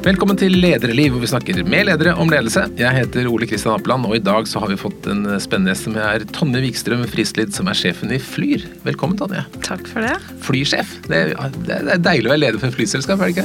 Velkommen 0.00 0.38
til 0.40 0.54
Lederliv, 0.56 1.10
hvor 1.12 1.20
vi 1.20 1.28
snakker 1.28 1.58
med 1.68 1.84
ledere 1.84 2.14
om 2.16 2.30
ledelse. 2.32 2.62
Jeg 2.78 2.96
heter 2.96 3.26
Ole 3.28 3.44
Kristian 3.44 3.74
Apeland, 3.74 4.06
og 4.08 4.14
i 4.16 4.22
dag 4.24 4.46
så 4.48 4.62
har 4.62 4.70
vi 4.70 4.78
fått 4.80 5.04
en 5.12 5.26
spennende 5.44 5.74
gjest 5.74 5.84
som 5.84 5.98
er 6.00 6.22
Tonje 6.32 6.62
Wikstrøm 6.64 7.02
Frislid, 7.10 7.50
som 7.52 7.68
er 7.68 7.76
sjefen 7.76 8.14
i 8.16 8.16
Flyr. 8.16 8.64
Velkommen, 8.86 9.18
Tonje. 9.20 9.42
Takk 9.66 9.84
for 9.90 10.06
det. 10.06 10.14
Flysjef. 10.46 10.94
Det 11.04 11.18
er, 11.26 11.58
det 11.66 11.76
er 11.82 12.00
deilig 12.00 12.30
å 12.30 12.32
være 12.32 12.42
leder 12.46 12.62
for 12.62 12.70
et 12.70 12.78
flyselskap, 12.78 13.20
er 13.20 13.28
det 13.28 13.34
ikke? 13.34 13.44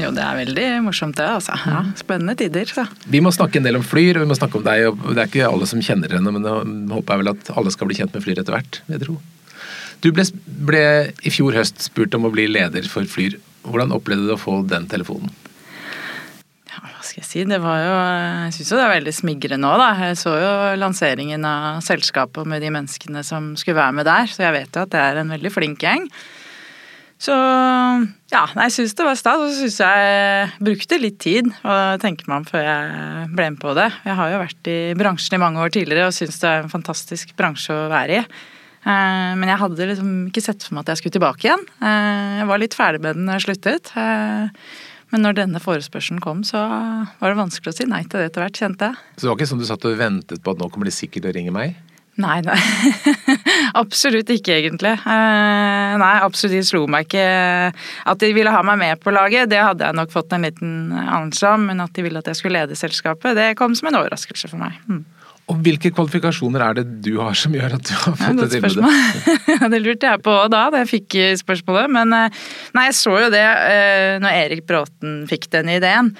Jo, 0.00 0.14
det 0.16 0.22
er 0.24 0.38
veldig 0.38 0.64
morsomt 0.86 1.20
det, 1.20 1.26
altså. 1.34 1.58
Ja, 1.68 1.82
spennende 2.00 2.36
tider, 2.40 2.72
så. 2.72 2.86
Vi 3.12 3.20
må 3.20 3.34
snakke 3.36 3.60
en 3.60 3.68
del 3.68 3.76
om 3.82 3.84
Flyr, 3.84 4.16
og 4.16 4.24
vi 4.24 4.30
må 4.32 4.38
snakke 4.40 4.56
om 4.56 4.64
deg. 4.70 4.86
og 4.88 5.04
Det 5.10 5.20
er 5.20 5.28
ikke 5.28 5.50
alle 5.50 5.68
som 5.68 5.84
kjenner 5.84 6.16
henne, 6.16 6.32
men 6.32 6.48
jeg 6.48 6.96
håper 6.96 7.20
vel 7.20 7.32
at 7.34 7.52
alle 7.52 7.74
skal 7.76 7.92
bli 7.92 8.00
kjent 8.00 8.16
med 8.16 8.24
Flyr 8.24 8.40
etter 8.40 8.56
hvert, 8.56 8.80
vil 8.88 8.96
jeg 8.96 9.04
tro. 9.04 9.18
Du 10.00 10.08
ble, 10.16 10.24
ble 10.64 10.82
i 11.28 11.36
fjor 11.36 11.60
høst 11.60 11.84
spurt 11.90 12.16
om 12.16 12.24
å 12.24 12.32
bli 12.32 12.48
leder 12.48 12.88
for 12.88 13.04
Flyr. 13.04 13.36
Hvordan 13.68 13.92
opplevde 13.92 14.32
du 14.32 14.36
å 14.38 14.40
få 14.40 14.62
den 14.64 14.88
telefonen? 14.88 15.28
Skal 17.10 17.24
jeg 17.24 17.28
si. 17.28 17.44
Det 17.48 17.58
var 17.62 17.80
jo 17.82 17.94
Jeg 17.94 18.52
syns 18.54 18.68
jo 18.70 18.78
det 18.78 18.84
er 18.84 18.92
veldig 18.94 19.14
smigrende 19.16 19.70
òg, 19.70 19.80
da. 19.82 19.88
Jeg 20.06 20.18
så 20.20 20.34
jo 20.38 20.52
lanseringen 20.78 21.46
av 21.46 21.80
selskapet 21.82 22.46
med 22.46 22.62
de 22.62 22.70
menneskene 22.70 23.24
som 23.26 23.54
skulle 23.58 23.80
være 23.80 23.96
med 23.98 24.06
der, 24.06 24.30
så 24.30 24.46
jeg 24.46 24.56
vet 24.60 24.76
jo 24.76 24.84
at 24.84 24.92
det 24.94 25.00
er 25.02 25.18
en 25.22 25.34
veldig 25.34 25.52
flink 25.52 25.82
gjeng. 25.82 26.06
Så 27.20 27.34
ja, 28.32 28.44
jeg 28.48 28.72
syns 28.72 28.94
det 28.96 29.04
var 29.04 29.18
stas, 29.18 29.42
og 29.42 29.50
så 29.50 29.66
syns 29.66 29.80
jeg 29.82 30.52
brukte 30.64 31.00
litt 31.02 31.18
tid 31.20 31.50
å 31.68 31.74
tenke 32.00 32.24
meg 32.30 32.38
om 32.38 32.46
før 32.48 32.62
jeg 32.64 33.26
ble 33.34 33.48
med 33.52 33.60
på 33.60 33.74
det. 33.76 33.90
Jeg 34.06 34.16
har 34.16 34.30
jo 34.32 34.40
vært 34.40 34.70
i 34.72 34.78
bransjen 34.96 35.36
i 35.36 35.42
mange 35.42 35.60
år 35.60 35.74
tidligere 35.74 36.08
og 36.08 36.16
syns 36.16 36.40
det 36.40 36.48
er 36.48 36.64
en 36.64 36.72
fantastisk 36.72 37.34
bransje 37.36 37.76
å 37.76 37.90
være 37.92 38.22
i. 38.22 38.24
Eh, 38.80 39.32
men 39.36 39.50
jeg 39.50 39.60
hadde 39.60 39.90
liksom 39.90 40.14
ikke 40.30 40.46
sett 40.46 40.64
for 40.64 40.78
meg 40.78 40.86
at 40.86 40.94
jeg 40.94 41.02
skulle 41.02 41.18
tilbake 41.18 41.44
igjen. 41.44 41.66
Eh, 41.84 42.38
jeg 42.40 42.48
var 42.48 42.62
litt 42.62 42.78
ferdig 42.78 43.02
med 43.04 43.18
den 43.18 43.28
da 43.28 43.36
jeg 43.36 43.50
sluttet. 43.50 43.92
Eh, 45.10 45.12
men 45.12 45.26
når 45.26 45.38
denne 45.42 45.62
forespørselen 45.62 46.22
kom, 46.22 46.42
så 46.46 46.62
var 46.62 47.32
det 47.32 47.38
vanskelig 47.38 47.74
å 47.74 47.76
si 47.76 47.86
nei 47.90 48.04
til 48.06 48.22
det 48.22 48.30
etter 48.30 48.46
hvert, 48.46 48.58
kjente 48.62 48.90
jeg. 48.90 49.06
Så 49.16 49.26
det 49.26 49.30
var 49.30 49.38
ikke 49.38 49.52
sånn 49.52 49.62
du 49.62 49.68
satt 49.68 49.86
og 49.86 49.98
ventet 49.98 50.42
på 50.42 50.54
at 50.54 50.60
nå 50.60 50.70
kommer 50.70 50.90
de 50.90 50.94
sikkert 50.94 51.26
til 51.26 51.32
å 51.32 51.36
ringe 51.36 51.54
meg? 51.54 51.78
Nei, 52.20 52.40
nei. 52.44 52.58
absolutt 53.82 54.30
ikke, 54.34 54.58
egentlig. 54.58 54.92
Nei, 55.06 56.14
absolutt 56.20 56.56
de 56.58 56.62
slo 56.66 56.82
meg 56.90 57.06
ikke. 57.06 57.22
At 58.10 58.20
de 58.20 58.32
ville 58.36 58.52
ha 58.52 58.60
meg 58.66 58.80
med 58.80 59.00
på 59.00 59.14
laget, 59.14 59.48
det 59.52 59.62
hadde 59.62 59.86
jeg 59.86 59.96
nok 59.96 60.12
fått 60.12 60.34
en 60.36 60.44
liten 60.44 60.74
anelse 60.92 61.54
om. 61.54 61.68
Men 61.70 61.80
at 61.86 61.94
de 61.96 62.04
ville 62.04 62.20
at 62.20 62.28
jeg 62.28 62.40
skulle 62.40 62.60
lede 62.60 62.78
selskapet, 62.78 63.38
det 63.38 63.54
kom 63.60 63.76
som 63.78 63.88
en 63.90 64.00
overraskelse 64.02 64.50
for 64.52 64.60
meg. 64.60 64.76
Mm. 64.90 65.04
Og 65.50 65.58
hvilke 65.64 65.90
kvalifikasjoner 65.90 66.62
er 66.62 66.76
det 66.78 66.84
du 67.02 67.14
har 67.18 67.34
som 67.38 67.54
gjør 67.56 67.76
at 67.78 67.86
du 67.88 67.92
har 67.96 68.16
fått 68.20 68.38
det 68.38 68.48
tilbudet? 68.52 68.90
det 69.72 69.80
lurte 69.82 70.12
jeg 70.12 70.22
på 70.22 70.34
da 70.52 70.62
da 70.70 70.82
jeg 70.82 70.90
fikk 70.90 71.16
spørsmålet, 71.40 71.90
men 71.90 72.12
nei, 72.14 72.84
jeg 72.86 72.96
så 72.98 73.16
jo 73.24 73.30
det 73.32 73.42
når 74.22 74.38
Erik 74.44 74.62
Bråten 74.68 75.24
fikk 75.30 75.48
den 75.54 75.72
ideen. 75.72 76.12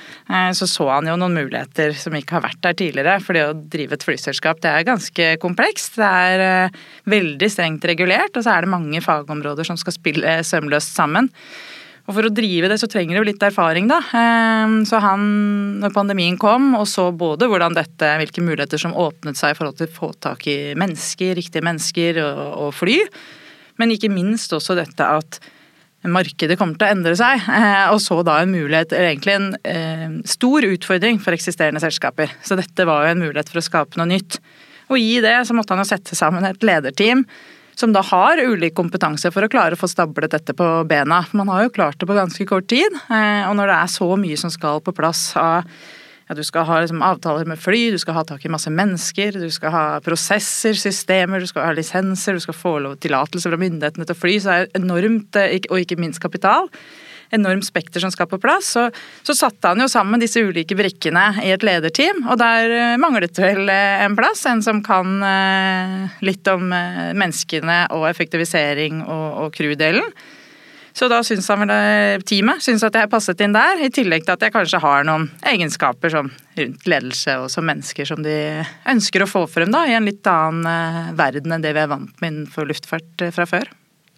Så 0.57 0.67
så 0.71 0.89
han 0.91 1.07
jo 1.07 1.15
noen 1.21 1.37
muligheter 1.39 1.95
som 1.99 2.17
ikke 2.19 2.39
har 2.39 2.47
vært 2.49 2.63
der 2.65 2.79
tidligere. 2.81 3.19
For 3.23 3.37
det 3.37 3.47
å 3.47 3.57
drive 3.77 3.99
et 3.99 4.07
flyselskap 4.07 4.63
det 4.65 4.73
er 4.73 4.89
ganske 4.89 5.31
komplekst. 5.43 6.01
Det 6.01 6.11
er 6.11 6.81
veldig 7.11 7.51
strengt 7.53 7.87
regulert, 7.87 8.35
og 8.35 8.47
så 8.47 8.57
er 8.57 8.67
det 8.67 8.75
mange 8.75 9.05
fagområder 9.05 9.69
som 9.69 9.79
skal 9.81 9.95
spille 9.95 10.41
sømløst 10.47 10.97
sammen. 10.97 11.31
Og 12.11 12.17
for 12.17 12.27
å 12.27 12.33
drive 12.35 12.67
det 12.67 12.81
så 12.83 12.89
trenger 12.91 13.21
jo 13.21 13.27
litt 13.29 13.43
erfaring, 13.47 13.87
da. 13.87 14.01
Så 14.83 14.99
han, 14.99 15.21
når 15.79 15.93
pandemien 15.95 16.35
kom 16.43 16.73
og 16.75 16.89
så 16.91 17.05
både 17.15 17.47
hvordan 17.47 17.77
dette, 17.77 18.09
hvilke 18.19 18.43
muligheter 18.43 18.83
som 18.83 18.97
åpnet 18.99 19.39
seg 19.39 19.55
i 19.55 19.59
forhold 19.59 19.79
til 19.79 19.87
å 19.87 19.95
få 19.95 20.09
tak 20.19 20.43
i 20.51 20.59
mennesker, 20.75 21.37
riktige 21.39 21.63
mennesker 21.63 22.19
og, 22.25 22.43
og 22.65 22.75
fly, 22.75 22.99
men 23.79 23.95
ikke 23.95 24.11
minst 24.11 24.51
også 24.57 24.75
dette 24.75 25.07
at 25.07 25.39
markedet 26.11 26.57
kommer 26.59 26.81
til 26.81 26.89
å 26.89 26.97
endre 26.97 27.15
seg, 27.15 27.47
og 27.93 28.01
så 28.03 28.19
da 28.27 28.41
en 28.43 28.51
mulighet, 28.57 28.91
eller 28.97 29.13
egentlig 29.13 29.37
en 29.37 29.49
eh, 29.69 30.19
stor 30.29 30.67
utfordring 30.67 31.21
for 31.23 31.37
eksisterende 31.37 31.83
selskaper. 31.83 32.35
Så 32.43 32.59
dette 32.59 32.89
var 32.89 33.05
jo 33.05 33.15
en 33.15 33.23
mulighet 33.23 33.53
for 33.53 33.61
å 33.61 33.65
skape 33.69 34.01
noe 34.01 34.09
nytt. 34.11 34.41
Og 34.91 34.99
i 34.99 35.21
det 35.23 35.37
så 35.47 35.55
måtte 35.55 35.77
han 35.77 35.85
jo 35.85 35.91
sette 35.93 36.19
sammen 36.19 36.49
et 36.49 36.67
lederteam 36.67 37.23
som 37.81 37.95
da 37.97 38.03
har 38.05 38.43
ulik 38.45 38.75
kompetanse 38.77 39.31
for 39.33 39.47
å 39.47 39.51
klare 39.53 39.77
å 39.77 39.81
få 39.81 39.89
stablet 39.91 40.35
dette 40.35 40.55
på 40.57 40.69
bena. 40.89 41.23
Man 41.37 41.49
har 41.53 41.65
jo 41.65 41.73
klart 41.79 42.01
det 42.01 42.09
på 42.09 42.19
ganske 42.19 42.47
kort 42.49 42.69
tid, 42.71 43.01
eh, 43.09 43.49
og 43.49 43.57
når 43.57 43.73
det 43.73 43.79
er 43.79 43.95
så 43.95 44.11
mye 44.21 44.39
som 44.41 44.53
skal 44.53 44.85
på 44.85 44.95
plass 44.97 45.31
av 45.41 45.65
ja, 46.31 46.37
du 46.39 46.45
skal 46.47 46.63
ha 46.69 46.77
liksom 46.79 47.01
avtaler 47.03 47.49
med 47.51 47.59
fly, 47.59 47.89
du 47.91 47.99
skal 47.99 48.15
ha 48.15 48.23
tak 48.23 48.45
i 48.47 48.53
masse 48.53 48.71
mennesker, 48.71 49.35
du 49.35 49.51
skal 49.51 49.73
ha 49.75 49.85
prosesser, 50.05 50.77
systemer, 50.79 51.43
du 51.43 51.51
skal 51.51 51.67
ha 51.67 51.75
lisenser, 51.75 52.39
du 52.39 52.45
skal 52.45 52.55
få 52.55 52.75
tillatelse 53.03 53.51
fra 53.51 53.59
myndighetene 53.59 54.07
til 54.07 54.15
å 54.15 54.21
fly, 54.21 54.37
så 54.39 54.53
er 54.55 54.69
det 54.69 54.79
enormt, 54.79 55.41
eh, 55.41 55.59
og 55.73 55.83
ikke 55.83 55.99
minst 55.99 56.23
kapital 56.23 56.71
enormt 57.35 57.67
spekter 57.67 58.03
som 58.03 58.13
skal 58.13 58.29
på 58.31 58.41
plass. 58.43 58.75
Så, 58.75 58.89
så 59.27 59.37
satte 59.39 59.71
han 59.71 59.81
jo 59.83 59.89
sammen 59.91 60.23
disse 60.23 60.43
ulike 60.43 60.77
brikkene 60.79 61.29
i 61.45 61.53
et 61.55 61.65
lederteam, 61.67 62.25
og 62.27 62.41
der 62.41 62.99
manglet 63.01 63.21
manglet 63.21 63.39
vel 63.39 63.69
eh, 63.69 64.05
en 64.05 64.17
plass. 64.17 64.47
En 64.47 64.63
som 64.63 64.83
kan 64.83 65.23
eh, 65.23 66.11
litt 66.25 66.47
om 66.49 66.69
menneskene 66.71 67.89
og 67.95 68.09
effektivisering 68.11 69.03
og, 69.05 69.45
og 69.45 69.55
crew-delen. 69.55 70.07
Så 70.93 71.07
da 71.07 71.21
syns 71.23 71.47
han 71.49 71.63
vel 71.63 72.23
teamet 72.27 72.65
syns 72.65 72.83
at 72.83 72.97
jeg 72.99 73.09
passet 73.09 73.41
inn 73.41 73.55
der, 73.55 73.79
i 73.79 73.93
tillegg 73.95 74.25
til 74.27 74.35
at 74.35 74.43
jeg 74.43 74.53
kanskje 74.53 74.81
har 74.83 75.05
noen 75.07 75.29
egenskaper 75.47 76.11
som 76.11 76.33
rundt 76.59 76.89
ledelse 76.91 77.37
og 77.39 77.47
som 77.49 77.65
mennesker 77.65 78.09
som 78.11 78.25
de 78.25 78.65
ønsker 78.91 79.23
å 79.23 79.31
få 79.31 79.45
frem 79.47 79.71
da, 79.71 79.85
i 79.87 79.95
en 79.95 80.09
litt 80.09 80.27
annen 80.27 81.15
verden 81.17 81.55
enn 81.55 81.63
det 81.63 81.77
vi 81.79 81.85
er 81.85 81.93
vant 81.95 82.11
med 82.19 82.33
innenfor 82.33 82.67
luftfart 82.67 83.31
fra 83.31 83.47
før. 83.47 83.71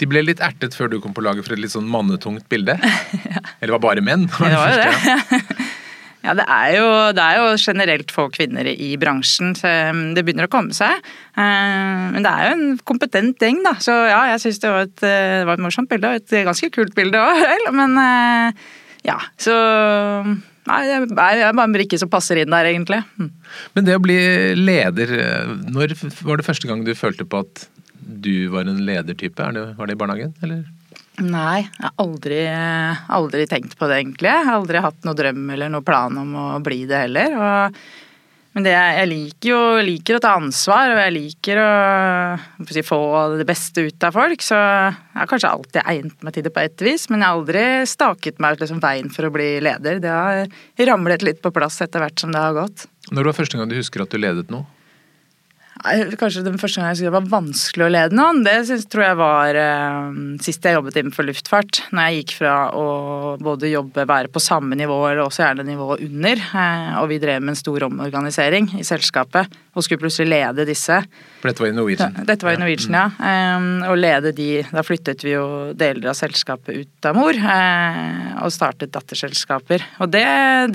De 0.02 0.08
ble 0.10 0.24
litt 0.26 0.42
ertet 0.42 0.74
før 0.74 0.90
du 0.90 0.98
kom 1.02 1.14
på 1.14 1.22
laget 1.22 1.46
for 1.46 1.54
et 1.54 1.62
litt 1.62 1.74
sånn 1.74 1.86
mannetungt 1.86 2.48
bilde? 2.50 2.74
ja. 3.22 3.42
Eller 3.62 3.76
var 3.76 3.84
bare 3.84 4.02
menn? 4.02 4.26
Var 4.34 4.50
det, 4.50 4.58
det 4.58 4.58
var 4.58 4.74
jo 4.74 5.38
det. 5.38 5.70
Ja, 6.22 6.36
det 6.38 6.44
er, 6.46 6.68
jo, 6.76 6.90
det 7.16 7.22
er, 7.22 7.38
jo, 7.40 7.46
generelt 7.58 8.12
få 8.14 8.28
kvinner 8.30 8.68
i 8.70 8.92
bransjen, 9.00 9.56
så 9.58 9.72
um, 9.90 10.12
det 10.14 10.22
begynner 10.22 10.46
å 10.46 10.52
komme 10.52 10.70
seg. 10.76 11.00
Uh, 11.34 12.14
men 12.14 12.22
det 12.22 12.30
er 12.30 12.44
jo 12.46 12.52
en 12.54 12.76
kompetent 12.86 13.42
gjeng, 13.42 13.58
da. 13.66 13.72
Så 13.82 13.96
ja, 14.06 14.20
jeg 14.30 14.44
syns 14.44 14.62
det, 14.62 14.70
uh, 14.70 14.84
det, 15.02 15.16
var 15.48 15.58
et 15.58 15.64
morsomt 15.64 15.90
bilde, 15.90 16.12
og 16.12 16.22
et 16.22 16.46
ganske 16.46 16.70
kult 16.76 16.94
bilde 16.94 17.18
òg, 17.18 17.66
Men 17.74 17.98
uh, 17.98 18.70
ja, 19.02 19.18
så 19.42 19.58
Nei, 20.62 20.78
det 20.86 20.94
er 20.94 21.08
bare 21.10 21.64
en 21.66 21.72
brikke 21.74 21.98
som 21.98 22.06
passer 22.06 22.38
inn 22.38 22.52
der, 22.54 22.68
egentlig. 22.70 23.00
Hm. 23.18 23.32
Men 23.74 23.88
det 23.88 23.96
å 23.98 24.02
bli 24.04 24.18
leder, 24.54 25.10
når 25.74 25.96
var 26.22 26.38
det 26.38 26.46
første 26.46 26.70
gang 26.70 26.84
du 26.86 26.92
følte 26.94 27.26
på 27.26 27.40
at 27.42 27.64
du 28.06 28.48
var 28.52 28.68
en 28.68 28.84
ledertype? 28.86 29.50
Det, 29.54 29.66
var 29.78 29.88
det 29.88 29.96
i 29.96 30.00
barnehagen, 30.00 30.36
eller? 30.42 30.62
Nei, 31.20 31.66
jeg 31.66 31.84
har 31.84 31.98
aldri, 32.00 32.38
aldri, 33.12 33.44
tenkt 33.50 33.76
på 33.76 33.88
det, 33.90 34.00
egentlig. 34.00 34.30
Jeg 34.32 34.46
har 34.48 34.56
aldri 34.56 34.80
hatt 34.80 35.04
noe 35.04 35.18
drøm 35.18 35.44
eller 35.52 35.68
noe 35.72 35.84
plan 35.84 36.16
om 36.18 36.32
å 36.40 36.46
bli 36.64 36.86
det 36.88 37.02
heller. 37.04 37.36
Og, 37.36 37.76
men 38.56 38.66
det, 38.66 38.72
jeg 38.72 39.10
liker 39.10 39.50
jo 39.50 39.60
liker 39.84 40.16
å 40.16 40.22
ta 40.24 40.32
ansvar, 40.40 40.94
og 40.94 41.02
jeg 41.02 41.14
liker 41.18 41.60
å, 41.60 41.68
å 42.64 42.84
få 42.88 43.00
det 43.38 43.46
beste 43.48 43.84
ut 43.84 44.08
av 44.08 44.16
folk. 44.16 44.44
Så 44.44 44.56
jeg 44.56 45.20
har 45.20 45.30
kanskje 45.30 45.52
alltid 45.52 45.80
egnet 45.84 46.24
meg 46.24 46.36
til 46.36 46.48
det 46.48 46.54
på 46.56 46.64
et 46.64 46.86
vis, 46.88 47.06
men 47.12 47.20
jeg 47.20 47.28
har 47.28 47.40
aldri 47.42 47.64
staket 47.92 48.40
meg 48.40 48.56
ut 48.56 48.64
liksom, 48.64 48.80
veien 48.82 49.12
for 49.12 49.28
å 49.28 49.34
bli 49.36 49.50
leder. 49.68 50.00
Det 50.00 50.16
har 50.16 50.92
ramlet 50.94 51.24
litt 51.28 51.44
på 51.44 51.52
plass 51.52 51.82
etter 51.84 52.04
hvert 52.04 52.24
som 52.24 52.32
det 52.32 52.40
har 52.40 52.56
gått. 52.56 52.88
Når 53.12 53.28
var 53.28 53.42
første 53.42 53.60
gang 53.60 53.68
du 53.68 53.76
husker 53.76 54.06
at 54.06 54.12
du 54.12 54.20
ledet 54.20 54.48
noe? 54.52 54.64
Kanskje 55.82 56.44
den 56.44 56.58
første 56.60 56.78
gangen 56.78 56.94
jeg 56.94 57.08
det 57.08 57.14
var 57.14 57.24
vanskelig 57.32 57.86
å 57.86 57.90
lede 57.90 58.14
noen, 58.14 58.42
det 58.44 58.54
synes, 58.68 58.84
tror 58.92 59.02
jeg 59.06 59.18
var 59.18 59.56
eh, 59.58 60.18
sist 60.44 60.66
jeg 60.68 60.76
jobbet 60.76 60.98
innenfor 61.00 61.26
luftfart. 61.26 61.80
Når 61.90 62.04
jeg 62.04 62.18
gikk 62.20 62.34
fra 62.42 62.54
å 62.76 62.84
både 63.42 63.72
jobbe, 63.72 64.04
være 64.06 64.30
på 64.30 64.42
samme 64.42 64.76
nivå 64.78 64.98
eller 65.08 65.24
også 65.24 65.42
gjerne 65.46 65.66
nivået 65.66 66.04
under, 66.06 66.44
eh, 66.62 66.92
og 67.00 67.08
vi 67.10 67.18
drev 67.22 67.42
med 67.42 67.54
en 67.54 67.58
stor 67.58 67.88
omorganisering 67.88 68.68
i 68.78 68.86
selskapet 68.86 69.58
og 69.72 69.86
skulle 69.86 70.04
plutselig 70.04 70.28
lede 70.28 70.66
disse. 70.68 70.98
For 71.40 71.50
dette 71.50 71.64
var 71.64 71.72
i 71.72 71.76
Norwegian? 71.76 72.18
Ja, 72.20 72.26
dette 72.28 72.46
var 72.46 72.54
i 72.54 72.60
Norwegian, 72.60 72.98
ja. 72.98 73.06
Um, 73.56 73.70
og 73.88 73.96
lede 73.98 74.34
de 74.36 74.50
Da 74.68 74.82
flyttet 74.84 75.24
vi 75.24 75.32
jo 75.32 75.46
deler 75.78 76.10
av 76.12 76.18
selskapet 76.18 76.76
ut 76.76 77.08
av 77.08 77.16
mor 77.16 77.32
eh, 77.32 78.34
og 78.44 78.52
startet 78.52 78.92
datterselskaper. 78.94 79.88
Og 80.04 80.12
det, 80.12 80.26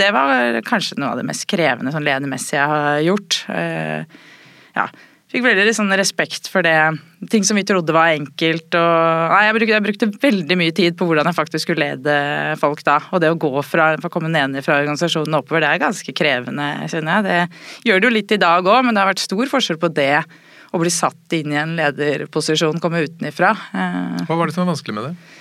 det, 0.01 0.09
var 0.15 0.57
kanskje 0.67 0.97
noe 0.99 1.13
av 1.13 1.21
det 1.21 1.27
mest 1.29 1.45
krevende 1.49 1.93
sånn 1.93 2.07
ledermessig 2.07 2.57
jeg 2.57 2.73
har 2.73 3.05
gjort. 3.05 3.43
Eh, 3.53 4.25
ja, 4.77 4.87
fikk 5.31 5.43
veldig 5.43 5.65
liksom 5.67 5.91
respekt 5.99 6.47
for 6.51 6.65
det. 6.65 6.77
Ting 7.31 7.45
som 7.47 7.57
vi 7.59 7.65
trodde 7.67 7.95
var 7.95 8.13
enkelt. 8.15 8.67
Og, 8.79 9.33
nei, 9.33 9.41
jeg, 9.47 9.55
brukte, 9.57 9.73
jeg, 9.73 9.85
brukte, 9.87 10.09
veldig 10.23 10.57
mye 10.59 10.75
tid 10.77 10.97
på 10.99 11.07
hvordan 11.09 11.27
jeg 11.27 11.37
faktisk 11.37 11.67
skulle 11.67 11.89
lede 11.91 12.17
folk 12.61 12.83
da. 12.87 12.99
Og 13.11 13.23
det 13.23 13.31
å 13.33 13.39
gå 13.39 13.53
fra, 13.65 13.93
å 13.97 14.13
komme 14.13 14.31
ned 14.31 14.59
fra 14.65 14.79
organisasjonen 14.81 15.39
oppover, 15.39 15.65
det 15.65 15.73
er 15.73 15.83
ganske 15.83 16.15
krevende, 16.15 16.69
kjenner 16.91 17.17
jeg. 17.17 17.25
Det 17.27 17.89
gjør 17.91 18.03
det 18.03 18.09
jo 18.09 18.13
litt 18.19 18.37
i 18.37 18.43
dag 18.45 18.69
òg, 18.69 18.85
men 18.85 18.95
det 18.95 19.03
har 19.03 19.11
vært 19.11 19.25
stor 19.25 19.51
forskjell 19.51 19.81
på 19.81 19.91
det 19.97 20.13
å 20.75 20.79
bli 20.81 20.91
satt 20.91 21.35
inn 21.35 21.53
i 21.53 21.59
en 21.59 21.75
lederposisjon, 21.77 22.79
komme 22.83 23.05
utenifra. 23.07 23.53
Hva 24.27 24.35
var 24.35 24.47
det 24.47 24.55
som 24.55 24.65
var 24.65 24.73
vanskelig 24.73 24.95
med 24.95 25.09
det? 25.09 25.35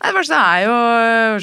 Det 0.00 0.14
første 0.16 0.36
er 0.36 0.62
jo, 0.64 0.76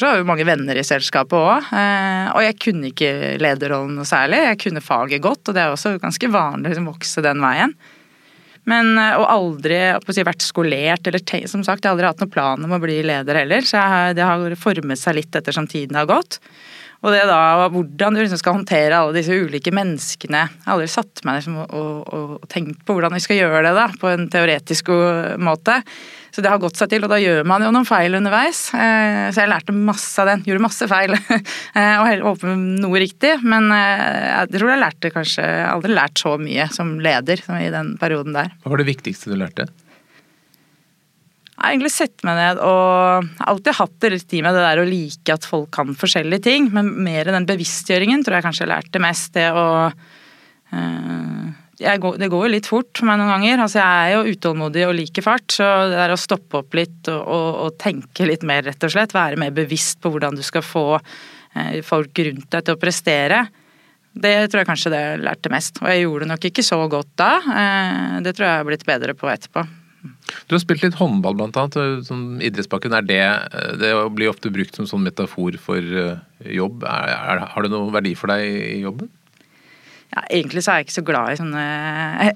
så 0.01 0.09
har 0.09 0.18
jo 0.18 0.25
mange 0.25 0.45
venner 0.48 0.80
i 0.80 0.86
selskapet 0.86 1.38
òg. 1.38 1.68
Eh, 1.77 2.30
og 2.31 2.42
jeg 2.42 2.56
kunne 2.63 2.89
ikke 2.89 3.12
lederrollen 3.42 3.94
noe 4.00 4.07
særlig. 4.09 4.39
Jeg 4.48 4.59
kunne 4.63 4.81
faget 4.81 5.21
godt, 5.21 5.44
og 5.45 5.54
det 5.54 5.62
er 5.62 5.75
også 5.75 5.94
ganske 6.01 6.31
vanlig 6.33 6.71
å 6.71 6.74
liksom, 6.74 6.89
vokse 6.89 7.21
den 7.25 7.44
veien. 7.45 7.75
Men 8.68 8.95
eh, 8.98 9.13
og 9.19 9.27
aldri 9.30 9.77
si, 10.09 10.25
vært 10.25 10.45
skolert, 10.45 11.06
eller 11.06 11.21
som 11.51 11.62
sagt, 11.62 11.86
jeg 11.86 11.92
har 11.92 11.94
aldri 11.94 12.09
hatt 12.09 12.25
noen 12.25 12.33
plan 12.33 12.65
om 12.65 12.74
å 12.74 12.81
bli 12.81 12.98
leder 13.06 13.44
heller. 13.44 13.68
Så 13.68 13.77
jeg, 13.77 14.18
det 14.18 14.25
har 14.25 14.57
formet 14.57 15.04
seg 15.04 15.19
litt 15.19 15.38
etter 15.38 15.54
som 15.54 15.69
tiden 15.69 16.00
har 16.00 16.09
gått. 16.09 16.42
Og 17.06 17.13
det 17.13 17.27
da, 17.30 17.68
hvordan 17.69 18.15
du 18.18 18.24
liksom 18.24 18.39
skal 18.42 18.57
håndtere 18.57 18.98
alle 18.98 19.19
disse 19.19 19.38
ulike 19.38 19.69
menneskene. 19.69 20.48
Jeg 20.50 20.65
har 20.65 20.80
aldri 20.80 20.89
satt 20.89 21.21
meg 21.27 21.38
liksom, 21.38 21.59
og, 21.62 21.75
og, 21.77 22.31
og, 22.42 22.48
tenkt 22.50 22.81
på 22.88 22.98
hvordan 22.98 23.13
vi 23.13 23.21
skal 23.21 23.38
gjøre 23.38 23.68
det 23.68 23.74
da, 23.77 23.86
på 24.01 24.09
en 24.09 24.25
teoretisk 24.33 24.89
måte. 25.45 25.83
Så 26.37 26.43
det 26.45 26.51
har 26.53 26.59
gått 26.61 26.77
seg 26.77 26.91
til, 26.91 27.01
og 27.01 27.09
da 27.09 27.17
gjør 27.17 27.47
man 27.49 27.63
jo 27.65 27.71
noen 27.73 27.87
feil 27.87 28.13
underveis. 28.13 28.67
Eh, 28.77 29.31
så 29.33 29.41
jeg 29.41 29.49
lærte 29.49 29.73
masse 29.73 30.21
av 30.21 30.27
den. 30.29 30.43
Gjorde 30.45 30.61
masse 30.67 30.85
feil. 30.91 31.17
Eh, 31.77 31.99
og 32.01 32.23
håper 32.23 32.53
noe 32.57 32.99
riktig, 33.01 33.35
men 33.45 33.67
eh, 33.73 34.27
jeg 34.27 34.51
tror 34.55 34.71
jeg 34.71 34.81
lærte 34.81 35.11
kanskje 35.13 35.43
aldri 35.67 35.93
lært 35.93 36.21
så 36.21 36.31
mye 36.41 36.65
som 36.73 36.95
leder 37.03 37.41
som 37.43 37.57
i 37.59 37.67
den 37.73 37.91
perioden 38.01 38.33
der. 38.33 38.53
Hva 38.63 38.71
var 38.73 38.81
det 38.81 38.87
viktigste 38.87 39.29
du 39.29 39.35
lærte? 39.37 39.67
Jeg 41.49 41.59
har 41.59 41.73
egentlig 41.75 41.93
sett 41.93 42.25
meg 42.25 42.39
ned 42.39 42.61
og 42.65 43.29
alltid 43.49 43.77
hatt 43.77 43.95
det 44.05 44.13
litt 44.13 44.37
i 44.37 44.41
meg 44.45 44.57
det 44.57 44.65
der 44.65 44.81
å 44.81 44.87
like 44.89 45.37
at 45.37 45.45
folk 45.49 45.69
kan 45.77 45.93
forskjellige 45.97 46.45
ting, 46.49 46.69
men 46.73 46.93
mer 47.05 47.29
den 47.33 47.49
bevisstgjøringen 47.49 48.25
tror 48.25 48.39
jeg 48.39 48.47
kanskje 48.47 48.65
jeg 48.65 48.73
lærte 48.73 49.03
mest. 49.03 49.31
Det 49.37 49.47
å 49.53 49.67
øh, 49.89 51.47
går, 51.77 52.18
Det 52.18 52.29
går 52.33 52.45
jo 52.45 52.51
litt 52.51 52.69
fort 52.69 52.91
for 52.97 53.09
meg 53.09 53.19
noen 53.21 53.33
ganger. 53.35 53.62
Altså 53.65 53.81
jeg 53.81 54.07
er 54.07 54.15
jo 54.15 54.35
utålmodig 54.35 54.88
og 54.88 54.95
liker 54.97 55.25
fart, 55.25 55.45
så 55.53 55.68
det 55.91 56.01
er 56.06 56.13
å 56.13 56.19
stoppe 56.19 56.63
opp 56.63 56.77
litt 56.77 57.12
og, 57.13 57.21
og, 57.21 57.47
og, 57.65 57.77
tenke 57.81 58.27
litt 58.29 58.45
mer, 58.47 58.65
rett 58.65 58.88
og 58.88 58.94
slett, 58.94 59.15
være 59.15 59.39
mer 59.39 59.53
bevisst 59.56 60.01
på 60.01 60.12
hvordan 60.13 60.38
du 60.38 60.44
skal 60.45 60.65
få 60.65 60.88
eh, 60.97 61.79
folk 61.85 62.25
rundt 62.27 62.50
deg 62.53 62.65
til 62.65 62.77
å 62.77 62.81
prestere, 62.81 63.45
det 64.18 64.33
tror 64.50 64.63
jeg 64.63 64.69
kanskje 64.69 64.94
det 64.94 65.03
lærte 65.21 65.51
mest. 65.53 65.81
Og 65.83 65.89
jeg 65.91 66.06
gjorde 66.06 66.25
det 66.25 66.31
nok 66.31 66.47
ikke 66.50 66.65
så 66.65 66.79
godt 66.89 67.12
da. 67.19 67.33
Eh, 67.38 68.15
det 68.25 68.33
tror 68.33 68.47
jeg 68.47 68.56
jeg 68.56 68.63
har 68.63 68.71
blitt 68.71 68.88
bedre 68.88 69.18
på 69.18 69.30
etterpå. 69.31 69.65
Du 70.47 70.56
har 70.56 70.62
spilt 70.62 70.83
litt 70.85 70.97
håndball 70.97 71.35
blant 71.38 71.57
annet, 71.59 72.06
som 72.07 72.38
idrettsbakken, 72.44 72.94
Er 72.95 73.06
det, 73.06 73.23
det 73.81 73.91
blir 74.15 74.31
ofte 74.31 74.51
brukt 74.53 74.77
som 74.77 74.88
sånn 74.88 75.06
metafor 75.06 75.57
for 75.62 75.77
eh, 75.81 76.18
jobb. 76.57 76.85
Er, 76.88 77.13
er, 77.13 77.45
har 77.53 77.65
det 77.65 77.73
noe 77.73 77.91
verdi 77.94 78.13
for 78.18 78.31
deg 78.31 78.45
i 78.45 78.81
jobben? 78.85 79.12
Ja, 80.15 80.24
egentlig 80.31 80.63
så 80.63 80.71
er 80.71 80.80
jeg 80.80 80.88
ikke 80.88 80.95
så 80.95 81.06
glad 81.07 81.33
i 81.33 81.38
sånne 81.42 81.63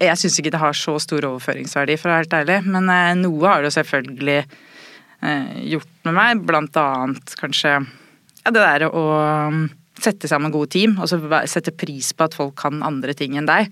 Jeg, 0.01 0.19
syns 0.19 0.37
ikke 0.41 0.51
det 0.51 0.59
har 0.61 0.75
så 0.75 0.97
stor 0.99 1.27
overføringsverdi, 1.29 1.95
for 1.99 2.09
å 2.11 2.15
være 2.15 2.25
helt 2.25 2.37
ærlig. 2.41 2.57
Men 2.67 2.91
eh, 2.91 3.13
noe 3.21 3.47
har 3.47 3.63
det 3.63 3.73
selvfølgelig 3.77 4.37
eh, 4.41 5.53
gjort 5.71 6.09
med 6.09 6.17
meg. 6.17 6.43
Blant 6.49 6.81
annet 6.81 7.35
kanskje 7.39 7.77
ja, 7.77 8.49
det 8.49 8.59
derre 8.59 8.91
å 8.91 9.05
um, 9.47 9.65
sette 10.01 10.27
sammen 10.27 10.53
gode 10.53 10.73
team, 10.73 10.97
og 10.99 11.07
så 11.07 11.19
sette 11.49 11.75
pris 11.77 12.11
på 12.17 12.25
at 12.25 12.35
folk 12.35 12.57
kan 12.59 12.81
andre 12.83 13.15
ting 13.15 13.37
enn 13.39 13.47
deg. 13.47 13.71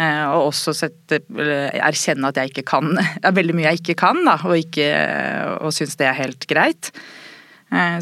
Eh, 0.00 0.24
og 0.32 0.48
også 0.48 0.72
sette, 0.74 1.20
erkjenne 1.36 2.32
at 2.32 2.40
jeg 2.40 2.50
ikke 2.50 2.64
kan 2.66 2.96
Det 3.22 3.30
veldig 3.36 3.54
mye 3.54 3.68
jeg 3.68 3.84
ikke 3.84 4.00
kan, 4.06 4.24
da, 4.24 4.38
og, 4.48 4.56
ikke, 4.56 4.88
og 5.60 5.74
synes 5.76 6.00
det 6.00 6.08
er 6.08 6.22
helt 6.22 6.48
greit. 6.50 6.94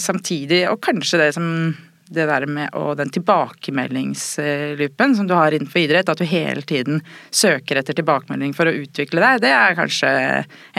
Samtidig, 0.03 0.67
og 0.69 0.83
kanskje 0.85 1.21
det 1.21 1.29
som 1.33 1.47
det 2.15 2.27
der 2.31 2.45
med 2.47 2.69
og 2.79 2.91
den 3.01 3.11
tilbakemeldingsloopen 3.15 5.11
som 5.19 5.27
du 5.29 5.35
har 5.37 5.51
innenfor 5.55 5.81
idrett, 5.85 6.13
at 6.13 6.21
du 6.21 6.27
hele 6.29 6.63
tiden 6.67 6.95
søker 7.31 7.75
etter 7.81 7.95
tilbakemelding 7.99 8.53
for 8.57 8.65
å 8.69 8.77
utvikle 8.83 9.21
deg, 9.25 9.35
det 9.47 9.55
er 9.57 9.79
kanskje 9.79 10.11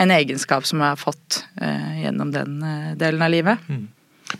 en 0.00 0.10
egenskap 0.14 0.62
som 0.68 0.76
jeg 0.82 0.90
har 0.94 1.00
fått 1.00 1.30
eh, 1.60 1.94
gjennom 2.04 2.28
den 2.34 2.52
delen 3.00 3.22
av 3.24 3.30
livet. 3.34 3.56
Mm. 3.68 3.86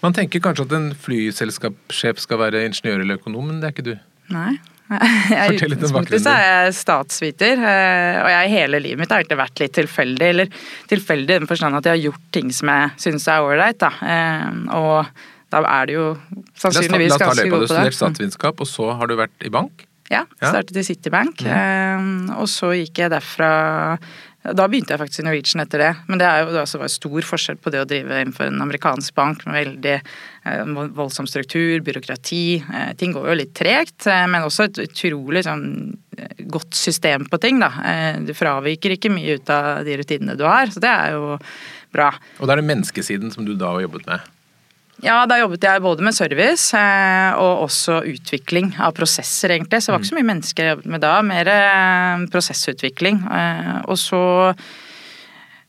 Man 0.03 0.15
tenker 0.17 0.43
kanskje 0.43 0.65
at 0.67 0.73
en 0.77 0.93
flyselskapssjef 0.99 2.17
skal 2.23 2.41
være 2.41 2.65
ingeniør 2.69 2.99
eller 3.05 3.21
økonom, 3.21 3.45
men 3.51 3.57
det 3.61 3.67
er 3.69 3.75
ikke 3.77 3.91
du? 3.93 3.97
Nei. 4.35 4.55
Jeg, 4.95 5.57
om 5.57 5.95
bakgrunnen. 5.97 6.21
Så 6.21 6.31
er 6.31 6.43
jeg 6.45 6.75
statsviter, 6.77 7.57
eh, 7.57 8.19
og 8.21 8.29
jeg 8.29 8.51
hele 8.53 8.81
livet 8.85 9.01
mitt 9.01 9.13
har 9.15 9.23
egentlig 9.23 9.39
vært 9.41 9.63
litt 9.63 9.73
tilfeldig. 9.79 10.27
Eller 10.29 10.51
tilfeldig 10.91 11.25
i 11.25 11.41
den 11.41 11.49
forstand 11.49 11.79
at 11.79 11.87
jeg 11.89 11.97
har 11.97 12.03
gjort 12.11 12.27
ting 12.37 12.53
som 12.53 12.69
jeg 12.69 12.91
syns 13.07 13.25
er 13.33 13.47
ålreit, 13.47 13.81
eh, 13.81 14.45
Og 14.77 15.09
da 15.55 15.63
er 15.79 15.89
det 15.91 15.97
jo 15.97 16.07
sannsynligvis 16.59 17.17
ganske 17.17 17.49
god 17.49 17.57
på 17.57 17.65
det. 17.65 17.71
Du 17.71 17.75
har 17.75 17.75
studert 17.75 17.99
statsvitenskap, 18.01 18.63
og 18.63 18.71
så 18.71 18.93
har 18.99 19.11
du 19.11 19.17
vært 19.19 19.47
i 19.47 19.53
bank? 19.55 19.87
Ja, 20.13 20.27
startet 20.37 20.77
i 20.77 20.85
Citibank. 20.85 21.41
Mm. 21.41 22.35
Og 22.37 22.49
så 22.53 22.75
gikk 22.77 23.05
jeg 23.05 23.13
derfra 23.15 23.51
da 24.45 24.67
begynte 24.69 24.93
jeg 24.93 25.01
faktisk 25.01 25.23
i 25.23 25.25
Norwegian 25.25 25.63
etter 25.63 25.81
det. 25.81 25.91
Men 26.11 26.21
det 26.21 26.27
er 26.29 26.43
jo 26.43 26.51
det 26.53 26.61
altså 26.61 26.81
var 26.83 26.91
stor 26.93 27.25
forskjell 27.25 27.57
på 27.65 27.71
det 27.73 27.81
å 27.81 27.87
drive 27.89 28.19
innenfor 28.21 28.51
en 28.51 28.61
amerikansk 28.61 29.15
bank 29.17 29.47
med 29.49 29.57
veldig 29.57 29.95
eh, 29.95 30.75
voldsom 30.99 31.29
struktur, 31.31 31.81
byråkrati. 31.87 32.45
Eh, 32.61 32.91
ting 33.01 33.15
går 33.17 33.31
jo 33.31 33.39
litt 33.41 33.55
tregt, 33.57 34.05
eh, 34.05 34.27
men 34.29 34.45
også 34.45 34.67
et 34.69 34.83
utrolig 34.85 35.47
sånn, 35.47 35.65
eh, 36.19 36.45
godt 36.45 36.77
system 36.77 37.25
på 37.33 37.41
ting. 37.41 37.63
Da. 37.65 37.71
Eh, 37.89 38.21
du 38.29 38.35
fraviker 38.37 38.99
ikke 38.99 39.15
mye 39.15 39.39
ut 39.39 39.55
av 39.55 39.81
de 39.89 39.97
rutinene 40.03 40.37
du 40.37 40.45
har, 40.45 40.69
så 40.69 40.85
det 40.85 40.93
er 40.93 41.17
jo 41.17 41.39
bra. 41.97 42.13
Og 42.37 42.45
det 42.45 42.59
er 42.59 42.61
det 42.61 42.69
menneskesiden 42.69 43.33
som 43.33 43.49
du 43.49 43.57
da 43.57 43.73
har 43.73 43.87
jobbet 43.87 44.05
med? 44.13 44.33
Ja, 45.03 45.25
da 45.27 45.41
jobbet 45.41 45.65
jeg 45.67 45.83
både 45.83 46.05
med 46.07 46.15
service 46.15 46.77
eh, 46.79 47.35
og 47.41 47.65
også 47.67 47.99
utvikling 48.07 48.71
av 48.79 48.95
prosesser, 48.95 49.57
egentlig. 49.57 49.83
Så 49.83 49.91
det 49.91 49.97
var 49.97 50.05
ikke 50.05 50.13
så 50.13 50.19
mye 50.21 50.31
mennesker 50.31 50.69
jeg 50.69 50.77
jobbet 50.77 50.93
med 50.95 51.03
da, 51.03 51.15
mer 51.27 51.51
eh, 51.51 52.27
prosessutvikling. 52.31 53.19
Eh, 53.27 53.73
og 53.91 53.99
så 53.99 54.21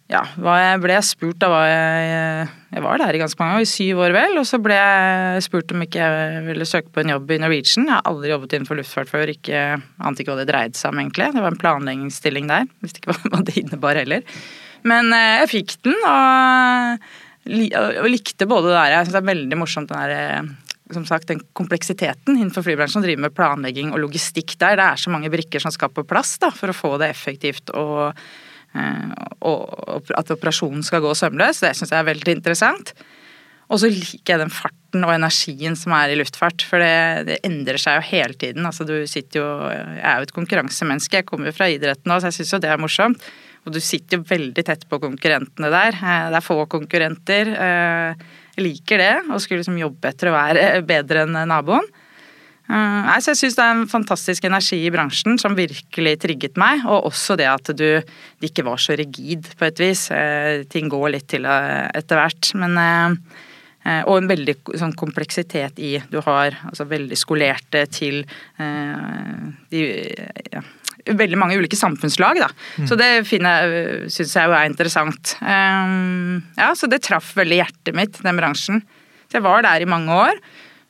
ja, 0.06 0.22
ble 0.38 0.94
jeg 0.94 1.06
spurt 1.08 1.40
Da 1.42 1.48
var 1.50 1.64
jeg 1.66 2.44
Jeg 2.76 2.84
var 2.84 3.00
der 3.02 3.18
i 3.18 3.22
ganske 3.24 3.42
mange 3.42 3.56
år, 3.58 3.64
i 3.66 3.72
syv 3.72 4.04
år 4.06 4.14
vel. 4.14 4.38
Og 4.38 4.46
så 4.46 4.62
ble 4.62 4.78
jeg 4.78 5.48
spurt 5.48 5.74
om 5.74 5.82
ikke 5.88 6.06
jeg 6.06 6.46
ville 6.46 6.70
søke 6.70 6.94
på 6.94 7.02
en 7.02 7.16
jobb 7.16 7.34
i 7.34 7.42
Norwegian. 7.42 7.90
Jeg 7.90 7.98
har 7.98 8.06
aldri 8.12 8.30
jobbet 8.30 8.54
innenfor 8.54 8.78
luftfart 8.78 9.10
før, 9.10 9.34
ikke, 9.34 9.66
ante 10.06 10.22
ikke 10.22 10.36
hva 10.36 10.44
det 10.44 10.50
dreide 10.52 10.78
seg 10.78 10.94
om 10.94 11.02
egentlig. 11.02 11.32
Det 11.34 11.42
var 11.48 11.56
en 11.56 11.64
planleggingsstilling 11.66 12.52
der. 12.52 12.70
Visste 12.86 13.02
ikke 13.02 13.18
hva 13.18 13.42
det 13.48 13.58
innebar 13.64 13.98
heller. 13.98 14.38
Men 14.86 15.10
jeg 15.10 15.50
fikk 15.50 15.80
den, 15.88 15.98
og 16.06 17.08
og 17.46 18.08
likte 18.10 18.48
både 18.50 18.72
det 18.72 18.78
der 18.78 18.94
Jeg 18.94 19.06
syns 19.06 19.16
det 19.16 19.22
er 19.22 19.34
veldig 19.34 19.58
morsomt 19.60 19.92
den 19.92 20.00
der 20.02 20.14
eh, 20.16 20.54
som 20.94 21.06
sagt, 21.06 21.30
den 21.32 21.42
kompleksiteten 21.58 22.36
innenfor 22.36 22.66
flybransjen 22.66 23.00
som 23.00 23.06
driver 23.06 23.26
med 23.26 23.34
planlegging 23.34 23.94
og 23.94 24.04
logistikk 24.04 24.54
der. 24.62 24.78
Det 24.78 24.86
er 24.86 25.02
så 25.02 25.14
mange 25.14 25.32
brikker 25.34 25.64
som 25.64 25.74
skal 25.74 25.90
på 25.94 26.06
plass 26.06 26.36
da, 26.42 26.52
for 26.54 26.70
å 26.70 26.78
få 26.78 26.92
det 27.02 27.10
effektivt 27.10 27.74
og, 27.74 28.14
eh, 28.78 29.14
og 29.50 30.12
at 30.14 30.34
operasjonen 30.36 30.86
skal 30.86 31.02
gå 31.06 31.14
sømløs. 31.18 31.64
Det 31.66 31.74
syns 31.74 31.94
jeg 31.94 32.02
er 32.02 32.12
veldig 32.12 32.38
interessant. 32.38 32.94
Og 33.66 33.82
så 33.82 33.90
liker 33.90 34.36
jeg 34.36 34.44
den 34.44 34.54
farten 34.54 35.08
og 35.08 35.16
energien 35.16 35.74
som 35.80 35.96
er 35.98 36.14
i 36.14 36.20
luftfart, 36.20 36.62
for 36.70 36.82
det, 36.84 37.26
det 37.32 37.40
endrer 37.48 37.82
seg 37.82 37.98
jo 37.98 38.06
hele 38.12 38.38
tiden. 38.38 38.68
Altså, 38.70 38.86
du 38.86 38.94
sitter 39.10 39.42
jo 39.42 39.48
Jeg 39.74 40.06
er 40.06 40.22
jo 40.22 40.28
et 40.28 40.36
konkurransemenneske, 40.36 41.24
jeg 41.24 41.30
kommer 41.30 41.50
jo 41.50 41.58
fra 41.58 41.72
idretten 41.74 42.14
òg, 42.14 42.22
så 42.22 42.30
jeg 42.30 42.40
syns 42.42 42.54
jo 42.54 42.62
det 42.62 42.70
er 42.70 42.82
morsomt. 42.82 43.26
Og 43.66 43.74
du 43.74 43.82
sitter 43.82 44.20
jo 44.20 44.28
veldig 44.30 44.66
tett 44.66 44.86
på 44.90 45.02
konkurrentene 45.02 45.72
der. 45.74 45.98
Eh, 45.98 46.26
det 46.32 46.40
er 46.40 46.46
få 46.46 46.62
konkurrenter. 46.70 47.52
Eh, 47.52 48.26
jeg 48.56 48.66
liker 48.66 49.02
det, 49.02 49.14
og 49.28 49.42
skulle 49.42 49.64
liksom 49.64 49.80
jobbe 49.82 50.12
etter 50.12 50.30
å 50.30 50.36
være 50.36 50.66
bedre 50.94 51.26
enn 51.26 51.40
naboen. 51.50 51.88
Eh, 52.66 53.10
så 53.22 53.34
jeg 53.34 53.42
syns 53.42 53.58
det 53.58 53.66
er 53.66 53.74
en 53.74 53.90
fantastisk 53.90 54.46
energi 54.50 54.80
i 54.86 54.94
bransjen 54.94 55.42
som 55.42 55.58
virkelig 55.58 56.16
trigget 56.22 56.62
meg. 56.62 56.86
Og 56.86 57.10
også 57.10 57.40
det 57.42 57.50
at 57.50 57.74
du 57.74 57.88
det 57.98 58.52
ikke 58.52 58.68
var 58.70 58.82
så 58.82 58.98
rigid, 59.02 59.50
på 59.58 59.68
et 59.68 59.82
vis. 59.82 60.08
Ting 60.70 60.92
går 60.94 61.16
litt 61.18 61.30
til 61.34 61.50
etter 61.50 62.22
hvert. 62.22 62.54
Men 62.62 62.78
og 63.86 64.16
en 64.18 64.30
veldig 64.30 64.56
sånn 64.82 64.96
kompleksitet 64.98 65.78
i 65.78 65.92
Du 66.10 66.18
har 66.26 66.56
altså 66.66 66.88
veldig 66.90 67.18
skolerte 67.22 67.84
til 67.94 68.24
de 68.58 69.84
ja, 70.50 70.64
veldig 71.06 71.38
mange 71.40 71.58
ulike 71.60 71.78
samfunnslag, 71.78 72.40
da. 72.42 72.50
Mm. 72.80 72.88
Så 72.90 72.98
det 73.00 73.10
syns 73.30 74.36
jeg 74.36 74.50
jo 74.50 74.56
er 74.58 74.70
interessant. 74.70 75.36
Um, 75.42 76.42
ja, 76.58 76.72
så 76.78 76.90
det 76.90 77.04
traff 77.06 77.34
veldig 77.38 77.60
hjertet 77.62 77.98
mitt, 77.98 78.22
den 78.26 78.40
bransjen. 78.40 78.82
Så 79.30 79.40
jeg 79.40 79.46
var 79.46 79.66
der 79.66 79.84
i 79.84 79.90
mange 79.90 80.16
år. 80.16 80.42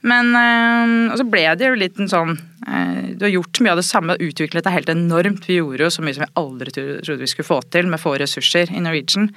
Men 0.05 0.31
um, 0.37 0.95
Og 1.09 1.17
så 1.17 1.25
ble 1.25 1.47
det 1.57 1.65
jo 1.65 1.77
litt 1.79 1.97
en 1.97 2.11
sånn 2.11 2.35
uh, 2.37 3.05
Du 3.17 3.23
har 3.25 3.31
gjort 3.31 3.61
mye 3.63 3.73
av 3.73 3.79
det 3.79 3.87
samme, 3.87 4.17
utviklet 4.21 4.67
deg 4.67 4.75
helt 4.75 4.91
enormt. 4.93 5.47
Vi 5.49 5.57
gjorde 5.57 5.87
jo 5.87 5.93
så 5.93 6.05
mye 6.05 6.17
som 6.17 6.27
vi 6.27 6.35
aldri 6.41 6.75
trodde 6.75 7.21
vi 7.23 7.31
skulle 7.31 7.49
få 7.49 7.61
til 7.73 7.89
med 7.89 8.01
få 8.01 8.13
ressurser 8.21 8.69
i 8.71 8.83
Norwegian. 8.83 9.31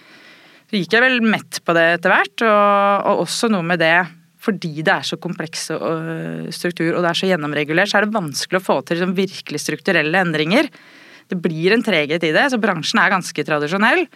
Så 0.68 0.76
gikk 0.76 0.92
jeg 0.92 1.04
vel 1.06 1.22
mett 1.24 1.62
på 1.64 1.72
det 1.72 1.86
etter 1.94 2.12
hvert, 2.12 2.44
og, 2.44 3.08
og 3.08 3.22
også 3.24 3.48
noe 3.48 3.64
med 3.64 3.80
det 3.80 3.96
fordi 4.48 4.80
det 4.80 4.94
er 4.94 5.04
så 5.04 5.18
kompleks 5.20 5.68
struktur 6.56 6.94
og 6.94 7.02
det 7.04 7.10
er 7.10 7.20
så 7.20 7.28
gjennomregulert, 7.28 7.90
så 7.90 8.00
er 8.00 8.06
det 8.06 8.16
vanskelig 8.16 8.62
å 8.62 8.64
få 8.64 8.80
til 8.80 8.98
liksom 8.98 9.16
virkelig 9.18 9.60
strukturelle 9.60 10.24
endringer. 10.24 10.70
Det 11.28 11.36
blir 11.44 11.74
en 11.74 11.84
treghet 11.84 12.24
i 12.24 12.32
det, 12.32 12.46
så 12.48 12.60
bransjen 12.60 13.00
er 13.02 13.12
ganske 13.12 13.44
tradisjonell. 13.44 14.06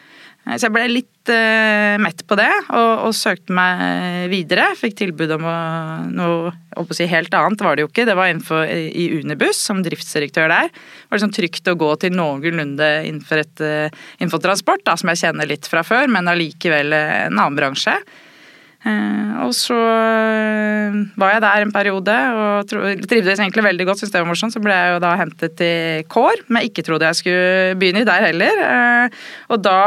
Så 0.42 0.66
jeg 0.66 0.74
ble 0.74 0.86
litt 0.90 1.30
uh, 1.30 2.00
mett 2.02 2.24
på 2.26 2.34
det, 2.40 2.50
og, 2.74 3.04
og, 3.06 3.12
søkte 3.14 3.54
meg 3.54 4.32
videre. 4.32 4.72
Fikk 4.78 4.96
tilbud 4.98 5.36
om 5.36 5.44
å, 5.46 5.58
noe 6.10 6.96
si 6.96 7.06
helt 7.06 7.36
annet, 7.38 7.62
var 7.62 7.78
det 7.78 7.84
jo 7.84 7.90
ikke. 7.92 8.08
Det 8.08 8.16
var 8.18 8.32
innenfor, 8.32 8.64
i 8.66 9.20
Unibuss, 9.20 9.60
som 9.68 9.84
driftsdirektør 9.86 10.50
der. 10.50 10.72
Det 10.72 11.12
var 11.12 11.20
liksom 11.20 11.36
trygt 11.36 11.70
å 11.70 11.76
gå 11.78 11.92
til 12.02 12.16
noenlunde 12.16 12.90
innenfor, 13.06 13.44
et, 13.44 13.62
uh, 13.62 14.02
innenfor 14.18 14.42
transport, 14.48 14.82
da, 14.88 14.96
som 14.98 15.12
jeg 15.12 15.22
kjenner 15.26 15.52
litt 15.52 15.68
fra 15.70 15.84
før, 15.86 16.10
men 16.10 16.32
allikevel 16.32 16.96
en 16.96 17.36
annen 17.36 17.60
bransje. 17.60 18.00
Eh, 18.82 19.34
og 19.44 19.52
så 19.54 19.76
eh, 19.78 20.96
var 21.18 21.36
jeg 21.36 21.42
der 21.44 21.64
en 21.64 21.74
periode 21.74 22.14
og 22.34 22.72
trivdes 22.72 23.38
egentlig 23.38 23.62
veldig 23.68 23.86
godt, 23.86 24.00
syntes 24.00 24.14
det 24.14 24.22
var 24.22 24.30
morsomt. 24.30 24.54
Så 24.54 24.62
ble 24.62 24.74
jeg 24.74 24.96
jo 24.96 25.02
da 25.04 25.12
hentet 25.20 25.54
til 25.60 26.08
Kår, 26.12 26.42
men 26.48 26.62
jeg 26.62 26.72
ikke 26.72 26.86
trodde 26.88 27.10
jeg 27.10 27.20
skulle 27.20 27.76
begynne 27.78 28.06
der 28.08 28.26
heller. 28.28 28.64
Eh, 28.66 29.20
og 29.54 29.62
da 29.62 29.78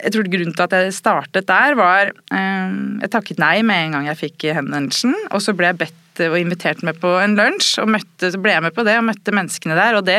jeg 0.00 0.10
tror 0.10 0.26
grunnen 0.26 0.56
til 0.56 0.64
at 0.64 0.72
jeg 0.74 0.94
startet 0.96 1.46
der, 1.46 1.76
var 1.78 2.10
Jeg 2.34 3.10
takket 3.12 3.38
nei 3.38 3.60
med 3.62 3.78
en 3.78 3.92
gang 3.94 4.08
jeg 4.10 4.18
fikk 4.24 4.48
henvendelsen, 4.56 5.14
og 5.30 5.40
så 5.40 5.54
ble 5.54 5.70
jeg 5.70 5.78
bedt 5.84 6.22
og 6.26 6.34
invitert 6.36 6.82
med 6.86 6.98
på 7.00 7.12
en 7.22 7.36
lunsj, 7.38 7.78
og 7.80 7.92
møtte, 7.94 8.32
så 8.34 8.40
ble 8.42 8.56
jeg 8.56 8.64
med 8.66 8.74
på 8.74 8.84
det 8.86 8.98
og 8.98 9.06
møtte 9.06 9.34
menneskene 9.34 9.78
der, 9.78 9.96
og 9.96 10.04
det 10.10 10.18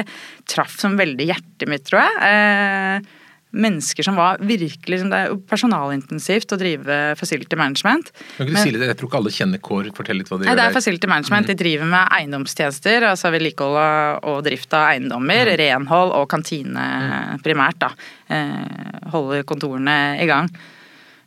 traff 0.50 0.80
som 0.80 0.96
veldig 0.98 1.28
hjertet 1.28 1.70
mitt, 1.70 1.84
tror 1.92 2.08
jeg. 2.08 3.04
Mennesker 3.56 4.04
som 4.04 4.18
var 4.20 4.42
virkelig 4.44 4.98
Det 5.06 5.20
er 5.22 5.34
personalintensivt 5.50 6.52
å 6.52 6.58
drive 6.60 6.98
facility 7.20 7.56
management. 7.60 8.12
Kan 8.36 8.48
ikke 8.50 8.58
du 8.58 8.62
si 8.62 8.74
litt, 8.76 8.84
Jeg 8.84 8.98
tror 9.00 9.10
ikke 9.10 9.22
alle 9.22 9.34
kjenner 9.34 9.62
Kår. 9.64 9.90
Fortell 9.96 10.20
litt 10.20 10.30
hva 10.32 10.38
de 10.40 10.46
Nei, 10.46 10.52
gjør 10.52 10.62
det 10.62 10.68
er 10.68 10.76
facility 10.76 11.08
management. 11.08 11.48
De 11.48 11.58
driver 11.64 11.90
med 11.96 12.14
eiendomstjenester, 12.20 13.08
altså 13.12 13.32
vedlikehold 13.34 14.24
og 14.28 14.44
drift 14.46 14.74
av 14.76 14.92
eiendommer, 14.94 15.54
renhold 15.62 16.14
og 16.20 16.28
kantine 16.32 16.86
primært. 17.46 17.80
da. 17.80 17.92
Eh, 18.30 19.10
Holde 19.16 19.44
kontorene 19.48 20.20
i 20.22 20.28
gang. 20.30 20.50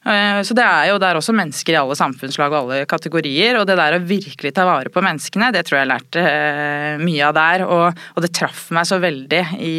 Eh, 0.07 0.41
Så 0.47 0.55
det 0.55 0.65
er 0.65 0.91
jo 0.93 0.99
der 1.03 1.19
også 1.19 1.35
mennesker 1.37 1.75
i 1.75 1.79
alle 1.81 1.97
samfunnslag 1.99 2.53
og 2.53 2.59
alle 2.61 2.87
kategorier. 2.89 3.59
Og 3.59 3.67
det 3.69 3.79
der 3.81 3.97
å 3.97 4.03
virkelig 4.05 4.53
ta 4.57 4.67
vare 4.69 4.93
på 4.93 5.03
menneskene, 5.05 5.51
det 5.55 5.65
tror 5.67 5.79
jeg 5.79 5.87
jeg 5.87 5.93
lærte 5.93 6.25
eh, 6.25 7.03
mye 7.03 7.27
av 7.27 7.35
der. 7.39 7.65
Og, 7.67 8.05
og 8.15 8.25
det 8.25 8.33
traff 8.37 8.69
meg 8.75 8.89
så 8.89 9.01
veldig 9.03 9.43
i, 9.59 9.75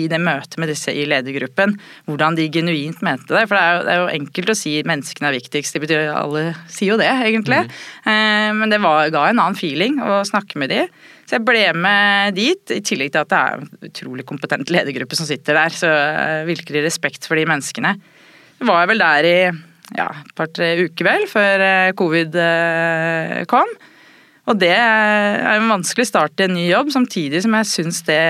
i 0.00 0.02
det 0.10 0.20
møtet 0.22 0.58
med 0.60 0.72
disse 0.72 0.94
i 0.94 1.06
ledergruppen. 1.08 1.76
Hvordan 2.10 2.38
de 2.38 2.48
genuint 2.52 3.04
mente 3.06 3.34
det. 3.36 3.46
For 3.46 3.56
det 3.56 3.62
er 3.62 3.76
jo, 3.76 3.86
det 3.86 3.94
er 3.94 4.02
jo 4.02 4.10
enkelt 4.18 4.54
å 4.54 4.58
si 4.58 4.74
menneskene 4.86 5.30
er 5.30 5.38
viktigst. 5.38 5.76
Det 5.76 5.84
betyr 5.86 6.10
alle 6.14 6.44
sier 6.66 6.94
jo 6.94 7.00
det, 7.00 7.10
egentlig. 7.28 7.62
Mm. 8.04 8.60
Men 8.60 8.72
det 8.72 8.80
var, 8.82 9.08
ga 9.12 9.28
en 9.28 9.38
annen 9.38 9.58
feeling 9.58 10.00
å 10.02 10.20
snakke 10.26 10.58
med 10.60 10.72
de. 10.72 10.84
Så 11.30 11.36
jeg 11.38 11.46
ble 11.46 11.60
med 11.78 12.34
dit, 12.34 12.72
i 12.74 12.80
tillegg 12.82 13.12
til 13.14 13.22
at 13.22 13.30
det 13.30 13.38
er 13.38 13.60
en 13.60 13.68
utrolig 13.86 14.24
kompetent 14.26 14.72
ledergruppe 14.74 15.14
som 15.14 15.28
sitter 15.28 15.54
der. 15.54 15.70
Så 15.70 15.86
eh, 15.86 16.40
virkelig 16.48 16.82
respekt 16.88 17.28
for 17.28 17.38
de 17.38 17.44
menneskene. 17.46 17.94
Var 18.60 18.82
jeg 18.82 18.90
vel 18.90 19.02
der 19.02 19.28
i 19.28 19.36
ja, 19.96 20.10
et 20.20 20.34
par-tre 20.38 20.74
uker 20.84 21.06
vel, 21.06 21.26
før 21.30 21.64
eh, 21.64 21.92
covid 21.98 22.36
eh, 22.38 23.40
kom. 23.50 23.70
Og 24.50 24.58
det 24.58 24.72
er 24.74 25.44
en 25.56 25.68
vanskelig 25.70 26.08
start 26.08 26.40
i 26.40 26.46
en 26.46 26.56
ny 26.56 26.66
jobb, 26.70 26.90
samtidig 26.94 27.42
som 27.44 27.54
jeg 27.58 27.70
syns 27.70 28.02
det 28.08 28.20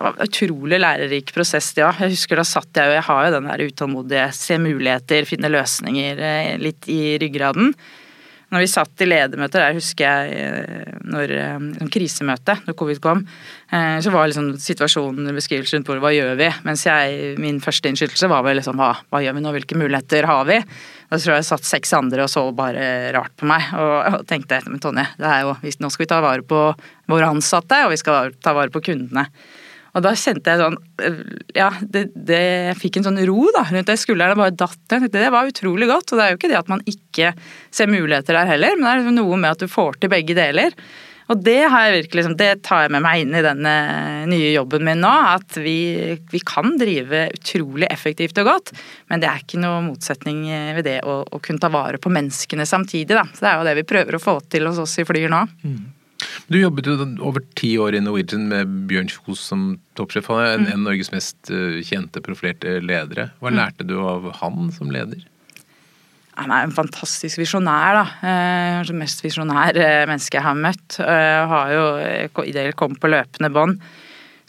var 0.00 0.14
en 0.14 0.24
utrolig 0.24 0.80
lærerik 0.80 1.32
prosess. 1.34 1.72
Ja. 1.78 1.90
Jeg 2.00 2.14
husker 2.14 2.40
da 2.40 2.46
satt 2.46 2.76
jeg 2.76 2.90
og 2.90 2.96
jeg 2.96 3.06
har 3.08 3.26
jo 3.26 3.32
den 3.36 3.48
der 3.50 3.64
utålmodige, 3.68 4.28
se 4.36 4.58
muligheter, 4.62 5.28
finne 5.28 5.52
løsninger 5.52 6.22
eh, 6.26 6.54
litt 6.62 6.88
i 6.90 7.16
ryggraden. 7.22 7.74
Når 8.50 8.64
vi 8.64 8.68
satt 8.70 9.02
i 9.04 9.06
ledermøter 9.06 9.62
der, 9.62 9.76
husker 9.76 10.06
jeg 10.06 10.38
eh, 10.42 10.94
når 11.06 11.32
eh, 11.36 11.66
sånn 11.78 11.92
krisemøte, 11.94 12.56
når 12.66 12.76
covid 12.78 12.98
kom, 13.02 13.22
eh, 13.70 13.98
så 14.02 14.10
var 14.10 14.26
liksom 14.26 14.56
situasjonen 14.58 15.30
beskrivelse 15.36 15.78
rundt 15.78 15.90
hvor 15.90 16.00
hva 16.02 16.10
gjør 16.14 16.34
vi? 16.40 16.48
Mens 16.66 16.82
jeg, 16.88 17.36
min 17.42 17.60
første 17.62 17.92
innskytelse 17.92 18.30
var 18.32 18.42
vel 18.46 18.58
liksom 18.58 18.80
hva, 18.80 18.90
hva 19.06 19.22
gjør 19.22 19.38
vi 19.38 19.44
nå, 19.44 19.54
hvilke 19.54 19.78
muligheter 19.78 20.26
har 20.26 20.50
vi? 20.50 20.58
Da 21.10 21.18
tror 21.18 21.36
jeg 21.36 21.44
jeg 21.44 21.50
satt 21.52 21.70
seks 21.70 21.94
andre 21.98 22.26
og 22.26 22.32
så 22.32 22.42
bare 22.54 22.84
rart 23.14 23.36
på 23.38 23.46
meg 23.50 23.70
og 23.78 24.26
tenkte 24.30 24.60
men 24.66 24.82
Tonje, 24.82 25.06
det 25.18 25.30
er 25.30 25.46
jo, 25.46 25.54
nå 25.54 25.90
skal 25.90 26.04
vi 26.04 26.10
ta 26.10 26.20
vare 26.22 26.46
på 26.46 26.60
våre 27.10 27.30
ansatte, 27.30 27.84
og 27.86 27.94
vi 27.94 28.02
skal 28.02 28.34
ta 28.42 28.54
vare 28.56 28.74
på 28.74 28.82
kundene. 28.90 29.28
Og 29.96 30.04
da 30.04 30.14
kjente 30.14 30.52
jeg 30.52 30.60
sånn 30.60 30.78
Ja, 31.56 31.70
det, 31.82 32.06
det 32.14 32.40
jeg 32.40 32.78
fikk 32.78 33.00
en 33.00 33.08
sånn 33.08 33.20
ro 33.28 33.48
da, 33.56 33.64
rundt 33.70 33.90
det 33.90 33.98
skulderen. 34.00 34.38
Bare 34.38 34.54
datt 34.54 34.96
ned. 34.96 35.10
Det 35.14 35.28
var 35.34 35.50
utrolig 35.50 35.90
godt. 35.90 36.12
Og 36.12 36.20
det 36.20 36.26
er 36.26 36.34
jo 36.34 36.40
ikke 36.40 36.52
det 36.52 36.60
at 36.60 36.72
man 36.72 36.82
ikke 36.88 37.34
ser 37.74 37.90
muligheter 37.90 38.36
der 38.36 38.50
heller, 38.54 38.76
men 38.76 38.86
det 38.86 38.90
er 38.90 39.00
liksom 39.02 39.20
noe 39.20 39.38
med 39.40 39.54
at 39.56 39.62
du 39.64 39.70
får 39.70 40.00
til 40.00 40.12
begge 40.12 40.36
deler. 40.38 40.76
Og 41.30 41.38
det 41.46 41.60
har 41.70 41.84
jeg 41.86 41.94
virkelig, 41.94 42.18
liksom, 42.18 42.34
det 42.40 42.48
tar 42.66 42.84
jeg 42.84 42.92
med 42.96 43.04
meg 43.04 43.20
inn 43.22 43.36
i 43.38 43.42
denne 43.44 43.74
nye 44.26 44.48
jobben 44.50 44.82
min 44.86 45.02
nå. 45.04 45.12
At 45.36 45.60
vi, 45.62 46.16
vi 46.32 46.40
kan 46.42 46.74
drive 46.80 47.28
utrolig 47.36 47.86
effektivt 47.86 48.40
og 48.42 48.50
godt, 48.50 48.74
men 49.12 49.22
det 49.22 49.30
er 49.30 49.44
ikke 49.44 49.62
noe 49.62 49.84
motsetning 49.86 50.42
ved 50.74 50.88
det 50.88 50.98
å, 51.06 51.20
å 51.22 51.42
kunne 51.42 51.62
ta 51.62 51.70
vare 51.70 52.02
på 52.02 52.10
menneskene 52.10 52.66
samtidig. 52.66 53.14
Da. 53.14 53.28
Så 53.30 53.46
det 53.46 53.52
er 53.52 53.60
jo 53.60 53.70
det 53.70 53.78
vi 53.78 53.88
prøver 53.94 54.18
å 54.18 54.22
få 54.22 54.40
til 54.50 54.66
hos 54.70 54.82
oss 54.82 54.98
i 54.98 55.06
Flyr 55.06 55.30
nå. 55.30 55.46
Du 56.50 56.58
jobbet 56.58 56.88
jo 56.90 56.96
over 57.24 57.44
ti 57.58 57.72
år 57.80 57.96
i 57.96 58.02
Norwegian 58.04 58.48
med 58.50 58.70
Bjørn 58.90 59.10
Kjos 59.12 59.42
som 59.52 59.66
toppsjef. 59.98 60.30
Han 60.32 60.42
er 60.42 60.54
en, 60.56 60.66
en 60.66 60.80
av 60.80 60.86
Norges 60.88 61.12
mest 61.14 61.52
eh, 61.54 61.80
kjente, 61.86 62.22
profilerte 62.24 62.78
ledere. 62.84 63.30
Hva 63.40 63.52
lærte 63.54 63.86
du 63.86 63.96
av 64.02 64.30
han 64.40 64.72
som 64.74 64.90
leder? 64.92 65.22
Han 66.40 66.52
er 66.54 66.64
en 66.64 66.74
fantastisk 66.74 67.40
visjonær, 67.40 68.00
da. 68.00 68.04
Eh, 68.24 68.74
Kanskje 68.80 68.96
eh, 68.96 69.00
mest 69.02 69.24
visjonær 69.24 69.78
eh, 69.78 70.02
menneske 70.08 70.38
jeg 70.38 70.46
har 70.46 70.58
møtt. 70.58 71.00
Eh, 71.04 71.54
Har 71.54 71.72
jo 71.74 71.86
ideelt 72.00 72.44
i 72.48 72.56
det 72.56 72.76
kom 72.80 72.98
på 72.98 73.10
løpende 73.12 73.52
bånd. 73.54 73.80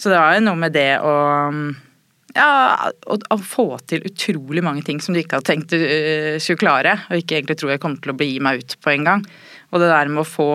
Så 0.01 0.10
det 0.10 0.18
var 0.18 0.36
jo 0.38 0.46
noe 0.48 0.58
med 0.58 0.74
det 0.74 0.92
å 1.06 1.16
ja, 2.36 2.92
å, 3.12 3.18
å 3.18 3.38
få 3.44 3.66
til 3.90 4.06
utrolig 4.08 4.63
mange 4.63 4.84
ting 4.88 5.01
som 5.04 5.13
du 5.13 5.20
ikke 5.22 5.40
hadde 5.40 5.50
tenkt 5.50 5.74
du 5.74 5.82
uh, 5.82 6.38
skulle 6.42 6.62
klare, 6.62 6.94
og 7.10 7.20
ikke 7.20 7.38
egentlig 7.38 7.58
tror 7.60 7.74
jeg 7.74 7.82
kommer 7.84 8.00
til 8.04 8.13
å 8.13 8.18
bli 8.18 8.30
meg 8.44 8.63
ut 8.63 8.78
på 8.82 8.94
en 8.94 9.08
gang. 9.08 9.25
Og 9.72 9.80
det 9.80 9.88
der 9.92 10.12
med 10.12 10.24
å 10.24 10.28
få 10.28 10.50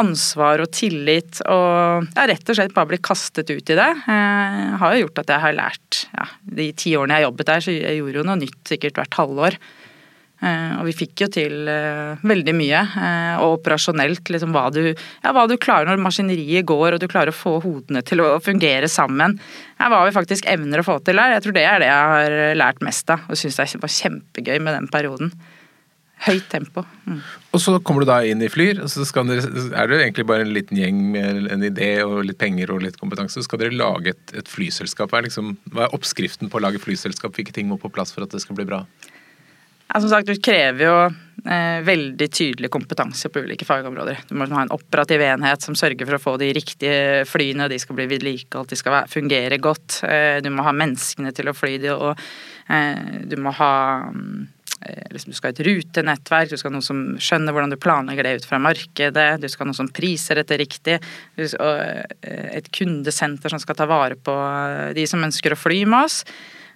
ansvar 0.00 0.62
og 0.62 0.70
tillit 0.74 1.42
og 1.50 2.06
ja, 2.14 2.26
rett 2.30 2.46
og 2.46 2.56
slett 2.56 2.74
bare 2.76 2.92
bli 2.92 3.00
kastet 3.02 3.50
ut 3.50 3.72
i 3.74 3.78
det, 3.78 3.90
eh, 4.06 4.64
har 4.80 4.94
jo 4.94 5.04
gjort 5.04 5.22
at 5.24 5.34
jeg 5.34 5.44
har 5.44 5.58
lært 5.58 6.04
ja, 6.14 6.26
De 6.60 6.70
ti 6.78 6.94
årene 6.98 7.18
jeg 7.18 7.26
jobbet 7.28 7.50
der, 7.50 7.66
så 7.66 7.74
jeg 7.74 7.98
gjorde 7.98 8.22
jo 8.22 8.26
noe 8.30 8.40
nytt 8.40 8.74
sikkert 8.74 9.00
hvert 9.00 9.18
halvår. 9.18 9.58
Eh, 10.40 10.72
og 10.80 10.86
vi 10.88 10.94
fikk 10.96 11.20
jo 11.26 11.28
til 11.34 11.68
eh, 11.68 12.20
veldig 12.24 12.54
mye. 12.56 12.80
eh, 12.80 13.42
og 13.42 13.58
operasjonelt 13.58 14.30
liksom 14.32 14.54
hva 14.56 14.68
du, 14.72 14.82
ja, 14.88 15.34
hva 15.36 15.44
du 15.50 15.56
klarer 15.60 15.90
når 15.90 16.00
maskineriet 16.00 16.68
går 16.68 16.96
og 16.96 17.02
du 17.02 17.08
klarer 17.10 17.34
å 17.34 17.36
få 17.36 17.58
hodene 17.64 18.00
til 18.06 18.24
å 18.24 18.32
fungere 18.40 18.88
sammen. 18.88 19.36
Ja, 19.76 19.90
hva 19.92 20.04
vi 20.06 20.16
faktisk 20.16 20.48
evner 20.48 20.80
å 20.80 20.86
få 20.86 20.98
til 21.04 21.20
der. 21.20 21.36
Jeg 21.36 21.44
tror 21.44 21.56
det 21.58 21.66
er 21.68 21.82
det 21.82 21.90
jeg 21.90 22.12
har 22.14 22.38
lært 22.56 22.84
mest 22.84 23.12
av. 23.12 23.26
Og 23.28 23.40
syns 23.40 23.60
det 23.60 23.82
var 23.82 23.96
kjempegøy 23.98 24.56
med 24.64 24.78
den 24.78 24.88
perioden. 24.92 25.34
Høyt 26.20 26.50
tempo. 26.52 26.82
Mm. 27.08 27.20
Og 27.56 27.62
så 27.64 27.76
kommer 27.80 28.04
du 28.04 28.10
da 28.10 28.18
inn 28.28 28.42
i 28.44 28.50
Flyr, 28.52 28.82
og 28.84 28.90
så 28.92 29.06
skal 29.08 29.30
dere, 29.30 29.48
er 29.72 29.88
det 29.88 30.00
egentlig 30.02 30.26
bare 30.28 30.44
en 30.44 30.52
liten 30.52 30.76
gjeng 30.76 30.98
med 31.14 31.46
en 31.54 31.64
idé 31.64 31.94
og 32.04 32.18
litt 32.28 32.40
penger 32.40 32.74
og 32.74 32.82
litt 32.84 32.98
kompetanse. 33.00 33.38
Så 33.38 33.48
skal 33.48 33.62
dere 33.62 33.78
lage 33.78 34.12
et, 34.12 34.34
et 34.36 34.50
flyselskap. 34.50 35.08
Hva 35.08 35.22
er, 35.22 35.30
liksom, 35.30 35.54
hva 35.72 35.86
er 35.86 35.96
oppskriften 35.96 36.52
på 36.52 36.60
å 36.60 36.64
lage 36.66 36.82
flyselskap? 36.82 37.32
Hvilke 37.36 37.56
ting 37.56 37.70
må 37.70 37.80
på 37.80 37.92
plass 37.92 38.12
for 38.12 38.26
at 38.26 38.36
det 38.36 38.42
skal 38.44 38.58
bli 38.60 38.68
bra? 38.68 38.84
Ja, 39.90 40.00
som 40.00 40.10
sagt, 40.12 40.28
Du 40.28 40.36
krever 40.38 40.84
jo 40.84 40.98
eh, 41.50 41.80
veldig 41.82 42.28
tydelig 42.30 42.70
kompetanse 42.70 43.32
på 43.32 43.42
ulike 43.42 43.66
fagområder. 43.66 44.20
Du 44.28 44.36
må 44.38 44.46
ha 44.52 44.62
en 44.62 44.70
operativ 44.76 45.24
enhet 45.24 45.64
som 45.64 45.74
sørger 45.74 46.06
for 46.06 46.18
å 46.18 46.22
få 46.22 46.36
de 46.38 46.52
riktige 46.54 47.24
flyene, 47.26 47.66
de 47.72 47.78
skal 47.80 47.98
bli 47.98 48.06
vedlikeholdt, 48.12 48.70
de 48.70 48.78
skal 48.78 48.98
være, 49.00 49.10
fungere 49.10 49.58
godt. 49.58 50.02
Eh, 50.06 50.38
du 50.44 50.52
må 50.54 50.68
ha 50.68 50.76
menneskene 50.76 51.34
til 51.34 51.50
å 51.50 51.56
fly 51.56 51.80
de, 51.82 51.90
og 51.96 52.22
eh, 52.70 53.24
du 53.26 53.34
må 53.42 53.50
ha 53.58 53.72
mm, 54.14 54.46
liksom, 55.10 55.30
Du 55.30 55.36
skal 55.36 55.50
ha 55.50 55.56
et 55.56 55.64
rutenettverk, 55.66 56.50
du 56.50 56.56
skal 56.60 56.70
ha 56.70 56.76
noen 56.76 56.86
som 56.86 57.02
skjønner 57.20 57.54
hvordan 57.54 57.74
du 57.74 57.78
planlegger 57.80 58.26
det 58.26 58.34
ut 58.40 58.48
fra 58.48 58.60
markedet, 58.62 59.28
du 59.40 59.48
skal 59.48 59.64
ha 59.64 59.70
noen 59.70 59.80
som 59.82 59.90
priser 59.92 60.40
dette 60.40 60.58
riktig, 60.60 61.00
og, 61.58 61.82
eh, 62.22 62.48
et 62.60 62.70
kundesenter 62.72 63.52
som 63.52 63.60
skal 63.62 63.78
ta 63.78 63.88
vare 63.90 64.16
på 64.16 64.34
eh, 64.34 64.94
de 64.96 65.06
som 65.10 65.22
ønsker 65.22 65.54
å 65.54 65.60
fly 65.60 65.84
med 65.84 66.08
oss. 66.08 66.22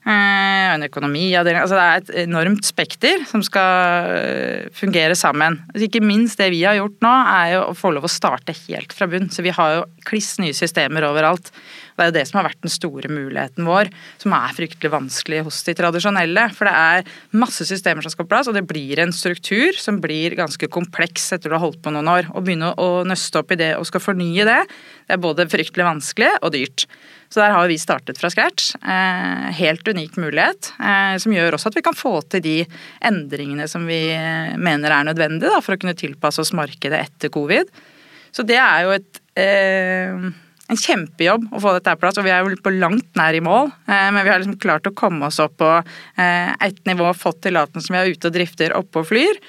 Eh, 0.04 0.66
en 0.74 0.84
økonomiavdeling 0.84 1.62
altså 1.62 1.78
Det 1.78 1.84
er 1.84 2.02
et 2.02 2.10
enormt 2.26 2.66
spekter 2.68 3.22
som 3.24 3.40
skal 3.44 4.10
eh, 4.12 4.66
fungere 4.76 5.16
sammen. 5.16 5.62
Altså 5.70 5.86
ikke 5.86 6.04
minst 6.04 6.40
det 6.42 6.50
vi 6.52 6.60
har 6.66 6.76
gjort 6.76 6.98
nå, 7.04 7.12
er 7.32 7.54
jo 7.54 7.62
å 7.70 7.78
få 7.78 7.94
lov 7.96 8.04
å 8.04 8.12
starte 8.12 8.52
helt 8.66 8.92
fra 8.92 9.08
bunn. 9.08 9.30
Så 9.32 9.44
vi 9.46 9.54
har 9.56 9.78
jo 9.78 9.86
kliss 10.04 10.34
nye 10.42 10.56
systemer 10.56 11.06
overalt. 11.08 11.48
Det 11.94 12.04
er 12.04 12.10
jo 12.10 12.16
det 12.18 12.26
som 12.28 12.40
har 12.40 12.48
vært 12.50 12.60
den 12.66 12.74
store 12.74 13.08
muligheten 13.08 13.64
vår, 13.68 13.88
som 14.20 14.34
er 14.36 14.54
fryktelig 14.56 14.92
vanskelig 14.92 15.40
hos 15.46 15.62
de 15.64 15.76
tradisjonelle. 15.78 16.46
For 16.52 16.68
det 16.68 16.74
er 16.74 17.10
masse 17.40 17.64
systemer 17.64 18.04
som 18.04 18.12
skal 18.12 18.26
på 18.26 18.34
plass, 18.34 18.50
og 18.50 18.58
det 18.58 18.66
blir 18.68 19.00
en 19.00 19.14
struktur 19.14 19.78
som 19.80 20.02
blir 20.04 20.36
ganske 20.36 20.68
kompleks 20.74 21.30
etter 21.32 21.48
du 21.48 21.56
har 21.56 21.64
holdt 21.64 21.80
på 21.84 21.94
noen 21.94 22.12
år. 22.12 22.28
Å 22.28 22.44
begynne 22.44 22.74
å 22.76 23.06
nøste 23.08 23.40
opp 23.40 23.56
i 23.56 23.60
det 23.62 23.72
og 23.78 23.88
skal 23.88 24.04
fornye 24.04 24.44
det, 24.48 24.60
det 25.06 25.16
er 25.16 25.22
både 25.22 25.48
fryktelig 25.48 25.86
vanskelig 25.86 26.34
og 26.42 26.52
dyrt. 26.52 26.88
Så 27.34 27.40
der 27.42 27.50
har 27.50 27.66
vi 27.66 27.74
startet 27.82 28.18
fra 28.20 28.28
scratch. 28.30 28.76
Eh, 28.78 29.46
helt 29.58 29.88
unik 29.88 30.20
mulighet, 30.22 30.68
eh, 30.78 31.16
som 31.18 31.32
gjør 31.34 31.56
også 31.56 31.72
at 31.72 31.78
vi 31.80 31.82
kan 31.82 31.96
få 31.98 32.12
til 32.30 32.44
de 32.44 32.52
endringene 33.02 33.66
som 33.66 33.88
vi 33.90 33.98
mener 34.54 34.94
er 34.94 35.08
nødvendige 35.08 35.58
for 35.64 35.74
å 35.74 35.80
kunne 35.82 35.96
tilpasse 35.98 36.38
oss 36.44 36.52
markedet 36.54 37.00
etter 37.00 37.32
covid. 37.34 37.72
Så 38.30 38.46
det 38.46 38.60
er 38.62 38.84
jo 38.86 38.92
et 38.94 39.18
eh, 39.34 40.28
en 40.70 40.78
kjempejobb 40.78 41.48
å 41.50 41.58
få 41.60 41.72
dette 41.74 41.96
på 41.96 42.04
plass, 42.04 42.20
og 42.22 42.24
vi 42.24 42.30
er 42.30 42.46
jo 42.46 42.54
på 42.62 42.72
langt 42.76 43.18
nær 43.18 43.34
i 43.34 43.42
mål. 43.42 43.72
Eh, 43.82 44.08
men 44.14 44.22
vi 44.22 44.30
har 44.30 44.38
liksom 44.38 44.60
klart 44.62 44.86
å 44.86 44.94
komme 44.94 45.26
oss 45.26 45.42
opp 45.42 45.58
på 45.58 45.72
et 46.14 46.78
nivå, 46.86 47.10
fått 47.18 47.42
tillatelsen 47.48 47.96
vi 47.96 47.98
er 47.98 48.14
ute 48.14 48.30
og 48.30 48.36
drifter 48.36 48.76
oppe 48.78 49.02
og 49.02 49.10
flyr. 49.10 49.42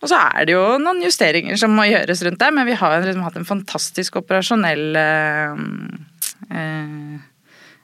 Og 0.00 0.08
så 0.08 0.16
er 0.16 0.48
det 0.48 0.56
jo 0.56 0.64
noen 0.80 1.04
justeringer 1.04 1.60
som 1.60 1.76
må 1.76 1.84
gjøres 1.84 2.24
rundt 2.24 2.40
det, 2.40 2.48
men 2.56 2.64
vi 2.64 2.80
har 2.80 3.02
liksom 3.04 3.26
hatt 3.28 3.36
en 3.36 3.50
fantastisk 3.50 4.16
operasjonell 4.22 4.96
eh, 6.50 6.60
eh, 6.60 7.26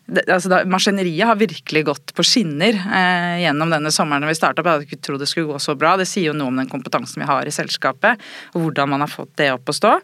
det, 0.07 0.23
altså 0.31 0.51
da, 0.53 0.61
Maskineriet 0.71 1.27
har 1.27 1.39
virkelig 1.39 1.83
gått 1.89 2.13
på 2.15 2.25
skinner 2.27 2.77
eh, 2.79 3.41
gjennom 3.43 3.73
denne 3.75 3.91
sommeren 3.95 4.23
når 4.23 4.35
vi 4.35 4.39
starta. 4.39 4.63
Jeg 4.63 4.71
hadde 4.71 4.87
ikke 4.87 5.03
trodd 5.03 5.25
det 5.25 5.31
skulle 5.31 5.51
gå 5.51 5.59
så 5.63 5.75
bra. 5.79 5.97
Det 5.99 6.07
sier 6.07 6.31
jo 6.31 6.37
noe 6.37 6.53
om 6.53 6.63
den 6.63 6.71
kompetansen 6.71 7.25
vi 7.25 7.29
har 7.29 7.49
i 7.49 7.55
selskapet, 7.55 8.23
og 8.55 8.69
hvordan 8.69 8.95
man 8.95 9.03
har 9.03 9.11
fått 9.11 9.35
det 9.41 9.51
opp 9.57 9.73
å 9.73 9.77
stå. 9.77 9.99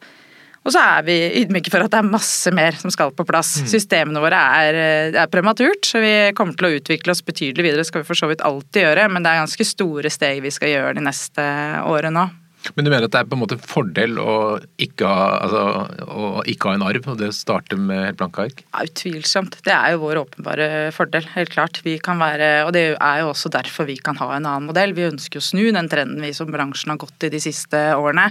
Og 0.63 0.71
så 0.71 0.79
er 0.79 1.07
vi 1.07 1.15
ydmyke 1.41 1.73
for 1.75 1.83
at 1.83 1.91
det 1.91 1.99
er 1.99 2.07
masse 2.07 2.51
mer 2.55 2.77
som 2.79 2.91
skal 2.95 3.11
på 3.15 3.27
plass. 3.27 3.57
Mm. 3.63 3.71
Systemene 3.73 4.23
våre 4.23 4.43
er, 4.63 4.79
er, 5.11 5.31
prematurt, 5.31 5.87
så 5.87 6.03
vi 6.03 6.13
kommer 6.39 6.55
til 6.59 6.69
å 6.69 6.77
utvikle 6.79 7.15
oss 7.15 7.25
betydelig 7.27 7.67
videre. 7.67 7.83
Det 7.83 7.91
skal 7.91 8.05
vi 8.05 8.11
for 8.11 8.19
så 8.19 8.31
vidt 8.31 8.45
alltid 8.47 8.87
gjøre, 8.87 9.09
men 9.11 9.27
det 9.27 9.33
er 9.33 9.43
ganske 9.43 9.67
store 9.67 10.13
steg 10.15 10.43
vi 10.45 10.55
skal 10.55 10.71
gjøre 10.71 10.95
de 10.99 11.07
neste 11.09 11.49
årene 11.83 12.15
nå. 12.15 12.29
Men 12.77 12.87
du 12.87 12.91
mener 12.93 13.07
at 13.07 13.15
det 13.15 13.21
er 13.21 13.29
på 13.29 13.37
en 13.37 13.43
måte 13.43 13.57
en 13.59 13.65
fordel 13.65 14.19
å 14.23 14.35
ikke 14.83 15.09
ha, 15.09 15.27
altså, 15.45 15.63
å 16.07 16.45
ikke 16.49 16.71
ha 16.71 16.79
en 16.79 16.85
arv, 16.87 17.09
og 17.11 17.19
det 17.21 17.33
starter 17.37 17.81
med 17.81 18.05
helt 18.07 18.21
blanke 18.21 18.47
ark? 18.47 18.63
Ja, 18.69 18.85
utvilsomt. 18.87 19.59
Det 19.67 19.75
er 19.75 19.95
jo 19.95 20.03
vår 20.05 20.23
åpenbare 20.23 20.69
fordel, 20.97 21.27
helt 21.35 21.53
klart. 21.55 21.83
Vi 21.87 21.97
kan 22.03 22.23
være, 22.23 22.53
og 22.67 22.73
det 22.77 22.87
er 22.95 23.23
jo 23.23 23.33
også 23.33 23.53
derfor 23.53 23.89
vi 23.91 23.99
kan 24.03 24.19
ha 24.23 24.31
en 24.37 24.47
annen 24.47 24.71
modell. 24.71 24.95
Vi 24.97 25.09
ønsker 25.11 25.43
å 25.43 25.47
snu 25.47 25.65
den 25.75 25.91
trenden 25.93 26.23
vi 26.23 26.35
som 26.37 26.51
bransjen 26.53 26.95
har 26.95 27.03
gått 27.03 27.29
i 27.29 27.33
de 27.35 27.43
siste 27.43 27.85
årene. 27.99 28.31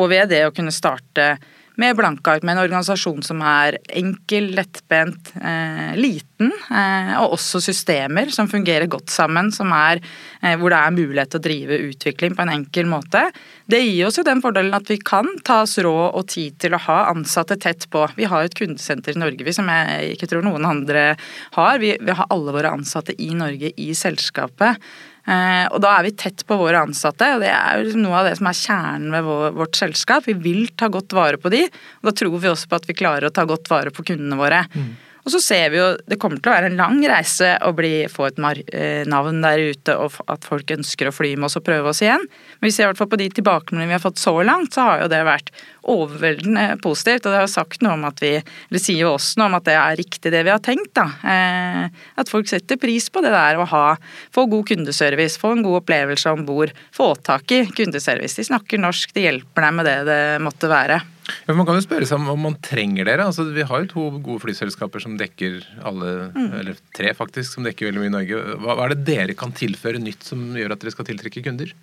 Og 0.00 0.10
ved 0.12 0.32
det 0.32 0.44
å 0.46 0.54
kunne 0.54 0.74
starte 0.74 1.34
med 1.80 1.96
blanke 1.96 2.34
ark, 2.34 2.44
med 2.44 2.56
en 2.56 2.64
organisasjon 2.66 3.22
som 3.24 3.40
er 3.46 3.78
enkel, 3.96 4.50
lettbent, 4.56 5.32
eh, 5.40 5.94
liten, 5.96 6.52
eh, 6.70 7.12
og 7.20 7.38
også 7.38 7.62
systemer 7.64 8.32
som 8.34 8.50
fungerer 8.50 8.90
godt 8.92 9.08
sammen, 9.10 9.50
er, 9.72 10.00
eh, 10.42 10.56
hvor 10.56 10.70
det 10.70 10.78
er 10.78 10.90
mulighet 10.90 11.30
til 11.30 11.40
å 11.40 11.46
drive 11.48 11.80
utvikling 11.92 12.36
på 12.36 12.42
en 12.42 12.54
enkel 12.60 12.84
måte. 12.86 13.30
Det 13.68 13.80
gir 13.80 14.06
oss 14.06 14.18
jo 14.18 14.24
den 14.24 14.42
fordelen 14.42 14.74
at 14.74 14.86
vi 14.86 14.98
kan 14.98 15.26
ta 15.44 15.62
oss 15.62 15.78
råd 15.78 16.14
og 16.14 16.26
tid 16.26 16.58
til 16.58 16.72
å 16.72 16.80
ha 16.80 17.10
ansatte 17.10 17.58
tett 17.58 17.88
på. 17.90 18.06
Vi 18.16 18.24
har 18.24 18.44
et 18.44 18.54
kundesenter 18.54 19.16
i 19.16 19.18
Norge 19.18 19.54
som 19.54 19.66
jeg 19.66 20.16
ikke 20.16 20.28
tror 20.28 20.42
noen 20.42 20.66
andre 20.66 21.16
har. 21.52 21.78
Vi, 21.78 21.96
vi 22.00 22.12
har 22.12 22.26
alle 22.28 22.52
våre 22.52 22.72
ansatte 22.72 23.14
i 23.18 23.32
Norge 23.32 23.72
i 23.76 23.92
selskapet. 23.92 24.76
Eh, 25.22 25.66
og 25.70 25.78
da 25.84 25.92
er 25.96 26.08
vi 26.08 26.14
tett 26.18 26.42
på 26.48 26.58
våre 26.58 26.80
ansatte, 26.82 27.28
og 27.36 27.44
det 27.44 27.52
er 27.52 27.78
jo 27.78 27.86
liksom 27.86 28.02
noe 28.02 28.18
av 28.18 28.28
det 28.28 28.34
som 28.40 28.48
er 28.50 28.58
kjernen 28.58 29.14
ved 29.14 29.56
vårt 29.60 29.78
selskap. 29.78 30.26
Vi 30.26 30.34
vil 30.34 30.66
ta 30.78 30.90
godt 30.92 31.14
vare 31.14 31.38
på 31.38 31.52
de, 31.52 31.62
og 32.00 32.10
da 32.10 32.16
tror 32.18 32.34
vi 32.42 32.50
også 32.50 32.70
på 32.70 32.80
at 32.80 32.88
vi 32.90 32.98
klarer 32.98 33.28
å 33.28 33.34
ta 33.34 33.46
godt 33.48 33.70
vare 33.70 33.94
på 33.94 34.06
kundene 34.10 34.38
våre. 34.40 34.64
Mm. 34.74 34.92
Og 35.22 35.30
så 35.30 35.38
ser 35.42 35.70
vi 35.70 35.78
jo 35.78 35.88
det 36.10 36.18
kommer 36.20 36.40
til 36.42 36.50
å 36.50 36.54
være 36.56 36.70
en 36.72 36.80
lang 36.80 36.98
reise 37.06 37.52
å 37.62 37.70
bli, 37.78 38.08
få 38.10 38.26
et 38.28 38.40
eh, 38.74 39.04
navn 39.06 39.38
der 39.44 39.60
ute, 39.70 39.94
og 39.94 40.16
at 40.32 40.46
folk 40.48 40.72
ønsker 40.74 41.08
å 41.08 41.14
fly 41.14 41.36
med 41.36 41.46
oss 41.46 41.58
og 41.60 41.66
prøve 41.66 41.92
oss 41.92 42.02
igjen. 42.02 42.24
Men 42.58 42.66
vi 42.66 42.72
ser 42.74 42.88
i 42.88 42.90
hvert 42.90 42.98
fall 42.98 43.10
på 43.12 43.20
de 43.20 43.28
tilbakemeldingene 43.38 43.92
vi 43.92 43.98
har 43.98 44.02
fått 44.02 44.22
så 44.22 44.34
langt, 44.42 44.74
så 44.74 44.88
har 44.88 45.04
jo 45.04 45.12
det 45.12 45.22
vært 45.28 45.52
overveldende 45.92 46.66
positivt. 46.82 47.28
Og 47.28 47.36
det 47.36 47.44
har 47.44 47.54
sagt 47.54 47.86
noe 47.86 47.94
om 47.94 48.08
at 48.08 48.22
vi 48.22 48.32
Eller 48.40 48.82
sier 48.82 49.04
jo 49.04 49.14
også 49.14 49.38
noe 49.38 49.50
om 49.50 49.56
at 49.60 49.66
det 49.68 49.78
er 49.78 49.98
riktig 50.00 50.34
det 50.34 50.42
vi 50.42 50.54
har 50.54 50.62
tenkt, 50.64 50.90
da. 50.98 51.06
Eh, 51.22 52.02
at 52.18 52.32
folk 52.32 52.50
setter 52.50 52.80
pris 52.82 53.06
på 53.12 53.22
det 53.22 53.34
der 53.34 53.62
å 53.62 53.68
ha 53.70 53.86
Få 54.34 54.46
god 54.50 54.66
kundeservice, 54.70 55.38
få 55.38 55.54
en 55.54 55.62
god 55.64 55.82
opplevelse 55.82 56.34
om 56.34 56.46
bord, 56.48 56.72
få 56.94 57.12
tak 57.22 57.52
i 57.54 57.64
kundeservice. 57.70 58.38
De 58.38 58.48
snakker 58.48 58.80
norsk, 58.80 59.14
de 59.14 59.28
hjelper 59.28 59.68
deg 59.68 59.76
med 59.78 59.86
det 59.88 59.98
det 60.08 60.22
måtte 60.42 60.70
være. 60.72 61.02
Ja, 61.46 61.54
man 61.54 61.66
kan 61.68 61.76
jo 61.78 61.84
spørre 61.84 62.06
seg 62.08 62.18
om 62.18 62.40
man 62.42 62.56
trenger 62.64 63.06
dere. 63.06 63.28
Altså, 63.30 63.46
vi 63.54 63.64
har 63.66 63.84
jo 63.84 63.90
to 63.90 64.06
gode 64.24 64.42
flyselskaper 64.42 65.02
som 65.04 65.14
dekker 65.20 65.60
alle, 65.86 66.12
mm. 66.34 66.50
eller 66.60 66.80
tre 66.96 67.12
faktisk, 67.18 67.54
som 67.54 67.66
dekker 67.66 67.88
veldig 67.88 68.02
mye 68.02 68.10
i 68.10 68.16
Norge. 68.16 68.42
Hva, 68.58 68.76
hva 68.78 68.88
er 68.88 68.94
det 68.96 69.06
dere 69.06 69.38
kan 69.38 69.54
tilføre 69.54 70.02
nytt 70.02 70.26
som 70.26 70.50
gjør 70.58 70.74
at 70.74 70.82
dere 70.82 70.94
skal 70.94 71.08
tiltrekke 71.08 71.44
kunder? 71.46 71.74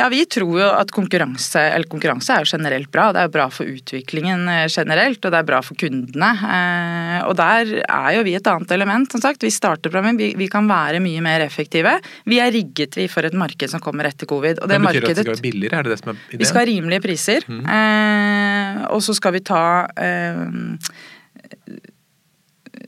Ja, 0.00 0.08
Vi 0.08 0.22
tror 0.24 0.54
jo 0.56 0.68
at 0.72 0.90
konkurranse, 0.94 1.60
eller 1.74 1.88
konkurranse 1.90 2.32
er 2.32 2.46
jo 2.46 2.56
generelt 2.56 2.88
bra. 2.92 3.10
Det 3.12 3.26
er 3.26 3.32
bra 3.32 3.44
for 3.52 3.68
utviklingen 3.68 4.46
eh, 4.48 4.64
generelt, 4.72 5.20
og 5.20 5.34
det 5.34 5.40
er 5.42 5.48
bra 5.50 5.58
for 5.64 5.78
kundene. 5.78 6.30
Eh, 6.56 7.18
og 7.28 7.36
der 7.36 7.74
er 7.84 8.08
jo 8.16 8.24
vi 8.24 8.34
et 8.38 8.48
annet 8.48 8.72
element. 8.72 9.12
som 9.12 9.20
sagt. 9.20 9.44
Vi 9.44 9.52
starter 9.52 9.92
programmet, 9.92 10.16
vi, 10.18 10.32
vi 10.38 10.48
kan 10.48 10.68
være 10.70 11.02
mye 11.04 11.20
mer 11.24 11.44
effektive. 11.44 11.98
Vi 12.24 12.40
er 12.40 12.54
rigget 12.54 12.96
vi 12.96 13.06
for 13.12 13.28
et 13.28 13.36
marked 13.36 13.68
som 13.68 13.84
kommer 13.84 14.08
etter 14.08 14.26
covid. 14.26 14.62
Og 14.62 14.68
det, 14.68 14.80
det 14.80 14.82
betyr 14.86 15.00
markedet, 15.02 15.10
at 15.10 15.16
det 15.16 15.26
skal 15.26 15.36
være 15.36 15.48
billigere? 15.50 15.78
er 15.78 15.88
det 15.88 15.94
det 15.94 16.00
som 16.00 16.12
er 16.14 16.20
ideen? 16.22 16.40
Vi 16.40 16.50
skal 16.50 16.62
ha 16.62 16.68
rimelige 16.72 17.06
priser. 17.08 17.48
Mm. 17.52 17.64
Eh, 17.76 18.84
og 18.96 19.04
så 19.04 19.16
skal 19.18 19.36
vi 19.36 19.44
ta 19.44 19.64
eh, 19.92 20.46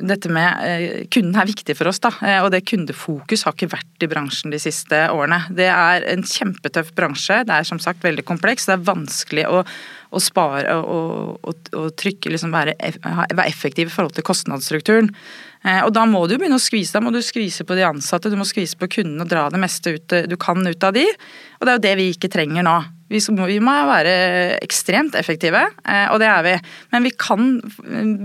dette 0.08 0.30
med 0.32 0.64
eh, 0.66 1.04
Kunden 1.12 1.36
er 1.38 1.48
viktig 1.48 1.76
for 1.78 1.90
oss, 1.90 2.00
da. 2.02 2.10
Eh, 2.24 2.40
og 2.44 2.50
det 2.54 2.64
kundefokus 2.68 3.44
har 3.46 3.54
ikke 3.56 3.72
vært 3.72 4.04
i 4.04 4.08
bransjen 4.10 4.52
de 4.54 4.60
siste 4.62 4.98
årene. 5.12 5.40
Det 5.54 5.68
er 5.70 6.06
en 6.12 6.24
kjempetøff 6.26 6.92
bransje. 6.96 7.42
Det 7.48 7.56
er 7.56 7.68
som 7.68 7.80
sagt 7.82 8.04
veldig 8.04 8.26
kompleks. 8.28 8.68
Det 8.68 8.76
er 8.76 8.86
vanskelig 8.86 9.46
å, 9.48 9.62
å 9.64 10.22
spare 10.22 10.76
og, 10.80 11.40
og, 11.44 11.72
og 11.76 11.88
trykke, 12.00 12.32
liksom 12.34 12.54
være, 12.54 12.76
være 13.04 13.48
effektiv 13.48 13.90
i 13.90 13.94
forhold 13.94 14.16
til 14.18 14.26
kostnadsstrukturen. 14.26 15.12
Eh, 15.64 15.80
og 15.84 15.94
da 15.96 16.04
må 16.08 16.26
du 16.28 16.36
begynne 16.36 16.60
å 16.60 16.64
skvise. 16.64 16.96
Da 16.96 17.04
må 17.04 17.14
du 17.14 17.22
skvise 17.24 17.66
på 17.66 17.78
de 17.78 17.86
ansatte, 17.88 18.32
du 18.32 18.38
må 18.40 18.48
skvise 18.48 18.78
på 18.80 18.90
kundene 18.98 19.24
og 19.24 19.32
dra 19.32 19.46
det 19.52 19.62
meste 19.62 19.96
ut 19.96 20.18
du 20.28 20.36
kan 20.40 20.60
ut 20.64 20.86
av 20.88 20.96
de. 20.96 21.06
Og 21.60 21.66
det 21.66 21.72
er 21.72 21.78
jo 21.78 21.86
det 21.88 21.96
vi 22.02 22.10
ikke 22.16 22.32
trenger 22.32 22.66
nå. 22.66 22.78
Vi, 23.14 23.22
vi 23.48 23.60
må 23.62 23.74
være 23.88 24.14
ekstremt 24.64 25.14
effektive, 25.18 25.62
eh, 25.86 26.06
og 26.10 26.20
det 26.22 26.28
er 26.30 26.42
vi. 26.46 26.54
Men 26.94 27.06
vi 27.06 27.12
kan 27.14 27.52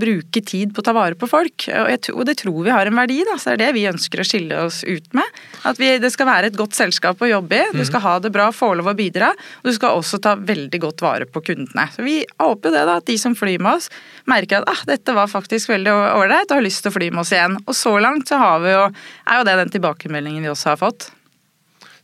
bruke 0.01 0.41
tid 0.45 0.73
på 0.73 0.81
å 0.81 0.87
ta 0.87 0.95
vare 0.97 1.17
på 1.19 1.29
folk, 1.29 1.67
og, 1.69 1.89
jeg, 1.93 2.13
og 2.15 2.25
det 2.29 2.39
tror 2.41 2.63
vi 2.65 2.73
har 2.73 2.89
en 2.89 2.97
verdi. 2.97 3.19
Da, 3.27 3.37
så 3.37 3.53
det 3.53 3.57
er 3.57 3.63
det 3.67 3.77
vi 3.77 3.87
ønsker 3.89 4.23
å 4.23 4.27
skille 4.27 4.63
oss 4.65 4.81
ut 4.87 5.11
med. 5.17 5.39
At 5.69 5.79
vi, 5.81 5.91
det 6.01 6.11
skal 6.13 6.29
være 6.29 6.51
et 6.51 6.57
godt 6.59 6.77
selskap 6.77 7.21
å 7.21 7.29
jobbe 7.29 7.59
i, 7.59 7.67
du 7.75 7.83
skal 7.87 8.03
ha 8.05 8.15
det 8.23 8.33
bra, 8.33 8.49
få 8.55 8.71
lov 8.79 8.91
å 8.91 8.95
bidra. 8.97 9.31
Og 9.61 9.69
du 9.69 9.75
skal 9.75 9.99
også 9.99 10.21
ta 10.23 10.35
veldig 10.39 10.81
godt 10.81 11.05
vare 11.05 11.29
på 11.29 11.43
kundene. 11.51 11.87
Så 11.93 12.05
Vi 12.05 12.21
håper 12.39 12.75
det 12.75 12.85
da, 12.89 12.97
at 12.99 13.09
de 13.09 13.19
som 13.21 13.37
flyr 13.37 13.61
med 13.61 13.79
oss, 13.79 13.89
merker 14.29 14.63
at 14.63 14.71
ah, 14.71 14.83
dette 14.89 15.15
var 15.15 15.29
faktisk 15.31 15.71
veldig 15.73 15.93
ålreit 16.17 16.49
og 16.49 16.59
har 16.59 16.65
lyst 16.65 16.85
til 16.85 16.93
å 16.93 16.97
fly 16.97 17.11
med 17.13 17.23
oss 17.25 17.35
igjen. 17.35 17.59
Og 17.65 17.77
så 17.77 17.95
langt 18.01 18.31
så 18.31 18.41
har 18.41 18.59
vi 18.65 18.73
jo, 18.73 18.89
er 19.29 19.41
jo 19.41 19.47
det 19.47 19.57
den 19.63 19.77
tilbakemeldingen 19.77 20.45
vi 20.45 20.53
også 20.53 20.73
har 20.73 20.81
fått. 20.81 21.11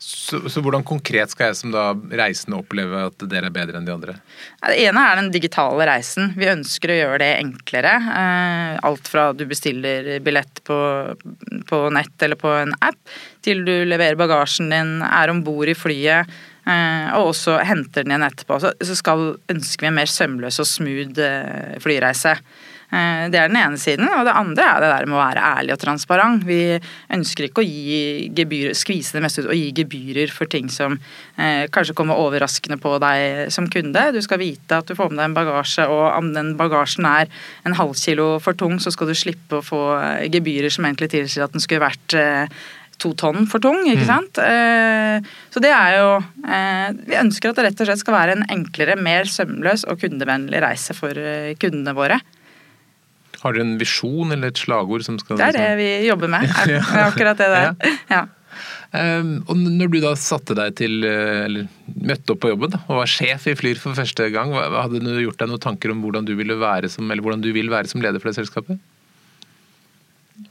Så, 0.05 0.49
så, 0.49 0.61
hvordan 0.61 0.83
konkret 0.85 1.31
skal 1.33 1.49
jeg 1.49 1.57
som 1.57 1.71
da 1.73 1.87
reisende 2.13 2.59
oppleve 2.61 3.07
at 3.07 3.23
dere 3.25 3.49
er 3.49 3.53
bedre 3.55 3.79
enn 3.79 3.87
de 3.87 3.93
andre? 3.93 4.13
Det 4.61 4.75
ene 4.83 5.01
er 5.01 5.17
den 5.17 5.31
digitale 5.33 5.87
reisen. 5.89 6.29
Vi 6.37 6.45
ønsker 6.51 6.93
å 6.93 6.97
gjøre 6.99 7.21
det 7.23 7.29
enklere. 7.39 7.93
Eh, 8.13 8.75
alt 8.85 9.09
fra 9.09 9.31
du 9.33 9.47
bestiller 9.49 10.19
billett 10.21 10.61
på, 10.69 10.77
på 11.65 11.79
nett 11.97 12.21
eller 12.21 12.37
på 12.37 12.53
en 12.53 12.75
app, 12.85 13.01
til 13.41 13.65
du 13.65 13.73
leverer 13.89 14.19
bagasjen 14.19 14.69
din, 14.69 14.99
er 15.07 15.33
om 15.33 15.41
bord 15.47 15.73
i 15.73 15.77
flyet 15.77 16.29
eh, 16.69 17.09
og 17.17 17.31
også 17.31 17.57
henter 17.65 18.05
den 18.05 18.13
igjen 18.13 18.27
etterpå. 18.29 18.61
Så 18.61 18.99
skal, 19.01 19.31
ønsker 19.49 19.87
vi 19.87 19.89
en 19.89 19.99
mer 20.03 20.11
sømløs 20.11 20.61
og 20.61 20.69
smooth 20.69 21.17
eh, 21.17 21.75
flyreise. 21.81 22.37
Eh, 22.93 23.25
det 23.33 23.39
er 23.39 23.49
den 23.49 23.59
ene 23.59 23.79
siden. 23.81 24.07
Og 24.11 24.25
det 24.27 24.35
andre 24.35 24.67
er 24.67 24.83
det 24.83 24.91
der 24.91 25.07
med 25.09 25.17
å 25.17 25.23
være 25.23 25.45
ærlig 25.59 25.75
og 25.75 25.81
transparent. 25.81 26.45
Vi 26.47 26.77
ønsker 27.15 27.47
ikke 27.47 27.63
å 27.63 27.67
gebyr, 28.37 28.73
skvise 28.77 29.17
det 29.17 29.23
meste 29.25 29.43
ut 29.43 29.49
og 29.49 29.57
gi 29.57 29.71
gebyrer 29.81 30.33
for 30.33 30.49
ting 30.51 30.69
som 30.73 30.97
eh, 30.97 31.65
kanskje 31.73 31.97
kommer 31.97 32.21
overraskende 32.21 32.79
på 32.81 32.95
deg 33.03 33.51
som 33.53 33.69
kunde. 33.71 34.07
Du 34.15 34.21
skal 34.25 34.41
vite 34.41 34.79
at 34.79 34.89
du 34.89 34.95
får 34.97 35.11
med 35.11 35.21
deg 35.21 35.29
en 35.31 35.37
bagasje, 35.37 35.89
og 35.89 36.05
om 36.13 36.31
den 36.35 36.55
bagasjen 36.59 37.07
er 37.09 37.29
en 37.65 37.77
halv 37.77 37.95
kilo 37.99 38.35
for 38.43 38.57
tung, 38.57 38.77
så 38.81 38.93
skal 38.93 39.11
du 39.11 39.17
slippe 39.17 39.59
å 39.59 39.65
få 39.65 39.83
eh, 39.99 40.25
gebyrer 40.33 40.73
som 40.73 40.87
egentlig 40.87 41.13
tilsier 41.15 41.45
at 41.45 41.55
den 41.55 41.63
skulle 41.63 41.85
vært 41.85 42.17
eh, 42.19 42.65
to 43.01 43.11
tonn 43.19 43.43
for 43.51 43.59
tung, 43.59 43.81
ikke 43.83 44.05
mm. 44.05 44.07
sant. 44.07 44.37
Mm. 44.39 45.25
Så 45.51 45.59
det 45.59 45.73
er 45.75 45.97
jo 45.97 46.11
Vi 47.09 47.17
ønsker 47.19 47.51
at 47.51 47.57
det 47.59 47.65
rett 47.65 47.81
og 47.83 47.89
slett 47.89 47.99
skal 47.99 48.15
være 48.15 48.37
en 48.37 48.45
enklere, 48.55 48.95
mer 48.95 49.27
sømløs 49.27 49.83
og 49.91 49.99
kundevennlig 49.99 50.61
reise 50.63 50.95
for 50.95 51.19
kundene 51.59 51.91
våre. 51.97 52.21
Har 53.45 53.53
dere 53.53 53.67
en 53.67 53.75
visjon 53.77 54.33
eller 54.33 54.49
et 54.49 54.59
slagord 54.59 55.05
som 55.05 55.19
skal 55.21 55.37
Det 55.37 55.51
er 55.51 55.59
det 55.59 55.73
vi 55.77 55.91
jobber 56.07 56.31
med. 56.33 56.49
Det 56.65 56.81
er 56.81 57.05
akkurat 57.05 57.37
det 57.39 57.51
der. 57.53 57.69
ja. 57.85 57.93
ja. 58.15 58.25
Um, 58.95 59.41
og 59.51 59.57
når 59.59 59.89
du 59.91 59.97
da 59.99 60.13
satte 60.15 60.55
deg 60.55 60.75
til, 60.79 61.01
eh, 61.03 61.41
eller 61.49 61.65
møtte 62.07 62.31
opp 62.31 62.39
på 62.45 62.51
jobben 62.53 62.71
da, 62.71 62.79
og 62.85 63.01
var 63.01 63.09
sjef 63.11 63.47
i 63.51 63.55
Flyr 63.57 63.79
for 63.81 63.97
første 63.97 64.29
gang, 64.31 64.53
hadde 64.55 65.01
du 65.03 65.09
gjort 65.19 65.41
deg 65.41 65.49
noen 65.51 65.63
tanker 65.65 65.91
om 65.91 66.03
hvordan 66.05 66.27
du, 66.27 66.31
som, 66.93 67.09
eller 67.09 67.25
hvordan 67.25 67.43
du 67.43 67.49
vil 67.55 67.73
være 67.73 67.91
som 67.91 68.03
leder 68.03 68.23
for 68.23 68.31
det 68.31 68.37
selskapet? 68.37 68.79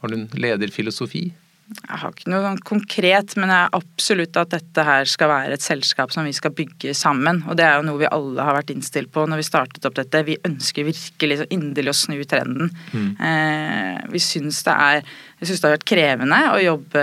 Har 0.02 0.12
du 0.12 0.18
en 0.18 0.28
lederfilosofi? 0.36 1.30
Jeg 1.64 1.96
har 2.02 2.12
ikke 2.12 2.28
noe 2.28 2.42
sånn 2.44 2.58
konkret, 2.68 3.34
men 3.40 3.48
det 3.48 3.56
er 3.56 3.76
absolutt 3.78 4.36
at 4.36 4.50
dette 4.52 4.84
her 4.84 5.08
skal 5.08 5.30
være 5.30 5.56
et 5.56 5.64
selskap 5.64 6.12
som 6.12 6.26
vi 6.28 6.34
skal 6.36 6.52
bygge 6.52 6.92
sammen. 6.96 7.40
Og 7.48 7.56
det 7.56 7.64
er 7.64 7.78
jo 7.78 7.86
noe 7.86 8.02
vi 8.02 8.10
alle 8.10 8.44
har 8.44 8.58
vært 8.58 8.74
innstilt 8.74 9.08
på 9.14 9.24
når 9.24 9.40
vi 9.40 9.46
startet 9.48 9.88
opp 9.88 9.96
dette. 9.96 10.24
Vi 10.26 10.36
ønsker 10.44 10.84
virkelig 10.84 11.40
så 11.40 11.46
inderlig 11.54 11.94
å 11.94 11.96
snu 11.96 12.18
trenden. 12.28 12.68
Mm. 12.92 13.08
Eh, 13.16 14.02
vi 14.12 14.20
syns 14.22 14.60
det 14.66 14.76
er 14.88 15.00
jeg 15.44 15.48
synes 15.48 15.60
det 15.60 15.66
har 15.68 15.74
vært 15.74 15.88
krevende 15.90 16.36
å 16.54 16.60
jobbe 16.62 17.00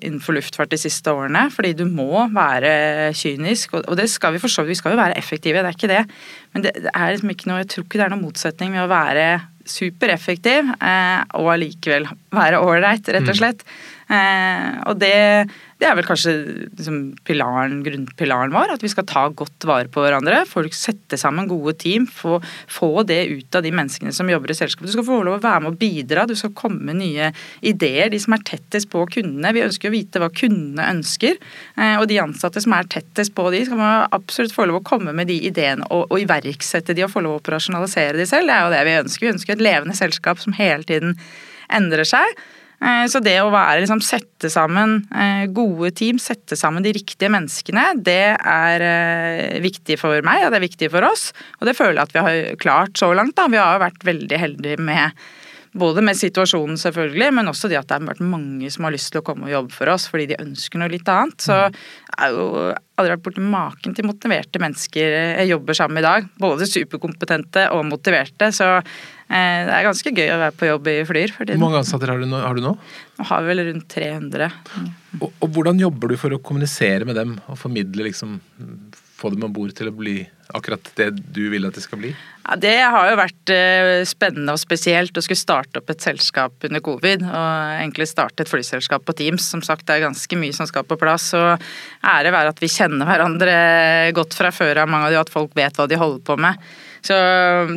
innenfor 0.00 0.34
luftfart 0.34 0.72
de 0.72 0.78
siste 0.80 1.12
årene, 1.12 1.44
fordi 1.54 1.74
du 1.78 1.84
må 1.86 2.24
være 2.34 3.12
kynisk. 3.14 3.76
Og 3.82 3.94
det 3.98 4.08
skal 4.10 4.34
vi 4.34 4.40
for 4.42 4.50
så 4.50 4.64
vidt, 4.64 4.74
vi 4.74 4.78
skal 4.80 4.96
jo 4.96 5.02
være 5.02 5.18
effektive, 5.20 5.62
det 5.62 5.70
er 5.70 5.76
ikke 5.76 5.92
det. 5.92 6.00
Men 6.54 6.64
det 6.64 6.72
er 6.90 7.12
liksom 7.12 7.30
ikke 7.30 7.50
noe, 7.50 7.60
jeg 7.62 7.70
tror 7.74 7.86
ikke 7.86 8.00
det 8.00 8.06
er 8.08 8.14
noen 8.14 8.24
motsetning 8.24 8.72
med 8.74 8.86
å 8.86 8.90
være 8.90 9.26
supereffektiv 9.66 10.72
eh, 10.78 11.20
og 11.38 11.52
allikevel 11.56 12.08
være 12.34 12.62
ålreit, 12.62 13.06
rett 13.06 13.26
og 13.26 13.34
mm. 13.34 13.38
slett. 13.38 13.62
Mm. 13.62 13.95
Eh, 14.12 14.82
og 14.86 15.00
det 15.02 15.16
det 15.76 15.84
er 15.84 15.96
vel 15.98 16.06
kanskje 16.08 16.32
liksom, 16.72 17.00
pilaren, 17.28 17.82
grunnpilaren 17.84 18.52
vår, 18.54 18.70
at 18.72 18.84
vi 18.84 18.88
skal 18.88 19.04
ta 19.08 19.26
godt 19.36 19.66
vare 19.68 19.90
på 19.92 20.00
hverandre. 20.00 20.38
Folk 20.48 20.72
sette 20.76 21.18
sammen 21.20 21.50
gode 21.50 21.74
team, 21.82 22.06
få, 22.08 22.38
få, 22.72 23.04
det 23.08 23.18
ut 23.28 23.58
av 23.58 23.64
de 23.66 23.74
menneskene 23.76 24.14
som 24.16 24.30
jobber 24.32 24.54
i 24.54 24.56
selskapet. 24.56 24.88
Du 24.88 24.94
skal 24.94 25.04
få 25.04 25.20
lov 25.20 25.36
å 25.36 25.42
være 25.44 25.66
med 25.66 25.74
og 25.74 25.78
bidra, 25.82 26.24
du 26.24 26.32
skal 26.38 26.54
komme 26.56 26.80
med 26.88 27.00
nye 27.02 27.28
ideer. 27.60 28.08
De 28.12 28.22
som 28.22 28.38
er 28.38 28.46
tettest 28.48 28.88
på 28.92 29.04
kundene. 29.18 29.52
Vi 29.52 29.66
ønsker 29.66 29.92
å 29.92 29.96
vite 29.98 30.22
hva 30.22 30.32
kundene 30.32 30.88
ønsker. 30.94 31.36
Eh, 31.76 31.98
og 32.00 32.08
de 32.08 32.22
ansatte 32.24 32.64
som 32.64 32.72
er 32.78 32.88
tettest 32.96 33.36
på 33.36 33.50
de, 33.52 33.66
skal 33.68 33.82
man 33.82 34.16
absolutt 34.16 34.56
få 34.56 34.70
lov 34.70 34.80
å 34.80 34.86
komme 34.94 35.12
med 35.16 35.28
de 35.28 35.42
ideene 35.50 35.84
og, 35.90 36.08
og 36.08 36.24
iverksette 36.24 36.96
de 36.96 37.04
og 37.04 37.12
få 37.12 37.26
lov 37.26 37.36
å 37.36 37.44
operasjonalisere 37.44 38.16
de 38.16 38.30
selv. 38.32 38.48
Det 38.48 38.56
er 38.56 38.64
jo 38.64 38.76
det 38.78 38.84
vi 38.88 39.00
ønsker. 39.04 39.28
Vi 39.28 39.34
ønsker 39.36 39.58
et 39.58 39.68
levende 39.68 39.98
selskap 39.98 40.40
som 40.40 40.56
hele 40.56 40.88
tiden 40.88 41.18
endrer 41.76 42.08
seg. 42.08 42.46
Eh, 42.76 43.06
så 43.08 43.22
det 43.24 43.38
å 43.40 43.52
være, 43.52 43.80
liksom, 43.82 44.02
sette 44.04 44.50
sammen 44.52 44.98
eh, 45.14 45.46
gode 45.54 45.92
team, 45.96 46.20
sette 46.20 46.58
sammen 46.58 46.84
de 46.84 46.92
riktige 46.96 47.32
menneskene, 47.32 47.88
det 48.04 48.36
er 48.36 48.84
eh, 48.84 49.56
viktig 49.64 49.96
for 50.00 50.20
meg, 50.26 50.44
og 50.44 50.52
det 50.52 50.60
er 50.60 50.66
viktig 50.66 50.92
for 50.92 51.06
oss. 51.08 51.30
Og 51.60 51.70
det 51.70 51.76
føler 51.78 52.00
jeg 52.00 52.04
at 52.10 52.16
vi 52.16 52.26
har 52.26 52.60
klart 52.62 53.00
så 53.00 53.12
langt. 53.16 53.36
Da. 53.38 53.48
Vi 53.52 53.60
har 53.60 53.80
vært 53.82 54.04
veldig 54.06 54.42
heldige 54.42 54.82
med 54.82 55.16
både 55.76 56.02
med 56.04 56.16
situasjonen, 56.18 56.78
selvfølgelig, 56.80 57.28
men 57.38 57.50
også 57.50 57.70
det 57.70 57.78
at 57.80 57.88
det 57.88 57.98
har 57.98 58.08
vært 58.08 58.24
mange 58.24 58.70
som 58.72 58.86
har 58.86 58.94
lyst 58.94 59.12
til 59.12 59.22
å 59.22 59.26
komme 59.26 59.48
og 59.48 59.54
jobbe 59.54 59.76
for 59.76 59.92
oss 59.92 60.08
fordi 60.10 60.30
de 60.32 60.40
ønsker 60.42 60.80
noe 60.80 60.92
litt 60.92 61.08
annet. 61.12 61.36
Så 61.42 61.56
jeg 61.56 62.16
har 62.20 62.34
jo 62.34 62.46
aldri 62.96 63.12
vært 63.12 63.24
borti 63.26 63.44
maken 63.44 63.96
til 63.96 64.08
motiverte 64.08 64.60
mennesker 64.62 65.16
jeg 65.40 65.50
jobber 65.50 65.76
sammen 65.78 65.98
med 65.98 66.04
i 66.04 66.08
dag. 66.08 66.28
Både 66.40 66.68
superkompetente 66.70 67.66
og 67.76 67.84
motiverte. 67.88 68.50
Så 68.56 68.68
eh, 68.76 69.62
det 69.68 69.74
er 69.76 69.88
ganske 69.88 70.14
gøy 70.16 70.32
å 70.32 70.40
være 70.46 70.56
på 70.56 70.70
jobb 70.70 70.92
i 70.92 70.98
Flyr. 71.08 71.34
Hvor 71.38 71.64
mange 71.64 71.82
ansatte 71.82 72.08
har 72.10 72.22
du 72.22 72.28
nå? 72.30 72.40
Har 72.42 72.56
du 72.56 72.64
nå? 72.64 72.76
Nå 73.16 73.30
har 73.30 73.44
vi 73.44 73.52
vel 73.52 73.66
rundt 73.70 73.88
300. 73.92 74.52
Mm. 74.76 74.92
Og, 75.20 75.28
og, 75.30 75.48
hvordan 75.52 75.80
jobber 75.80 76.12
du 76.12 76.20
for 76.20 76.36
å 76.36 76.42
kommunisere 76.42 77.08
med 77.08 77.20
dem 77.20 77.36
og 77.46 77.60
formidle 77.60 78.08
liksom 78.08 78.38
få 79.16 79.32
dem 79.32 79.46
om 79.46 79.52
bord 79.52 79.72
til 79.76 79.88
å 79.88 79.94
bli 79.96 80.18
akkurat 80.54 80.90
det 80.98 81.08
du 81.34 81.46
vil 81.50 81.66
at 81.66 81.76
det 81.76 81.82
skal 81.84 82.00
bli? 82.02 82.10
Ja, 82.46 82.56
det 82.60 82.74
har 82.94 83.08
jo 83.10 83.18
vært 83.18 83.52
eh, 83.52 84.02
spennende 84.06 84.54
og 84.54 84.60
spesielt 84.62 85.16
å 85.16 85.24
skulle 85.24 85.40
starte 85.40 85.80
opp 85.80 85.90
et 85.90 86.04
selskap 86.04 86.66
under 86.68 86.84
covid. 86.84 87.24
Og 87.26 87.78
egentlig 87.80 88.08
starte 88.10 88.44
et 88.44 88.52
flyselskap 88.52 89.06
på 89.06 89.16
Teams. 89.18 89.48
Som 89.50 89.64
sagt, 89.66 89.86
det 89.88 89.96
er 89.96 90.06
ganske 90.06 90.38
mye 90.38 90.54
som 90.56 90.68
skal 90.68 90.86
på 90.86 90.98
plass. 91.00 91.32
Og 91.38 91.66
ære 92.06 92.34
være 92.34 92.52
at 92.54 92.62
vi 92.62 92.70
kjenner 92.70 93.08
hverandre 93.08 93.56
godt 94.16 94.36
fra 94.38 94.52
før 94.54 94.84
av, 94.84 94.92
mange 94.92 95.08
av 95.08 95.16
de, 95.16 95.22
at 95.24 95.32
folk 95.32 95.56
vet 95.58 95.80
hva 95.80 95.88
de 95.90 95.98
holder 96.00 96.22
på 96.26 96.38
med. 96.46 96.68
Så 97.04 97.16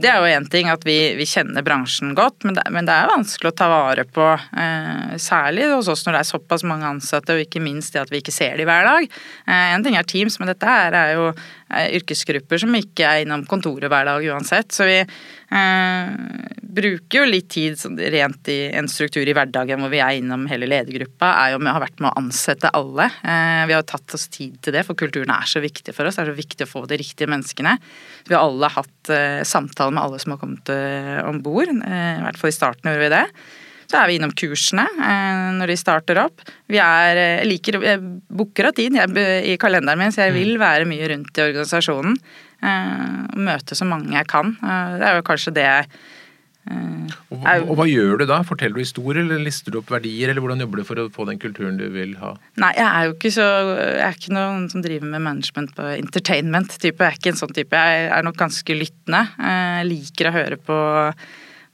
Det 0.01 0.09
er 0.09 0.19
jo 0.19 0.29
én 0.29 0.47
ting 0.49 0.69
at 0.71 0.85
vi, 0.87 0.97
vi, 1.19 1.27
kjenner 1.29 1.65
bransjen 1.65 2.15
godt, 2.17 2.43
men 2.47 2.57
det, 2.57 2.65
men 2.73 2.87
det, 2.87 2.95
er 2.95 3.11
vanskelig 3.11 3.51
å 3.51 3.57
ta 3.57 3.69
vare 3.71 4.05
på. 4.07 4.27
Eh, 4.35 5.15
særlig 5.21 5.69
hos 5.73 5.89
oss 5.91 6.05
når 6.05 6.17
det 6.17 6.23
er 6.23 6.31
såpass 6.31 6.65
mange 6.67 6.87
ansatte, 6.89 7.35
og 7.35 7.43
ikke 7.43 7.63
minst 7.63 7.95
det 7.95 8.03
at 8.03 8.13
vi 8.13 8.23
ikke 8.23 8.35
ser 8.35 8.57
de 8.59 8.67
hver 8.69 8.87
dag. 8.87 9.09
Eh, 9.47 9.67
en 9.75 9.85
ting 9.85 9.97
er 9.99 10.07
Teams, 10.07 10.39
men 10.39 10.51
dette 10.51 10.69
her 10.69 10.97
er 10.97 11.15
jo 11.17 11.31
yrkesgrupper 11.69 12.61
som 12.61 12.75
ikke 12.77 13.05
er 13.05 13.23
innom 13.23 13.45
kontoret 13.49 13.91
hver 13.91 14.07
dag 14.09 14.25
uansett. 14.31 14.71
Så 14.73 14.87
vi 14.89 14.97
eh, 14.99 16.11
bruker 16.59 17.21
jo 17.21 17.29
litt 17.29 17.49
tid 17.53 17.77
sånn 17.79 17.97
rent 17.99 18.49
i 18.51 18.57
en 18.77 18.89
struktur 18.91 19.27
i 19.27 19.35
hverdagen 19.35 19.81
hvor 19.81 19.91
vi 19.93 20.01
er 20.03 20.17
innom 20.19 20.47
hele 20.49 20.69
ledergruppa, 20.69 21.31
er 21.43 21.53
jo 21.53 21.61
med 21.61 21.73
Har 21.73 21.79
ha 21.79 21.85
vært 21.85 22.01
med 22.01 22.11
å 22.11 22.17
ansette 22.21 22.73
alle. 22.75 23.09
Eh, 23.21 23.63
vi 23.69 23.77
har 23.77 23.85
tatt 23.87 24.17
oss 24.17 24.27
tid 24.33 24.59
til 24.65 24.75
det, 24.75 24.85
for 24.87 24.97
kulturen 24.99 25.33
er 25.33 25.49
så 25.49 25.61
viktig 25.63 25.95
for 25.95 26.09
oss. 26.09 26.17
Det 26.17 26.25
er 26.25 26.33
så 26.33 26.39
viktig 26.41 26.67
å 26.67 26.73
få 26.73 26.85
de 26.89 26.99
riktige 26.99 27.29
menneskene. 27.31 27.77
Vi 28.27 28.35
har 28.35 28.45
alle 28.45 28.71
hatt 28.73 29.13
eh, 29.13 29.41
samtaler 29.47 29.95
med 29.95 30.03
alle 30.03 30.21
som 30.21 30.35
har 30.35 30.41
kommet 30.41 30.73
eh, 30.73 31.17
om 31.25 31.41
bord. 31.45 31.69
Eh, 31.69 32.13
I 32.19 32.23
hvert 32.25 32.41
fall 32.41 32.53
i 32.53 32.59
starten 32.59 32.91
gjorde 32.91 33.05
vi 33.05 33.15
det. 33.15 33.25
Så 33.89 33.97
er 33.97 34.09
vi 34.09 34.19
innom 34.19 34.35
kursene 34.37 34.85
eh, 34.85 35.47
når 35.57 35.73
de 35.73 35.79
starter 35.81 36.21
opp. 36.21 36.43
Vi 36.69 36.77
er, 36.83 37.23
jeg 37.39 37.49
liker, 37.49 37.79
jeg 37.85 38.03
booker 38.29 38.69
av 38.69 38.77
tid 38.77 38.99
jeg, 38.99 39.25
i 39.49 39.57
kalenderen 39.61 40.01
min, 40.03 40.13
så 40.13 40.27
jeg 40.27 40.37
vil 40.37 40.55
mm. 40.55 40.61
være 40.61 40.87
mye 40.89 41.09
rundt 41.13 41.41
i 41.41 41.45
organisasjonen. 41.47 42.21
Og 42.59 43.37
møte 43.39 43.75
så 43.77 43.85
mange 43.87 44.11
jeg 44.11 44.27
kan. 44.27 44.49
Det 44.59 45.05
er 45.07 45.13
jo 45.15 45.27
kanskje 45.29 45.53
det 45.55 45.63
jeg 45.63 45.85
og, 46.69 47.39
og, 47.41 47.71
Hva 47.79 47.85
gjør 47.89 48.19
du 48.21 48.25
da? 48.29 48.39
Forteller 48.45 48.77
du 48.77 48.83
historier, 48.83 49.23
eller 49.23 49.41
lister 49.41 49.73
du 49.73 49.79
opp 49.79 49.89
verdier, 49.93 50.29
eller 50.29 50.43
hvordan 50.43 50.61
jobber 50.61 50.81
du 50.81 50.85
for 50.85 51.01
å 51.01 51.07
få 51.13 51.25
den 51.29 51.39
kulturen 51.41 51.79
du 51.79 51.87
vil 51.93 52.13
ha? 52.21 52.35
Nei, 52.61 52.71
jeg 52.77 52.87
er 52.87 53.07
jo 53.07 53.15
ikke 53.15 53.31
så 53.33 53.47
Jeg 53.47 54.05
er 54.05 54.17
ikke 54.19 54.35
noen 54.37 54.67
som 54.71 54.83
driver 54.85 55.09
med 55.09 55.23
management 55.25 55.73
på 55.77 55.87
entertainment-type. 55.95 56.99
Jeg 56.99 57.15
er 57.15 57.21
ikke 57.21 57.33
en 57.33 57.41
sånn 57.41 57.55
type. 57.55 57.83
Jeg 57.89 58.09
er 58.13 58.27
nok 58.27 58.37
ganske 58.39 58.77
lyttende. 58.77 59.23
Jeg 59.39 59.87
liker 59.89 60.29
å 60.29 60.35
høre 60.35 60.59
på 60.61 60.79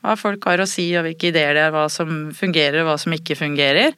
hva 0.05 0.15
folk 0.19 0.45
har 0.49 0.63
å 0.63 0.69
si, 0.69 0.87
og 0.97 1.07
hvilke 1.07 1.31
ideer 1.31 1.57
det 1.57 1.65
er, 1.67 1.73
hva 1.75 1.87
som 1.91 2.29
fungerer 2.35 2.83
og 2.83 2.91
hva 2.91 2.97
som 3.01 3.15
ikke 3.15 3.37
fungerer. 3.39 3.95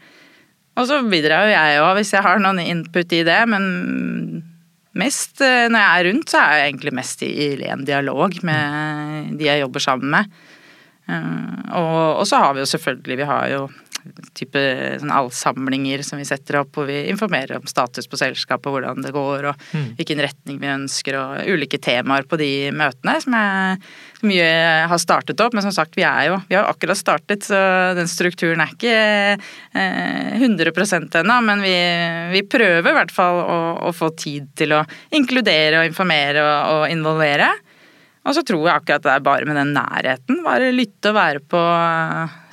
Og 0.78 0.86
så 0.90 1.00
bidrar 1.10 1.48
jo 1.48 1.56
jeg 1.56 1.80
òg, 1.82 1.94
hvis 1.98 2.14
jeg 2.14 2.26
har 2.26 2.42
noen 2.42 2.62
input 2.62 3.16
i 3.18 3.24
det, 3.26 3.40
men 3.50 3.66
mest 4.98 5.42
eh, 5.46 5.66
når 5.72 5.82
jeg 5.82 5.90
er 5.94 6.08
rundt, 6.10 6.30
så 6.32 6.42
er 6.42 6.60
jeg 6.60 6.72
egentlig 6.72 6.94
mest 6.98 7.24
i 7.26 7.50
en 7.70 7.86
dialog 7.88 8.38
med 8.46 9.34
de 9.40 9.50
jeg 9.50 9.64
jobber 9.64 9.84
sammen 9.84 10.14
med. 10.14 10.38
Eh, 11.08 11.76
og, 11.80 12.24
så 12.30 12.42
har 12.44 12.56
vi 12.56 12.60
jo 12.60 12.68
selvfølgelig 12.68 13.16
Vi 13.22 13.28
har 13.30 13.46
jo 13.54 13.60
type 14.38 14.62
sånn 15.02 15.14
allsamlinger 15.14 16.04
som 16.06 16.20
vi 16.22 16.28
setter 16.28 16.62
opp, 16.62 16.74
hvor 16.76 16.88
vi 16.90 17.04
informerer 17.12 17.60
om 17.60 17.68
status 17.70 18.10
på 18.10 18.20
selskapet, 18.20 18.70
hvordan 18.72 19.04
det 19.06 19.14
går 19.16 19.50
og 19.52 19.68
mm. 19.72 19.88
hvilken 20.00 20.24
retning 20.26 20.60
vi 20.62 20.72
ønsker, 20.74 21.18
og 21.20 21.52
ulike 21.54 21.80
temaer 21.84 22.28
på 22.28 22.40
de 22.40 22.52
møtene 22.76 23.18
som 23.24 23.38
jeg 23.38 23.82
mye 24.28 24.50
har 24.90 25.02
startet 25.02 25.42
opp. 25.44 25.56
Men 25.56 25.66
som 25.66 25.76
sagt, 25.76 25.98
vi 25.98 26.06
er 26.08 26.32
jo 26.32 26.40
vi 26.50 26.58
har 26.58 26.70
akkurat 26.70 27.00
startet, 27.00 27.46
så 27.48 27.60
den 27.98 28.10
strukturen 28.12 28.64
er 28.64 28.74
ikke 28.74 28.98
eh, 29.78 30.38
100 30.40 30.74
ennå. 31.22 31.40
Men 31.46 31.64
vi, 31.66 31.78
vi, 32.34 32.44
prøver 32.48 32.92
i 32.92 32.98
hvert 32.98 33.14
fall 33.14 33.42
å, 33.44 33.60
å, 33.90 33.94
få 33.96 34.12
tid 34.18 34.50
til 34.58 34.76
å 34.78 34.84
inkludere 35.16 35.82
og 35.82 35.90
informere 35.90 36.44
og, 36.44 36.76
og 36.78 36.94
involvere. 36.94 37.52
Og 38.28 38.36
så 38.36 38.44
tror 38.44 38.66
jeg 38.66 38.82
akkurat 38.82 39.06
det 39.06 39.14
er 39.14 39.24
bare 39.24 39.48
med 39.48 39.56
den 39.56 39.72
nærheten. 39.78 40.42
Bare 40.44 40.74
lytte 40.76 41.14
og 41.14 41.16
være 41.16 41.42
på 41.48 41.62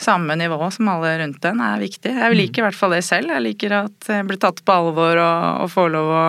samme 0.04 0.36
nivå 0.38 0.60
som 0.74 0.90
alle 0.92 1.16
rundt 1.18 1.48
en 1.50 1.62
er 1.66 1.82
viktig. 1.82 2.12
Jeg 2.14 2.30
mm. 2.30 2.38
liker 2.38 2.62
i 2.62 2.66
hvert 2.68 2.78
fall 2.78 2.94
det 2.94 3.02
selv. 3.06 3.32
Jeg 3.34 3.42
liker 3.48 3.74
at 3.80 4.10
jeg 4.14 4.28
blir 4.28 4.38
tatt 4.42 4.62
på 4.62 4.76
alvor 4.76 5.18
og, 5.18 5.64
og 5.64 5.72
får 5.72 5.94
lov 5.96 6.12
å 6.14 6.24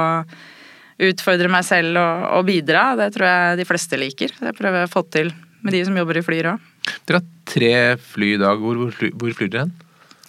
utfordre 1.06 1.52
meg 1.52 1.66
selv 1.68 2.00
og, 2.02 2.28
og, 2.40 2.46
bidra. 2.48 2.88
Det 2.98 3.12
tror 3.14 3.28
jeg 3.30 3.60
de 3.62 3.68
fleste 3.70 4.00
liker. 4.02 4.34
Det 4.40 4.56
prøver 4.58 4.82
jeg 4.82 4.90
å 4.90 4.96
få 4.96 5.06
til 5.14 5.34
med 5.66 5.78
de 5.78 5.84
som 5.86 5.98
jobber 6.02 6.22
i 6.22 6.26
Flyr 6.26 6.52
òg. 6.56 6.72
Dere 7.06 7.22
har 7.22 7.30
tre 7.50 7.74
fly 8.14 8.36
i 8.36 8.42
dag. 8.42 8.62
Hvor, 8.62 8.82
hvor, 8.82 9.12
hvor 9.22 9.38
flyr 9.38 9.52
dere 9.52 9.68
hen? 9.68 9.76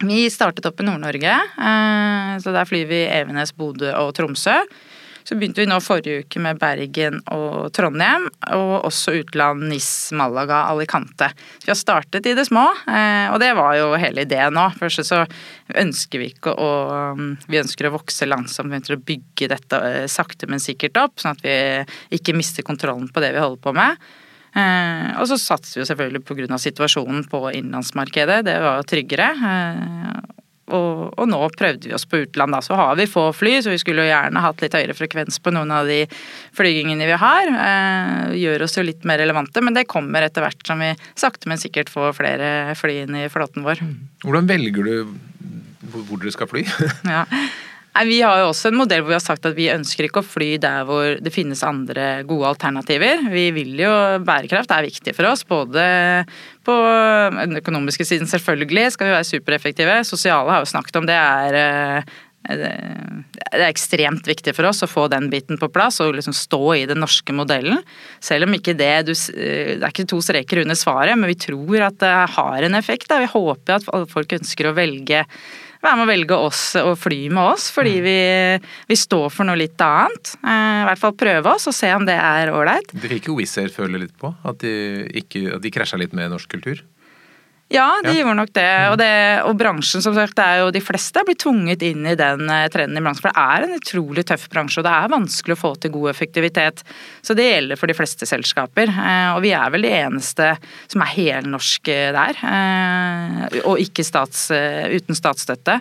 Vi 0.04 0.26
startet 0.28 0.66
opp 0.68 0.80
i 0.82 0.84
Nord-Norge. 0.84 1.32
Eh, 1.56 2.32
så 2.44 2.52
der 2.52 2.68
flyr 2.68 2.84
vi 2.90 3.00
Evenes, 3.08 3.54
Bodø 3.56 3.94
og 3.96 4.12
Tromsø. 4.16 4.58
Så 5.26 5.34
begynte 5.34 5.58
vi 5.58 5.66
nå 5.66 5.80
forrige 5.82 6.22
uke 6.22 6.40
med 6.42 6.60
Bergen 6.62 7.18
og 7.34 7.72
Trondheim, 7.74 8.28
og 8.54 8.84
også 8.86 9.16
utland 9.24 9.64
NIS, 9.66 10.12
Malaga, 10.14 10.60
Alicante. 10.70 11.32
Så 11.56 11.66
vi 11.66 11.72
har 11.72 11.80
startet 11.80 12.28
i 12.30 12.34
det 12.38 12.44
små, 12.46 12.62
eh, 12.86 13.26
og 13.32 13.40
det 13.42 13.50
var 13.58 13.74
jo 13.74 13.88
hele 13.98 14.22
ideen 14.22 14.54
nå. 14.54 14.68
Først 14.78 15.02
så 15.08 15.24
ønsker 15.82 16.22
vi 16.22 16.30
ikke 16.30 16.54
å 16.54 16.70
Vi 17.16 17.58
ønsker 17.58 17.88
å 17.88 17.94
vokse 17.96 18.26
langsomt, 18.26 18.70
vi 18.70 18.78
ønsker 18.78 18.96
å 18.96 19.02
bygge 19.08 19.50
dette 19.50 19.80
eh, 19.88 20.06
sakte, 20.10 20.46
men 20.46 20.62
sikkert 20.62 21.02
opp, 21.02 21.18
sånn 21.18 21.34
at 21.34 21.42
vi 21.42 21.56
ikke 22.18 22.36
mister 22.36 22.62
kontrollen 22.66 23.10
på 23.10 23.22
det 23.22 23.32
vi 23.34 23.42
holder 23.42 23.62
på 23.62 23.74
med. 23.74 23.98
Eh, 24.56 25.10
og 25.18 25.26
så 25.26 25.40
satser 25.40 25.80
vi 25.80 25.82
jo 25.82 25.90
selvfølgelig 25.90 26.22
pga. 26.22 26.58
situasjonen 26.58 27.26
på 27.28 27.42
innenlandsmarkedet, 27.50 28.44
det 28.46 28.60
var 28.62 28.86
tryggere. 28.86 29.32
Og, 30.66 31.12
og, 31.14 31.28
nå 31.30 31.38
prøvde 31.54 31.86
vi 31.86 31.94
oss 31.94 32.06
på 32.10 32.24
utland, 32.24 32.56
da. 32.56 32.60
Så 32.64 32.74
har 32.78 32.96
vi 32.98 33.06
få 33.10 33.28
fly, 33.36 33.58
så 33.62 33.70
vi 33.70 33.78
skulle 33.78 34.02
jo 34.02 34.10
gjerne 34.10 34.42
hatt 34.42 34.64
litt 34.64 34.74
høyere 34.74 34.96
frekvens 34.98 35.38
på 35.42 35.52
noen 35.54 35.70
av 35.74 35.86
de 35.86 36.00
flygingene 36.56 37.06
vi 37.06 37.20
har. 37.22 37.52
Eh, 37.66 38.34
gjør 38.40 38.66
oss 38.66 38.74
jo 38.78 38.86
litt 38.86 39.06
mer 39.06 39.20
relevante, 39.22 39.62
men 39.62 39.78
det 39.78 39.86
kommer 39.90 40.26
etter 40.26 40.42
hvert 40.42 40.66
som 40.66 40.82
vi 40.82 40.90
sakte, 41.14 41.46
men 41.50 41.62
sikkert 41.62 41.92
får 41.92 42.16
flere 42.18 42.50
fly 42.78 42.98
inn 43.04 43.20
i 43.22 43.28
flåten 43.30 43.66
vår. 43.66 43.84
Hvordan 44.26 44.50
velger 44.50 44.90
du 44.90 44.94
hvor 45.86 46.18
dere 46.18 46.34
skal 46.34 46.50
fly? 46.50 46.64
ja. 47.14 47.22
Nei, 47.96 48.04
Vi 48.10 48.16
har 48.20 48.42
jo 48.42 48.50
også 48.50 48.68
en 48.68 48.76
modell 48.76 49.00
hvor 49.00 49.14
vi 49.14 49.16
har 49.16 49.24
sagt 49.24 49.46
at 49.48 49.54
vi 49.56 49.70
ønsker 49.72 50.04
ikke 50.04 50.20
å 50.20 50.26
fly 50.26 50.48
der 50.60 50.84
hvor 50.84 51.16
det 51.16 51.32
finnes 51.32 51.62
andre 51.64 52.26
gode 52.28 52.50
alternativer. 52.50 53.22
Vi 53.32 53.46
vil 53.56 53.72
jo, 53.80 53.92
Bærekraft 54.26 54.74
er 54.76 54.84
viktig 54.84 55.14
for 55.16 55.30
oss, 55.30 55.46
både 55.48 55.86
på 56.66 56.74
den 57.38 57.56
økonomiske 57.62 58.04
siden 58.04 58.28
selvfølgelig 58.28 58.90
skal 58.92 59.08
vi 59.08 59.14
være 59.14 59.28
supereffektive. 59.30 59.96
Sosiale 60.04 60.52
har 60.52 60.60
jo 60.60 60.68
snakket 60.68 61.00
om 61.00 61.08
det 61.08 61.16
er 61.16 61.58
eh, 61.62 62.12
det 62.46 63.58
er 63.58 63.66
ekstremt 63.66 64.26
viktig 64.28 64.54
for 64.56 64.68
oss 64.68 64.84
å 64.84 64.90
få 64.90 65.06
den 65.12 65.28
biten 65.32 65.58
på 65.60 65.68
plass 65.72 66.00
og 66.04 66.14
liksom 66.16 66.36
stå 66.36 66.62
i 66.76 66.86
den 66.88 67.00
norske 67.02 67.34
modellen. 67.36 67.82
Selv 68.22 68.46
om 68.46 68.56
ikke 68.56 68.76
det 68.78 68.94
du, 69.08 69.12
Det 69.12 69.80
er 69.80 69.90
ikke 69.90 70.08
to 70.08 70.20
streker 70.24 70.62
under 70.62 70.78
svaret, 70.78 71.16
men 71.18 71.30
vi 71.32 71.38
tror 71.46 71.88
at 71.88 72.00
det 72.02 72.16
har 72.36 72.66
en 72.66 72.78
effekt. 72.78 73.08
Da. 73.10 73.22
Vi 73.22 73.32
håper 73.32 73.78
at 73.78 74.10
folk 74.12 74.38
ønsker 74.38 74.70
å 74.70 74.76
velge 74.76 75.24
være 75.86 75.98
med 76.00 76.06
å 76.06 76.10
velge 76.10 76.38
oss 76.48 76.62
og 76.80 76.94
fly 76.98 77.18
med 77.30 77.52
oss, 77.52 77.68
fordi 77.74 77.96
mm. 78.00 78.06
vi, 78.06 78.18
vi 78.90 78.98
står 78.98 79.28
for 79.32 79.48
noe 79.48 79.58
litt 79.60 79.80
annet. 79.84 80.32
Eh, 80.40 80.80
I 80.82 80.86
hvert 80.88 81.02
fall 81.02 81.16
prøve 81.18 81.52
oss 81.52 81.68
og 81.70 81.76
se 81.76 81.92
om 81.94 82.06
det 82.08 82.16
er 82.16 82.52
ålreit. 82.54 82.90
Det 82.96 83.12
fikk 83.12 83.30
jo 83.30 83.38
Wizz 83.38 83.60
Air 83.62 83.72
føle 83.74 84.00
litt 84.02 84.16
på? 84.18 84.32
At 84.46 84.60
de, 84.64 84.74
ikke, 85.22 85.46
at 85.56 85.64
de 85.64 85.74
krasja 85.74 86.00
litt 86.00 86.16
med 86.16 86.32
norsk 86.32 86.50
kultur? 86.56 86.82
Ja, 87.68 87.88
de 88.04 88.12
Ja. 88.12 88.20
gjorde 88.22 88.36
nok 88.38 88.52
det. 88.54 88.62
Mm. 88.62 88.90
Og, 88.92 88.96
det. 89.00 89.42
og 89.48 89.56
bransjen, 89.58 90.02
som 90.04 90.14
sagt, 90.14 90.36
det 90.38 90.44
er 90.46 90.58
jo 90.60 90.70
de 90.70 90.80
fleste 90.80 91.24
blir 91.26 91.34
tvunget 91.34 91.82
inn 91.82 92.06
i 92.06 92.14
den 92.14 92.44
eh, 92.48 92.68
trenden 92.70 93.00
i 93.00 93.02
bransjen. 93.02 93.24
For 93.26 93.34
det 93.34 93.42
er 93.42 93.66
en 93.66 93.74
utrolig 93.80 94.24
tøff 94.28 94.44
bransje, 94.52 94.78
og 94.78 94.86
det 94.86 94.92
er 94.94 95.08
vanskelig 95.10 95.56
å 95.56 95.60
få 95.64 95.72
til 95.82 95.90
god 95.96 96.10
effektivitet. 96.12 96.84
Så 97.26 97.34
det 97.34 97.48
gjelder 97.48 97.80
for 97.80 97.90
de 97.90 97.96
fleste 97.98 98.28
selskaper. 98.30 98.86
Eh, 98.94 99.34
Og 99.34 99.42
vi 99.42 99.50
er 99.58 99.70
vel 99.74 99.82
de 99.82 99.90
eneste 99.98 100.52
som 100.86 101.02
er 101.02 101.10
helnorske 101.16 101.96
der. 102.14 102.38
eh, 102.38 103.60
Og 103.66 103.82
ikke 103.82 104.04
stats, 104.06 104.46
uten 104.52 105.18
statsstøtte. 105.18 105.80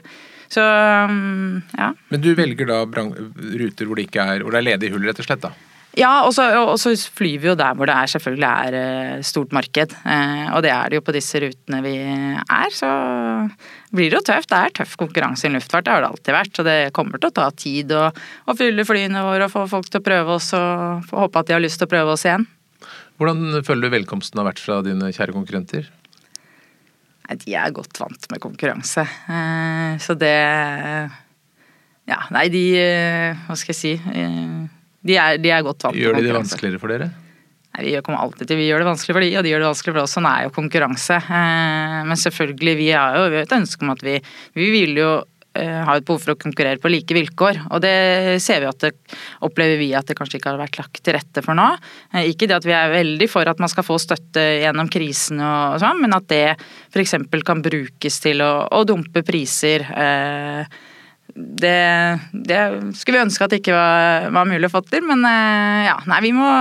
Så 0.50 0.62
mm, 0.62 1.64
ja. 1.78 1.92
Men 2.10 2.22
du 2.22 2.34
velger 2.38 2.66
da 2.70 2.82
ruter 2.86 3.86
hvor 3.86 3.96
det 3.98 4.10
ikke 4.10 4.26
er, 4.26 4.42
hvor 4.46 4.52
det 4.54 4.62
er 4.62 4.70
ledige 4.74 4.94
hull, 4.94 5.06
rett 5.06 5.20
og 5.22 5.26
slett? 5.26 5.42
da? 5.42 5.54
Ja, 5.96 6.26
og 6.28 6.34
så, 6.36 6.92
flyr 7.16 7.40
vi 7.40 7.48
jo 7.48 7.56
der 7.56 7.76
hvor 7.78 7.88
det 7.88 7.96
er, 7.96 8.10
selvfølgelig 8.12 8.48
er 8.50 8.76
eh, 8.80 9.22
stort 9.24 9.54
marked. 9.56 9.94
Eh, 10.04 10.48
og 10.52 10.66
det 10.66 10.74
er 10.74 10.92
det 10.92 11.00
jo 11.00 11.06
på 11.08 11.16
disse 11.16 11.40
rutene 11.40 11.80
vi 11.86 11.94
er. 12.04 12.74
Så 12.76 12.90
blir 13.96 14.12
det 14.12 14.20
jo 14.20 14.26
tøft. 14.28 14.52
Det 14.52 14.60
er 14.60 14.76
tøff 14.82 14.98
konkurranse 15.00 15.48
i 15.48 15.54
luftfart, 15.54 15.88
det 15.88 15.96
har 15.96 16.04
det 16.04 16.12
alltid 16.12 16.36
vært. 16.36 16.52
Så 16.52 16.68
det 16.68 16.78
kommer 16.96 17.22
til 17.22 17.32
å 17.32 17.38
ta 17.40 17.48
tid 17.56 17.96
å, 17.96 18.10
å 18.12 18.58
fylle 18.60 18.88
flyene 18.88 19.24
våre 19.24 19.48
og 19.48 19.56
få 19.56 19.66
folk 19.72 19.88
til 19.88 20.04
å 20.04 20.08
prøve 20.10 20.36
oss 20.36 20.52
og 20.58 21.16
håpe 21.16 21.40
at 21.40 21.48
de 21.48 21.56
har 21.56 21.64
lyst 21.64 21.80
til 21.80 21.88
å 21.88 21.94
prøve 21.96 22.18
oss 22.18 22.28
igjen. 22.28 22.48
Hvordan 23.16 23.64
føler 23.64 23.88
du 23.88 23.96
velkomsten 23.96 24.42
har 24.42 24.52
vært 24.52 24.60
fra 24.60 24.82
dine 24.84 25.16
kjære 25.16 25.38
konkurrenter? 25.38 25.88
Nei, 27.26 27.40
de 27.40 27.56
er 27.56 27.72
godt 27.74 28.04
vant 28.04 28.32
med 28.34 28.44
konkurranse. 28.44 29.08
Eh, 29.32 29.96
så 30.04 30.20
det 30.20 30.40
Ja, 32.06 32.20
nei, 32.36 32.50
de 32.52 32.66
Hva 33.48 33.56
skal 33.56 33.72
jeg 33.72 33.80
si? 33.80 34.74
De 35.06 35.20
er, 35.22 35.38
de 35.38 35.52
er 35.54 35.62
godt 35.66 35.86
vant 35.86 35.98
Gjør 36.00 36.18
de 36.18 36.26
det 36.26 36.34
vanskeligere 36.34 36.82
for 36.82 36.94
dere? 36.94 37.12
Nei, 37.76 37.84
Vi 37.92 38.02
kommer 38.02 38.24
alltid 38.24 38.48
til 38.50 38.58
vi 38.62 38.70
gjør 38.70 38.82
det 38.86 38.88
vanskelig 38.90 39.14
for 39.18 39.26
de, 39.26 39.30
og 39.38 39.44
de 39.46 39.52
gjør 39.52 39.64
det 39.66 39.70
vanskelig 39.74 39.94
for 39.94 40.02
oss. 40.06 40.14
Sånn 40.16 40.28
er 40.32 40.46
jo 40.48 40.54
konkurranse. 40.56 41.18
Eh, 41.20 42.02
Men 42.08 42.18
selvfølgelig, 42.22 42.76
vi 42.80 42.92
har 42.96 43.18
jo 43.20 43.30
vi 43.30 43.40
har 43.42 43.48
et 43.50 43.58
ønske 43.62 43.84
om 43.84 43.92
at 43.96 44.04
vi 44.06 44.20
Vi 44.56 44.70
vil 44.72 44.96
jo 45.02 45.10
eh, 45.56 45.82
ha 45.88 45.96
et 46.00 46.06
behov 46.08 46.24
for 46.24 46.34
å 46.34 46.40
konkurrere 46.40 46.80
på 46.82 46.90
like 46.92 47.14
vilkår. 47.16 47.62
Og 47.76 47.84
det 47.84 47.94
ser 48.44 48.64
vi 48.64 48.70
at 48.72 48.80
det 48.88 48.94
opplever 49.46 49.78
vi 49.80 49.92
at 49.96 50.08
det 50.08 50.16
kanskje 50.18 50.40
ikke 50.40 50.54
har 50.56 50.60
vært 50.64 50.80
lagt 50.80 51.04
til 51.04 51.16
rette 51.20 51.44
for 51.46 51.54
nå. 51.60 51.68
Eh, 52.16 52.32
Ikke 52.32 52.48
det 52.50 52.58
at 52.58 52.66
vi 52.68 52.74
er 52.76 52.96
veldig 52.96 53.30
for 53.32 53.48
at 53.52 53.60
man 53.60 53.72
skal 53.72 53.86
få 53.88 54.00
støtte 54.02 54.48
gjennom 54.64 54.90
krisen 54.92 55.40
og 55.44 55.78
sånn, 55.84 56.02
men 56.02 56.16
at 56.18 56.28
det 56.32 56.44
f.eks. 56.96 57.16
kan 57.46 57.62
brukes 57.62 58.20
til 58.24 58.42
å, 58.42 58.54
å 58.72 58.84
dumpe 58.88 59.22
priser. 59.28 59.86
eh, 59.92 60.66
det, 61.34 62.20
det 62.32 62.60
skulle 62.96 63.18
vi 63.18 63.26
ønske 63.26 63.46
at 63.46 63.54
det 63.54 63.60
ikke 63.64 63.76
var, 63.76 64.28
var 64.36 64.48
mulig 64.48 64.70
å 64.70 64.74
få 64.76 64.84
til, 64.88 65.04
men 65.08 65.26
eh, 65.28 65.88
ja, 65.88 65.96
nei, 66.08 66.22
vi 66.24 66.32
må 66.36 66.52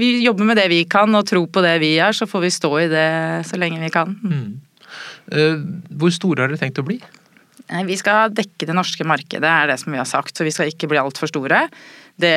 vi 0.00 0.10
jobber 0.24 0.50
med 0.50 0.60
det 0.60 0.66
vi 0.72 0.82
kan 0.90 1.14
og 1.16 1.28
tro 1.30 1.44
på 1.46 1.62
det 1.64 1.76
vi 1.82 1.94
gjør, 1.94 2.18
så 2.18 2.28
får 2.28 2.44
vi 2.44 2.52
stå 2.56 2.72
i 2.82 2.90
det 2.90 3.08
så 3.48 3.60
lenge 3.60 3.80
vi 3.82 3.94
kan. 3.94 4.12
Mm. 4.20 4.50
Hvor 6.00 6.12
store 6.12 6.42
har 6.42 6.50
dere 6.50 6.60
tenkt 6.60 6.82
å 6.82 6.86
bli? 6.86 6.98
Vi 7.86 7.96
skal 7.98 8.32
dekke 8.34 8.66
det 8.66 8.74
norske 8.74 9.04
markedet, 9.06 9.46
er 9.46 9.70
det 9.70 9.78
som 9.78 9.94
vi 9.94 10.00
har 10.00 10.08
sagt, 10.08 10.34
så 10.34 10.46
vi 10.46 10.52
skal 10.54 10.72
ikke 10.72 10.88
bli 10.90 10.98
altfor 10.98 11.30
store. 11.30 11.62
Det, 12.20 12.32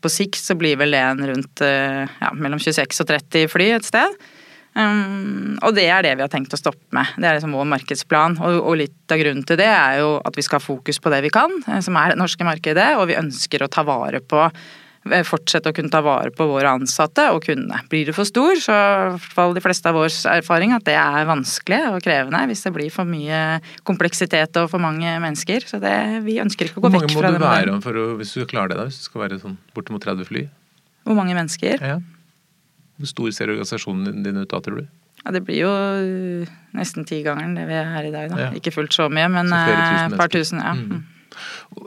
på 0.00 0.10
sikt 0.12 0.38
så 0.38 0.54
blir 0.58 0.78
vel 0.80 0.94
det 0.94 1.02
en 1.02 1.24
rundt 1.32 1.64
eh, 1.66 2.04
ja, 2.06 2.30
mellom 2.38 2.62
26 2.62 3.02
og 3.02 3.10
30 3.10 3.50
fly 3.50 3.72
et 3.74 3.88
sted. 3.88 4.14
Um, 4.72 5.58
og 5.60 5.74
det 5.76 5.84
er 5.92 6.00
det 6.06 6.14
vi 6.16 6.24
har 6.24 6.30
tenkt 6.32 6.54
å 6.56 6.60
stoppe 6.60 6.96
med. 6.96 7.10
Det 7.20 7.28
er 7.28 7.36
liksom 7.36 7.56
vår 7.58 7.66
markedsplan. 7.74 8.38
Og, 8.40 8.60
og 8.70 8.78
litt 8.80 9.12
av 9.12 9.20
grunnen 9.20 9.44
til 9.48 9.58
det 9.60 9.68
er 9.68 9.98
jo 10.00 10.14
at 10.24 10.38
vi 10.38 10.44
skal 10.46 10.60
ha 10.60 10.64
fokus 10.64 11.02
på 11.02 11.12
det 11.12 11.18
vi 11.26 11.32
kan, 11.34 11.52
eh, 11.68 11.82
som 11.84 11.98
er 12.00 12.14
det 12.14 12.22
norske 12.22 12.46
markedet. 12.48 12.94
Og 13.00 13.10
vi 13.10 13.18
ønsker 13.20 13.64
å 13.66 13.68
ta 13.72 13.84
vare 13.84 14.22
på 14.24 14.40
eh, 14.46 15.24
Fortsette 15.28 15.68
å 15.68 15.76
kunne 15.76 15.92
ta 15.92 16.00
vare 16.06 16.32
på 16.32 16.46
våre 16.48 16.72
ansatte 16.72 17.26
og 17.34 17.42
kundene. 17.44 17.82
Blir 17.92 18.08
du 18.08 18.14
for 18.16 18.24
stor, 18.24 18.54
så 18.64 18.72
i 18.78 19.10
hvert 19.18 19.34
fall 19.36 19.52
de 19.58 19.64
fleste 19.64 19.92
av 19.92 19.98
vår 19.98 20.14
erfaring 20.38 20.72
at 20.72 20.86
det 20.88 20.96
er 20.96 21.28
vanskelig 21.28 21.82
og 21.90 22.00
krevende 22.06 22.40
hvis 22.48 22.64
det 22.64 22.72
blir 22.78 22.94
for 22.94 23.04
mye 23.12 23.42
kompleksitet 23.88 24.56
og 24.62 24.70
for 24.72 24.80
mange 24.80 25.12
mennesker. 25.26 25.68
Så 25.68 25.82
det, 25.84 25.92
vi 26.24 26.38
ønsker 26.40 26.70
ikke 26.70 26.80
å 26.80 26.86
Hvor 26.86 26.94
gå 26.94 26.96
mange 26.96 27.10
vekk 27.12 27.18
må 27.18 27.26
fra 27.26 27.34
du 27.34 27.36
den 27.36 27.44
være 27.44 27.52
modellen. 27.60 27.76
om 27.76 27.84
for 27.84 28.00
å, 28.00 28.08
hvis 28.22 28.32
du 28.38 28.46
klarer 28.48 28.72
det, 28.72 28.80
da? 28.80 28.88
Hvis 28.88 29.02
du 29.04 29.10
skal 29.10 29.26
være 29.26 29.42
sånn 29.44 29.60
bortimot 29.76 30.08
30 30.08 30.30
fly? 30.32 30.46
Hvor 31.04 31.18
mange 31.18 31.36
mennesker? 31.36 31.82
Ja. 31.92 32.00
Hvor 33.02 33.10
stor 33.10 33.30
ser 33.34 33.50
organisasjonen 33.52 34.22
din 34.24 34.38
ut 34.38 34.48
da, 34.54 34.60
tror 34.62 34.82
du? 34.84 34.90
Ja, 35.22 35.30
det 35.34 35.44
blir 35.46 35.60
jo 35.64 35.70
øh, 35.70 36.48
nesten 36.74 37.04
tigangeren 37.06 37.52
det 37.58 37.68
vi 37.68 37.74
er 37.78 37.90
her 37.92 38.06
i 38.08 38.14
dag, 38.14 38.30
da. 38.32 38.38
Ja. 38.48 38.52
Ikke 38.58 38.72
fullt 38.74 38.94
så 38.96 39.10
mye, 39.12 39.28
men 39.30 39.50
tusen 39.52 40.06
et 40.12 40.18
par 40.18 40.30
tusen. 40.32 40.62
Ja. 40.62 40.72
Mm. 40.78 41.02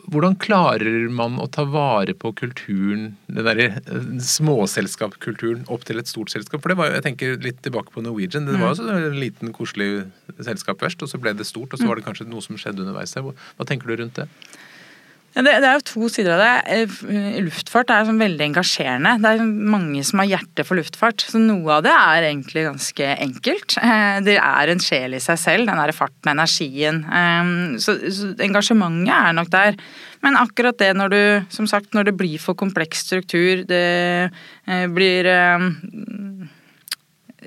Hvordan 0.10 0.34
klarer 0.42 1.04
man 1.14 1.36
å 1.38 1.46
ta 1.54 1.62
vare 1.70 2.16
på 2.18 2.32
kulturen, 2.34 3.12
den 3.30 3.46
derre 3.46 3.68
eh, 3.78 4.08
småselskapskulturen, 4.26 5.66
opp 5.72 5.84
til 5.86 6.00
et 6.02 6.10
stort 6.10 6.32
selskap? 6.34 6.64
For 6.64 6.72
det 6.74 6.78
var, 6.80 6.90
jo- 6.90 6.98
jeg 6.98 7.06
tenker 7.06 7.36
litt 7.44 7.62
tilbake 7.66 7.94
på 7.94 8.02
Norwegian. 8.04 8.48
Det 8.50 8.58
var 8.60 8.74
jo 8.74 8.80
sånn 8.82 8.90
en 9.12 9.20
liten, 9.22 9.54
koselig 9.54 10.08
selskap 10.42 10.82
først, 10.82 11.04
og 11.06 11.12
så 11.12 11.20
ble 11.22 11.34
det 11.38 11.46
stort, 11.46 11.74
og 11.74 11.80
så 11.80 11.88
var 11.92 12.00
det 12.02 12.06
kanskje 12.08 12.28
noe 12.32 12.42
som 12.42 12.58
skjedde 12.58 12.82
underveis 12.86 13.14
der. 13.14 13.22
Hva 13.28 13.36
hva 13.60 13.68
tenker 13.70 13.92
du 13.94 13.96
rundt 14.02 14.16
det? 14.18 14.28
Det, 15.36 15.44
det 15.44 15.68
er 15.68 15.74
jo 15.76 15.84
to 15.90 16.08
sider 16.08 16.38
av 16.38 16.40
det. 16.40 16.52
Eh, 17.12 17.40
Luftfart 17.44 17.90
er 17.92 18.06
sånn 18.08 18.22
veldig 18.22 18.46
engasjerende. 18.46 19.18
Det 19.20 19.34
er 19.34 19.44
mange 19.44 20.00
som 20.08 20.22
har 20.24 20.30
hjerte 20.32 20.64
for 20.64 20.80
luftfart. 20.80 21.26
Så 21.28 21.42
noe 21.44 21.76
av 21.76 21.84
det 21.84 21.92
er 21.92 22.30
egentlig 22.30 22.64
ganske 22.70 23.10
enkelt. 23.28 23.76
Eh, 23.84 24.22
Det 24.24 24.38
er 24.40 24.72
en 24.72 24.80
sjel 24.84 25.18
i 25.18 25.20
seg 25.20 25.42
selv, 25.42 25.68
den 25.68 25.76
derre 25.82 25.96
farten, 25.96 26.32
energien. 26.32 27.04
Eh, 27.04 27.78
Så, 27.84 27.98
så 28.16 28.32
engasjementet 28.48 29.12
er 29.12 29.36
nok 29.36 29.52
der. 29.52 29.76
Men 30.24 30.40
akkurat 30.40 30.80
det 30.80 30.94
når 30.96 31.12
du, 31.12 31.22
som 31.54 31.68
sagt, 31.68 31.92
når 31.94 32.08
det 32.10 32.18
blir 32.18 32.40
for 32.42 32.56
kompleks 32.58 33.04
struktur, 33.06 33.66
det 33.68 33.84
eh, 34.66 34.88
blir 34.88 35.28
eh, 35.30 35.68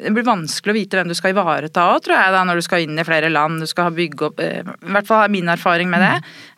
det 0.03 0.13
blir 0.15 0.27
vanskelig 0.27 0.73
å 0.73 0.77
vite 0.77 0.99
hvem 0.99 1.11
du 1.11 1.17
skal 1.17 1.33
ivareta 1.35 1.87
òg, 1.93 2.03
tror 2.05 2.17
jeg, 2.17 2.35
da, 2.35 2.43
når 2.47 2.61
du 2.61 2.65
skal 2.67 2.85
inn 2.85 2.99
i 3.01 3.05
flere 3.07 3.31
land. 3.33 3.63
Du 3.63 3.69
skal 3.71 3.95
bygge 3.95 4.29
opp 4.29 4.43
eh, 4.45 4.61
I 4.63 4.93
hvert 4.95 5.09
fall 5.09 5.25
er 5.25 5.33
min 5.33 5.51
erfaring 5.51 5.91
med 5.93 6.03
det. 6.05 6.13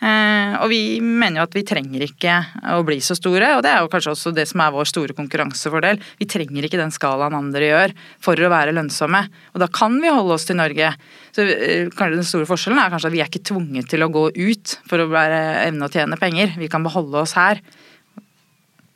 Eh, 0.06 0.56
og 0.60 0.70
vi 0.72 0.80
mener 1.04 1.40
jo 1.40 1.46
at 1.48 1.56
vi 1.56 1.64
trenger 1.66 2.04
ikke 2.06 2.36
å 2.76 2.82
bli 2.86 3.00
så 3.04 3.16
store, 3.18 3.54
og 3.56 3.64
det 3.64 3.72
er 3.72 3.84
jo 3.84 3.90
kanskje 3.92 4.14
også 4.14 4.34
det 4.36 4.46
som 4.50 4.62
er 4.64 4.74
vår 4.74 4.90
store 4.90 5.16
konkurransefordel. 5.18 6.00
Vi 6.20 6.28
trenger 6.30 6.68
ikke 6.68 6.80
den 6.80 6.94
skalaen 6.94 7.36
andre 7.38 7.70
gjør 7.70 7.96
for 8.22 8.38
å 8.38 8.52
være 8.52 8.76
lønnsomme. 8.76 9.24
Og 9.54 9.64
da 9.64 9.70
kan 9.72 9.98
vi 10.02 10.12
holde 10.12 10.36
oss 10.36 10.48
til 10.48 10.60
Norge. 10.60 10.92
Så 11.36 11.46
eh, 11.46 11.88
kanskje 11.88 12.20
Den 12.20 12.28
store 12.28 12.48
forskjellen 12.50 12.82
er 12.82 12.92
kanskje 12.92 13.12
at 13.12 13.16
vi 13.16 13.24
er 13.24 13.30
ikke 13.30 13.46
tvunget 13.52 13.90
til 13.92 14.04
å 14.04 14.12
gå 14.12 14.28
ut 14.36 14.78
for 14.90 15.02
å 15.02 15.10
være, 15.10 15.40
evne 15.66 15.86
å 15.88 15.92
tjene 15.92 16.20
penger. 16.20 16.56
Vi 16.60 16.70
kan 16.72 16.84
beholde 16.86 17.24
oss 17.24 17.36
her. 17.38 17.62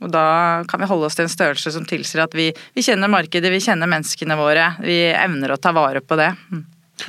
Og 0.04 0.12
da 0.12 0.26
kan 0.68 0.82
vi 0.82 0.88
holde 0.90 1.08
oss 1.08 1.16
til 1.18 1.26
en 1.26 1.32
størrelse 1.32 1.72
som 1.74 1.88
tilsier 1.88 2.24
at 2.26 2.36
vi, 2.36 2.50
vi 2.76 2.84
kjenner 2.84 3.10
markedet, 3.10 3.52
vi 3.52 3.62
kjenner 3.64 3.90
menneskene 3.90 4.38
våre. 4.38 4.74
Vi 4.84 5.00
evner 5.10 5.54
å 5.54 5.60
ta 5.60 5.72
vare 5.76 6.04
på 6.04 6.18
det. 6.20 6.30
Mm. 6.52 6.64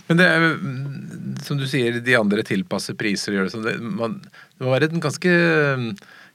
Men 0.08 0.20
det 0.20 0.28
er, 0.28 0.44
mm, 0.58 1.40
som 1.46 1.60
du 1.60 1.66
sier, 1.70 2.00
de 2.02 2.18
andre 2.18 2.46
tilpasser 2.46 2.98
priser 2.98 3.34
og 3.34 3.40
gjør 3.40 3.50
det 3.50 3.56
sånn. 3.56 3.66
Det, 3.68 3.76
man, 4.00 4.20
det 4.58 4.66
må 4.66 4.74
være 4.74 4.90
en 4.90 5.04
ganske 5.04 5.34
mm, 5.82 5.90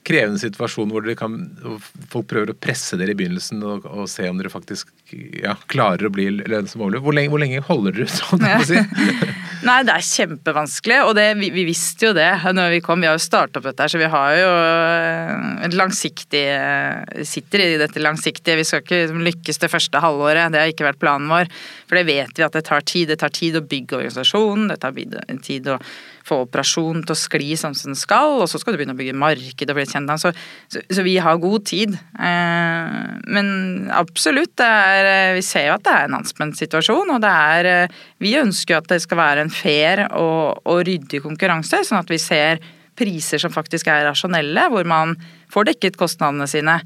krevende 0.06 0.40
situasjon 0.40 0.92
hvor 0.94 1.08
kan, 1.18 1.38
folk 2.12 2.28
prøver 2.30 2.52
å 2.52 2.58
presse 2.58 2.98
dere 3.00 3.14
i 3.14 3.18
begynnelsen 3.18 3.64
og, 3.66 3.88
og 3.90 4.08
se 4.10 4.28
om 4.30 4.38
dere 4.40 4.52
faktisk 4.52 4.92
ja, 5.42 5.56
klarer 5.70 6.08
å 6.08 6.14
bli 6.14 6.28
lønnsomme 6.38 6.86
overleve. 6.86 7.04
Hvor 7.04 7.32
hvor 7.34 7.42
lenge 7.42 7.64
holder 7.66 7.96
dere 7.96 8.08
ut? 8.08 8.18
Sånn, 8.20 8.46
jeg 8.46 8.68
si? 8.70 8.84
Nei, 9.66 9.80
det 9.84 9.92
er 9.92 10.04
kjempevanskelig, 10.06 10.98
og 11.04 11.14
det, 11.18 11.26
vi, 11.40 11.50
vi 11.52 11.66
visste 11.68 12.08
jo 12.08 12.14
det 12.16 12.28
når 12.56 12.74
vi 12.76 12.80
kom. 12.84 13.02
Vi 13.02 13.08
har 13.10 13.18
jo 13.18 13.22
starta 13.22 13.60
opp 13.60 13.66
dette 13.68 13.88
så 13.92 14.00
vi 14.00 14.08
har 14.08 14.36
jo 14.38 14.52
eh, 14.56 15.34
et 15.66 15.76
langsiktig 15.76 16.44
eh, 16.54 17.24
Sitter 17.28 17.64
i 17.66 17.80
dette 17.80 18.00
langsiktige. 18.00 18.56
Vi 18.60 18.66
skal 18.68 18.84
ikke 18.84 19.02
liksom 19.02 19.20
lykkes 19.26 19.60
det 19.60 19.72
første 19.72 20.00
halvåret, 20.00 20.48
det 20.54 20.62
har 20.62 20.72
ikke 20.72 20.88
vært 20.88 21.02
planen 21.02 21.28
vår. 21.32 21.50
For 21.90 21.98
det 21.98 22.06
vet 22.06 22.38
vi 22.38 22.44
at 22.46 22.54
det 22.54 22.62
tar 22.68 22.84
tid. 22.86 23.08
Det 23.10 23.18
tar 23.18 23.32
tid 23.34 23.56
å 23.58 23.64
bygge 23.66 23.96
organisasjonen, 23.98 24.68
det 24.70 24.76
tar 24.78 24.94
tid 25.42 25.66
å 25.72 25.80
få 26.28 26.44
operasjonen 26.44 27.02
til 27.02 27.16
å 27.16 27.18
skli 27.18 27.56
sånn 27.58 27.74
som 27.74 27.90
den 27.90 27.98
skal, 27.98 28.36
og 28.38 28.46
så 28.46 28.60
skal 28.62 28.76
du 28.76 28.78
begynne 28.78 28.94
å 28.94 29.00
bygge 29.00 29.16
marked 29.18 29.72
og 29.72 29.78
bli 29.80 29.86
kjent. 29.90 30.12
Så, 30.22 30.30
så, 30.70 30.84
så 30.86 31.02
vi 31.02 31.16
har 31.18 31.40
god 31.42 31.66
tid. 31.66 31.96
Eh, 32.14 32.98
men 33.34 33.50
absolutt, 33.90 34.54
er, 34.62 35.10
eh, 35.10 35.34
vi 35.34 35.42
ser 35.42 35.66
jo 35.66 35.74
at 35.74 35.86
det 35.88 35.96
er 35.96 36.06
en 36.06 36.20
anspent 36.20 36.60
situasjon, 36.60 37.10
og 37.16 37.24
det 37.24 37.34
er 37.50 37.70
eh, 37.74 38.02
Vi 38.22 38.36
ønsker 38.38 38.76
jo 38.76 38.82
at 38.84 38.90
det 38.92 39.00
skal 39.02 39.18
være 39.18 39.46
en 39.46 39.50
fair 39.50 40.04
og, 40.12 40.60
og 40.68 40.84
ryddig 40.86 41.24
konkurranse, 41.24 41.82
sånn 41.88 42.04
at 42.04 42.12
vi 42.12 42.20
ser 42.22 42.62
priser 43.00 43.40
som 43.42 43.50
faktisk 43.50 43.88
er 43.90 44.04
rasjonelle, 44.06 44.68
hvor 44.70 44.86
man 44.86 45.16
får 45.50 45.72
dekket 45.72 45.98
kostnadene 45.98 46.46
sine. 46.50 46.78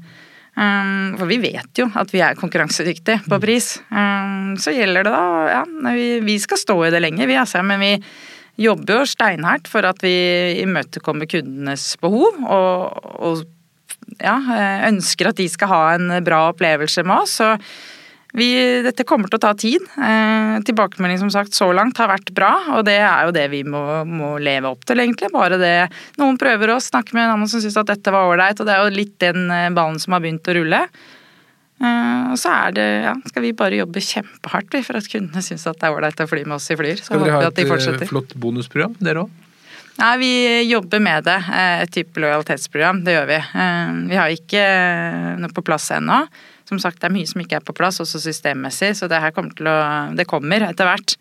Um, 0.55 1.17
for 1.19 1.27
vi 1.27 1.41
vet 1.43 1.81
jo 1.81 1.89
at 1.99 2.13
vi 2.15 2.21
er 2.23 2.37
konkurransedyktige 2.39 3.25
på 3.27 3.39
pris. 3.43 3.73
Um, 3.89 4.55
så 4.61 4.71
gjelder 4.71 5.03
det 5.03 5.11
da 5.11 5.25
Ja, 5.51 5.63
vi, 5.91 6.07
vi 6.23 6.37
skal 6.39 6.61
stå 6.61 6.77
i 6.85 6.93
det 6.93 7.01
lenge, 7.03 7.27
vi 7.27 7.35
altså. 7.39 7.63
Men 7.65 7.83
vi 7.83 7.91
jobber 8.63 9.01
jo 9.01 9.09
steinhardt 9.09 9.67
for 9.67 9.87
at 9.87 9.99
vi 10.03 10.15
imøtekommer 10.63 11.27
kundenes 11.27 11.89
behov. 11.99 12.39
Og, 12.47 13.03
og 13.19 13.43
ja, 14.21 14.37
ønsker 14.87 15.31
at 15.31 15.41
de 15.41 15.49
skal 15.51 15.71
ha 15.73 15.83
en 15.97 16.15
bra 16.23 16.45
opplevelse 16.53 17.03
med 17.03 17.25
oss. 17.25 17.35
Så 17.41 17.51
vi, 18.35 18.49
dette 18.83 19.05
kommer 19.07 19.31
til 19.31 19.39
å 19.39 19.43
ta 19.45 19.53
tid. 19.57 19.83
Eh, 19.95 20.55
tilbakemelding 20.67 21.21
som 21.23 21.31
sagt 21.33 21.55
så 21.55 21.69
langt 21.75 21.99
har 22.01 22.11
vært 22.11 22.33
bra, 22.35 22.51
og 22.75 22.85
det 22.87 22.97
er 22.99 23.27
jo 23.27 23.35
det 23.35 23.45
vi 23.53 23.63
må, 23.63 23.81
må 24.07 24.35
leve 24.43 24.71
opp 24.71 24.83
til, 24.87 24.99
egentlig. 25.03 25.31
Bare 25.33 25.59
det 25.61 25.75
noen 26.21 26.39
prøver 26.41 26.73
å 26.73 26.81
snakke 26.83 27.15
med 27.15 27.25
en 27.25 27.35
annen 27.37 27.51
som 27.51 27.63
syns 27.63 27.79
at 27.79 27.91
dette 27.93 28.13
var 28.13 28.27
ålreit, 28.31 28.59
og 28.59 28.67
det 28.67 28.75
er 28.75 28.83
jo 28.83 28.97
litt 28.97 29.15
den 29.23 29.47
eh, 29.47 29.69
ballen 29.75 30.01
som 30.03 30.17
har 30.17 30.25
begynt 30.25 30.51
å 30.51 30.57
rulle. 30.59 30.87
Eh, 31.75 32.31
og 32.31 32.37
så 32.39 32.53
er 32.53 32.75
det, 32.75 32.85
ja, 33.03 33.13
skal 33.27 33.43
vi 33.43 33.55
bare 33.57 33.81
jobbe 33.81 34.03
kjempehardt 34.03 34.77
for 34.87 34.99
at 34.99 35.09
kundene 35.11 35.43
syns 35.43 35.65
at 35.67 35.79
det 35.81 35.89
er 35.89 35.97
ålreit 35.97 36.23
å 36.23 36.29
fly 36.29 36.45
med 36.47 36.57
oss 36.57 36.69
i 36.71 36.77
Flyr. 36.79 37.01
Skal 37.03 37.23
dere 37.23 37.39
ha 37.39 37.49
et 37.49 37.63
eh, 37.65 38.07
flott 38.07 38.35
bonusprogram, 38.39 38.95
dere 39.03 39.25
òg? 39.25 39.41
Nei, 39.95 40.15
vi 40.19 40.31
jobber 40.67 40.99
med 41.03 41.23
det. 41.27 41.37
Eh, 41.55 41.83
et 41.85 41.91
type 41.95 42.19
lojalitetsprogram. 42.19 43.03
Det 43.05 43.15
gjør 43.15 43.29
vi. 43.31 43.39
Vi 44.11 44.19
har 44.19 44.33
ikke 44.33 44.65
noe 45.39 45.55
på 45.55 45.63
plass 45.67 45.87
ennå. 45.95 46.23
Som 46.65 46.81
sagt, 46.81 47.01
det 47.01 47.09
er 47.09 47.13
mye 47.13 47.29
som 47.29 47.43
ikke 47.43 47.59
er 47.59 47.65
på 47.65 47.75
plass, 47.77 48.01
også 48.01 48.21
systemmessig, 48.23 48.95
så 48.97 49.09
det 49.11 49.21
her 49.21 49.33
kommer 49.35 49.53
til 49.57 49.69
å 49.69 49.77
Det 50.17 50.27
kommer 50.29 50.65
etter 50.65 50.89
hvert. 50.89 51.17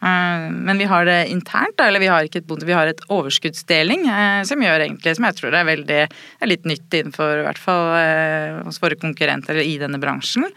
Eh, 0.00 0.50
men 0.50 0.78
vi 0.80 0.88
har 0.88 1.04
det 1.04 1.28
internt, 1.28 1.76
da, 1.76 1.86
eller 1.90 2.00
vi 2.00 2.08
har 2.08 2.24
ikke 2.24 2.40
et 2.40 2.48
bonde, 2.48 2.64
vi 2.68 2.76
har 2.76 2.88
et 2.88 3.02
overskuddsdeling 3.12 4.06
eh, 4.08 4.40
som 4.48 4.62
gjør 4.64 4.86
egentlig, 4.86 5.12
som 5.18 5.26
jeg 5.28 5.36
tror 5.36 5.56
er 5.58 5.68
veldig 5.68 6.00
er 6.06 6.48
litt 6.48 6.64
nytt 6.68 6.96
innenfor 7.02 7.42
i 7.42 7.44
hvert 7.44 7.60
fall 7.60 7.92
eh, 7.98 8.62
hos 8.64 8.80
våre 8.80 8.96
konkurrenter 9.00 9.60
i 9.60 9.76
denne 9.80 10.00
bransjen. 10.00 10.48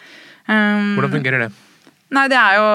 Hvordan 0.48 1.12
fungerer 1.12 1.46
det? 1.46 1.54
Nei, 2.14 2.28
det 2.30 2.38
er 2.38 2.60
jo 2.60 2.66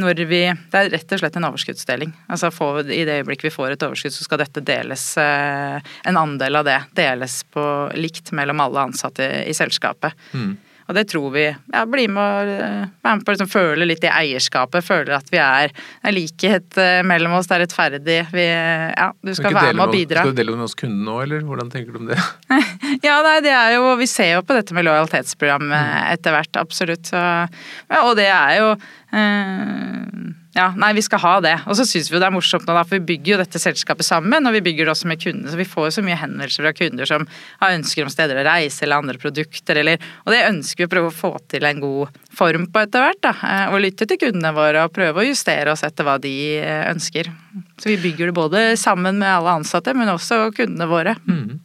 når 0.00 0.22
vi 0.28 0.40
Det 0.48 0.78
er 0.78 0.92
rett 0.94 1.12
og 1.12 1.20
slett 1.20 1.36
en 1.36 1.48
overskuddsdeling. 1.50 2.14
Altså 2.32 2.48
får, 2.54 2.86
I 2.88 3.02
det 3.08 3.18
øyeblikk 3.20 3.44
vi 3.44 3.52
får 3.52 3.74
et 3.74 3.84
overskudd, 3.84 4.14
så 4.14 4.24
skal 4.24 4.40
dette 4.40 4.62
deles 4.64 5.04
En 5.18 6.20
andel 6.20 6.60
av 6.60 6.64
det 6.68 6.78
deles 6.96 7.42
på 7.52 7.64
likt 7.98 8.32
mellom 8.36 8.64
alle 8.64 8.88
ansatte 8.88 9.28
i 9.44 9.54
selskapet. 9.56 10.16
Mm. 10.32 10.56
Og 10.88 10.96
det 10.96 11.04
tror 11.10 11.32
vi 11.34 11.44
ja, 11.44 11.82
bli 11.84 12.06
med 12.08 12.18
å 12.22 12.52
eh, 12.56 12.84
være 13.04 13.18
med 13.18 13.24
på 13.26 13.32
å 13.32 13.34
liksom, 13.34 13.50
føle 13.52 13.88
litt 13.90 14.06
i 14.06 14.08
eierskapet. 14.08 14.86
Føle 14.86 15.18
at 15.18 15.28
vi 15.28 15.40
er 15.42 15.74
likhet 16.14 16.80
eh, 16.80 17.02
mellom 17.06 17.36
oss, 17.36 17.50
det 17.50 17.58
er 17.58 17.62
rettferdig. 17.66 18.18
Vi, 18.32 18.46
ja, 18.48 19.10
du 19.12 19.34
skal 19.36 19.52
være 19.52 19.76
med 19.76 19.84
og 19.84 19.92
bidra. 19.92 20.24
Skal 20.24 20.32
du 20.32 20.40
dele 20.40 20.54
det 20.54 20.62
med 20.62 20.68
oss 20.70 20.78
kundene 20.78 21.04
nå, 21.10 21.18
eller 21.26 21.44
hvordan 21.44 21.72
tenker 21.74 21.92
du 21.92 22.00
om 22.00 22.08
det? 22.08 22.18
ja, 23.06 23.18
nei, 23.26 23.36
det 23.44 23.52
er 23.52 23.76
jo 23.76 23.92
Vi 24.00 24.08
ser 24.08 24.32
jo 24.38 24.42
på 24.48 24.56
dette 24.56 24.76
med 24.76 24.88
lojalitetsprogram 24.88 25.68
mm. 25.68 25.76
etter 26.16 26.38
hvert, 26.38 26.60
absolutt. 26.64 27.12
Så, 27.12 27.20
ja, 27.20 28.02
og 28.06 28.16
det 28.16 28.30
er 28.32 28.56
jo 28.62 28.72
øh, 28.72 30.28
ja, 30.58 30.68
nei, 30.74 30.90
vi 30.96 31.04
skal 31.04 31.20
ha 31.22 31.34
det. 31.44 31.54
Og 31.70 31.76
så 31.78 31.86
syns 31.86 32.08
vi 32.10 32.16
jo 32.16 32.20
det 32.22 32.26
er 32.28 32.34
morsomt 32.34 32.66
nå, 32.66 32.74
da, 32.74 32.82
for 32.86 32.98
vi 32.98 33.12
bygger 33.12 33.36
jo 33.36 33.40
dette 33.40 33.60
selskapet 33.62 34.06
sammen, 34.06 34.48
og 34.48 34.56
vi 34.56 34.62
bygger 34.66 34.88
det 34.88 34.94
også 34.94 35.10
med 35.10 35.22
kundene. 35.22 35.52
Så 35.52 35.60
vi 35.60 35.66
får 35.68 35.88
jo 35.88 35.94
så 35.98 36.04
mye 36.06 36.18
henvendelser 36.18 36.66
fra 36.66 36.72
kunder 36.74 37.08
som 37.08 37.26
har 37.62 37.76
ønsker 37.76 38.06
om 38.06 38.12
steder 38.12 38.40
å 38.40 38.46
reise 38.48 38.84
eller 38.86 39.02
andre 39.04 39.18
produkter, 39.22 39.78
eller 39.78 40.02
Og 40.24 40.32
det 40.34 40.44
ønsker 40.48 40.82
vi 40.82 40.88
å 40.88 40.92
prøve 40.92 41.12
å 41.12 41.14
få 41.14 41.32
til 41.50 41.66
en 41.68 41.82
god 41.82 42.18
form 42.34 42.66
på 42.72 42.82
etter 42.82 43.04
hvert, 43.04 43.22
da. 43.24 43.34
Eh, 43.38 43.72
og 43.72 43.82
lytte 43.84 44.08
til 44.08 44.20
kundene 44.20 44.52
våre 44.56 44.84
og 44.86 44.94
prøve 44.94 45.22
å 45.22 45.28
justere 45.28 45.72
oss 45.74 45.84
etter 45.86 46.06
hva 46.06 46.18
de 46.22 46.34
eh, 46.58 46.84
ønsker. 46.90 47.30
Så 47.78 47.92
vi 47.92 48.00
bygger 48.02 48.30
det 48.30 48.36
både 48.36 48.64
sammen 48.80 49.20
med 49.22 49.30
alle 49.30 49.58
ansatte, 49.60 49.94
men 49.96 50.10
også 50.10 50.48
kundene 50.56 50.90
våre. 50.90 51.14
Mm. 51.28 51.58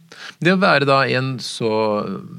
Det 0.43 0.53
å 0.53 0.59
være 0.61 0.87
da 0.89 1.01
i 1.07 1.15
en 1.17 1.35
så, 1.43 1.71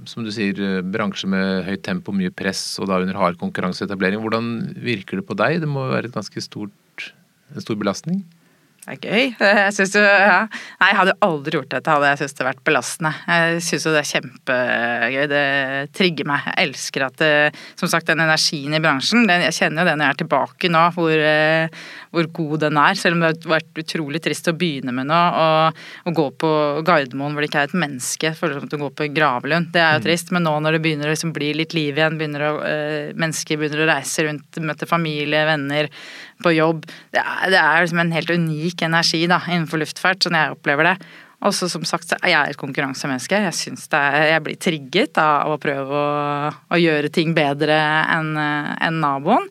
som 0.09 0.25
du 0.27 0.31
sier, 0.35 0.81
bransje 0.83 1.29
med 1.31 1.65
høyt 1.69 1.85
tempo, 1.87 2.15
mye 2.17 2.33
press, 2.35 2.63
og 2.81 2.91
da 2.91 3.01
under 3.03 3.19
hard 3.21 3.39
konkurranseetablering, 3.41 4.23
hvordan 4.23 4.51
virker 4.85 5.21
det 5.21 5.27
på 5.29 5.37
deg? 5.39 5.61
Det 5.65 5.71
må 5.71 5.89
være 5.91 6.11
et 6.11 6.17
ganske 6.17 6.45
stort, 6.45 7.11
en 7.55 7.65
stor 7.65 7.79
belastning? 7.81 8.23
Det 8.85 8.93
er 8.93 9.01
gøy. 9.01 9.29
Jeg 9.65 9.73
synes 9.73 9.95
jo, 9.97 10.03
ja. 10.05 10.41
Nei, 10.81 10.89
jeg 10.91 10.99
hadde 10.99 11.13
jo 11.15 11.25
aldri 11.25 11.57
gjort 11.57 11.71
dette 11.73 11.93
hadde 11.93 12.09
jeg 12.11 12.19
syntes 12.21 12.37
det 12.37 12.45
vært 12.45 12.63
belastende. 12.67 13.13
Jeg 13.25 13.63
syns 13.65 13.87
jo 13.87 13.93
det 13.95 14.01
er 14.01 14.09
kjempegøy. 14.11 15.23
Det 15.31 15.45
trigger 15.97 16.29
meg. 16.29 16.49
Jeg 16.51 16.69
elsker 16.69 17.05
at 17.07 17.17
det, 17.23 17.31
som 17.81 17.91
sagt, 17.91 18.11
den 18.11 18.21
energien 18.21 18.77
i 18.77 18.83
bransjen 18.85 19.25
den, 19.29 19.47
Jeg 19.47 19.57
kjenner 19.57 19.83
jo 19.83 19.89
det 19.89 19.95
når 19.97 20.05
jeg 20.05 20.15
er 20.15 20.21
tilbake 20.21 20.71
nå, 20.73 20.83
hvor, 20.97 21.15
eh, 21.31 21.79
hvor, 22.13 22.29
god 22.41 22.67
den 22.67 22.81
er. 22.83 22.99
Selv 23.01 23.17
om 23.17 23.25
det 23.25 23.31
har 23.31 23.55
vært 23.55 23.81
utrolig 23.85 24.21
trist 24.25 24.53
å 24.53 24.57
begynne 24.59 24.93
med 24.97 25.09
nå. 25.09 25.23
Å 26.05 26.15
gå 26.21 26.27
på 26.45 26.53
Gardermoen 26.85 27.33
hvor 27.33 27.45
det 27.45 27.51
ikke 27.51 27.65
er 27.65 27.73
et 27.73 27.79
menneske. 27.87 28.35
føles 28.37 28.61
som 28.61 28.69
å 28.69 28.83
går 28.85 28.95
på 29.01 29.09
Gravlund. 29.17 29.73
Det 29.73 29.81
er 29.81 29.97
jo 29.97 30.05
mm. 30.05 30.07
trist. 30.11 30.35
Men 30.37 30.45
nå 30.45 30.59
når 30.61 30.77
det 30.77 30.85
begynner 30.85 31.09
å 31.09 31.17
liksom 31.17 31.33
bli 31.37 31.55
litt 31.57 31.73
liv 31.73 31.97
igjen, 31.97 32.21
begynner 32.21 32.49
å, 32.51 32.53
øh, 32.61 33.17
mennesker 33.17 33.61
begynner 33.61 33.87
å 33.87 33.91
reise 33.95 34.29
rundt, 34.29 34.61
møte 34.61 34.91
familie, 34.91 35.47
venner 35.49 35.89
på 36.43 36.55
jobb. 36.55 36.87
Det 37.15 37.23
er, 37.23 37.45
det 37.53 37.61
er 37.61 37.85
liksom 37.85 38.03
en 38.03 38.15
helt 38.17 38.33
unik 38.33 38.87
energi 38.87 39.23
da, 39.31 39.43
innenfor 39.51 39.83
luftfart, 39.83 40.25
sånn 40.25 40.39
jeg 40.39 40.57
opplever 40.57 40.91
det. 40.91 40.97
Og 41.45 41.53
så 41.53 41.69
som 41.69 41.85
sagt, 41.85 42.09
så 42.09 42.17
er 42.23 42.33
jeg 42.33 42.55
et 42.55 42.61
konkurransemenneske. 42.61 43.43
Jeg 43.47 43.57
synes 43.59 43.87
er, 43.93 44.21
jeg 44.33 44.45
blir 44.47 44.61
trigget 44.61 45.21
av 45.21 45.53
å 45.53 45.61
prøve 45.61 45.99
å, 46.01 46.53
å 46.73 46.81
gjøre 46.81 47.13
ting 47.13 47.35
bedre 47.37 47.77
enn 48.17 48.33
en 48.39 49.01
naboen. 49.03 49.51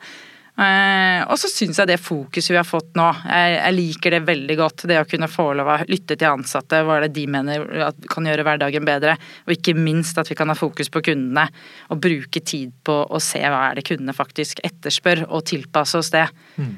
Eh, 0.53 1.23
og 1.33 1.39
så 1.41 1.49
syns 1.49 1.79
jeg 1.81 1.89
det 1.89 1.95
fokuset 1.97 2.51
vi 2.51 2.59
har 2.59 2.67
fått 2.67 2.91
nå, 2.93 3.07
jeg, 3.25 3.53
jeg, 3.55 3.73
liker 3.73 4.13
det 4.13 4.19
veldig 4.27 4.57
godt. 4.59 4.85
Det 4.89 4.99
å 5.01 5.07
kunne 5.09 5.29
få 5.31 5.47
lov 5.57 5.71
å 5.73 5.77
lytte 5.89 6.13
til 6.13 6.29
ansatte, 6.29 6.83
hva 6.85 6.99
er 6.99 7.07
det 7.07 7.15
de 7.15 7.25
mener 7.33 7.65
at 7.87 8.05
kan 8.11 8.29
gjøre 8.29 8.45
hverdagen 8.45 8.85
bedre. 8.85 9.17
Og 9.47 9.55
ikke 9.55 9.73
minst 9.77 10.19
at 10.21 10.29
vi 10.29 10.37
kan 10.37 10.53
ha 10.53 10.57
fokus 10.57 10.93
på 10.93 11.01
kundene 11.09 11.47
og 11.89 12.01
bruke 12.03 12.43
tid 12.45 12.75
på 12.85 12.99
å 13.09 13.21
se 13.23 13.41
hva 13.41 13.69
er 13.71 13.79
det 13.79 13.87
kundene 13.89 14.13
faktisk 14.13 14.61
etterspør, 14.67 15.25
og 15.33 15.47
tilpasse 15.49 15.97
oss 15.97 16.13
det. 16.13 16.27
Mm. 16.61 16.75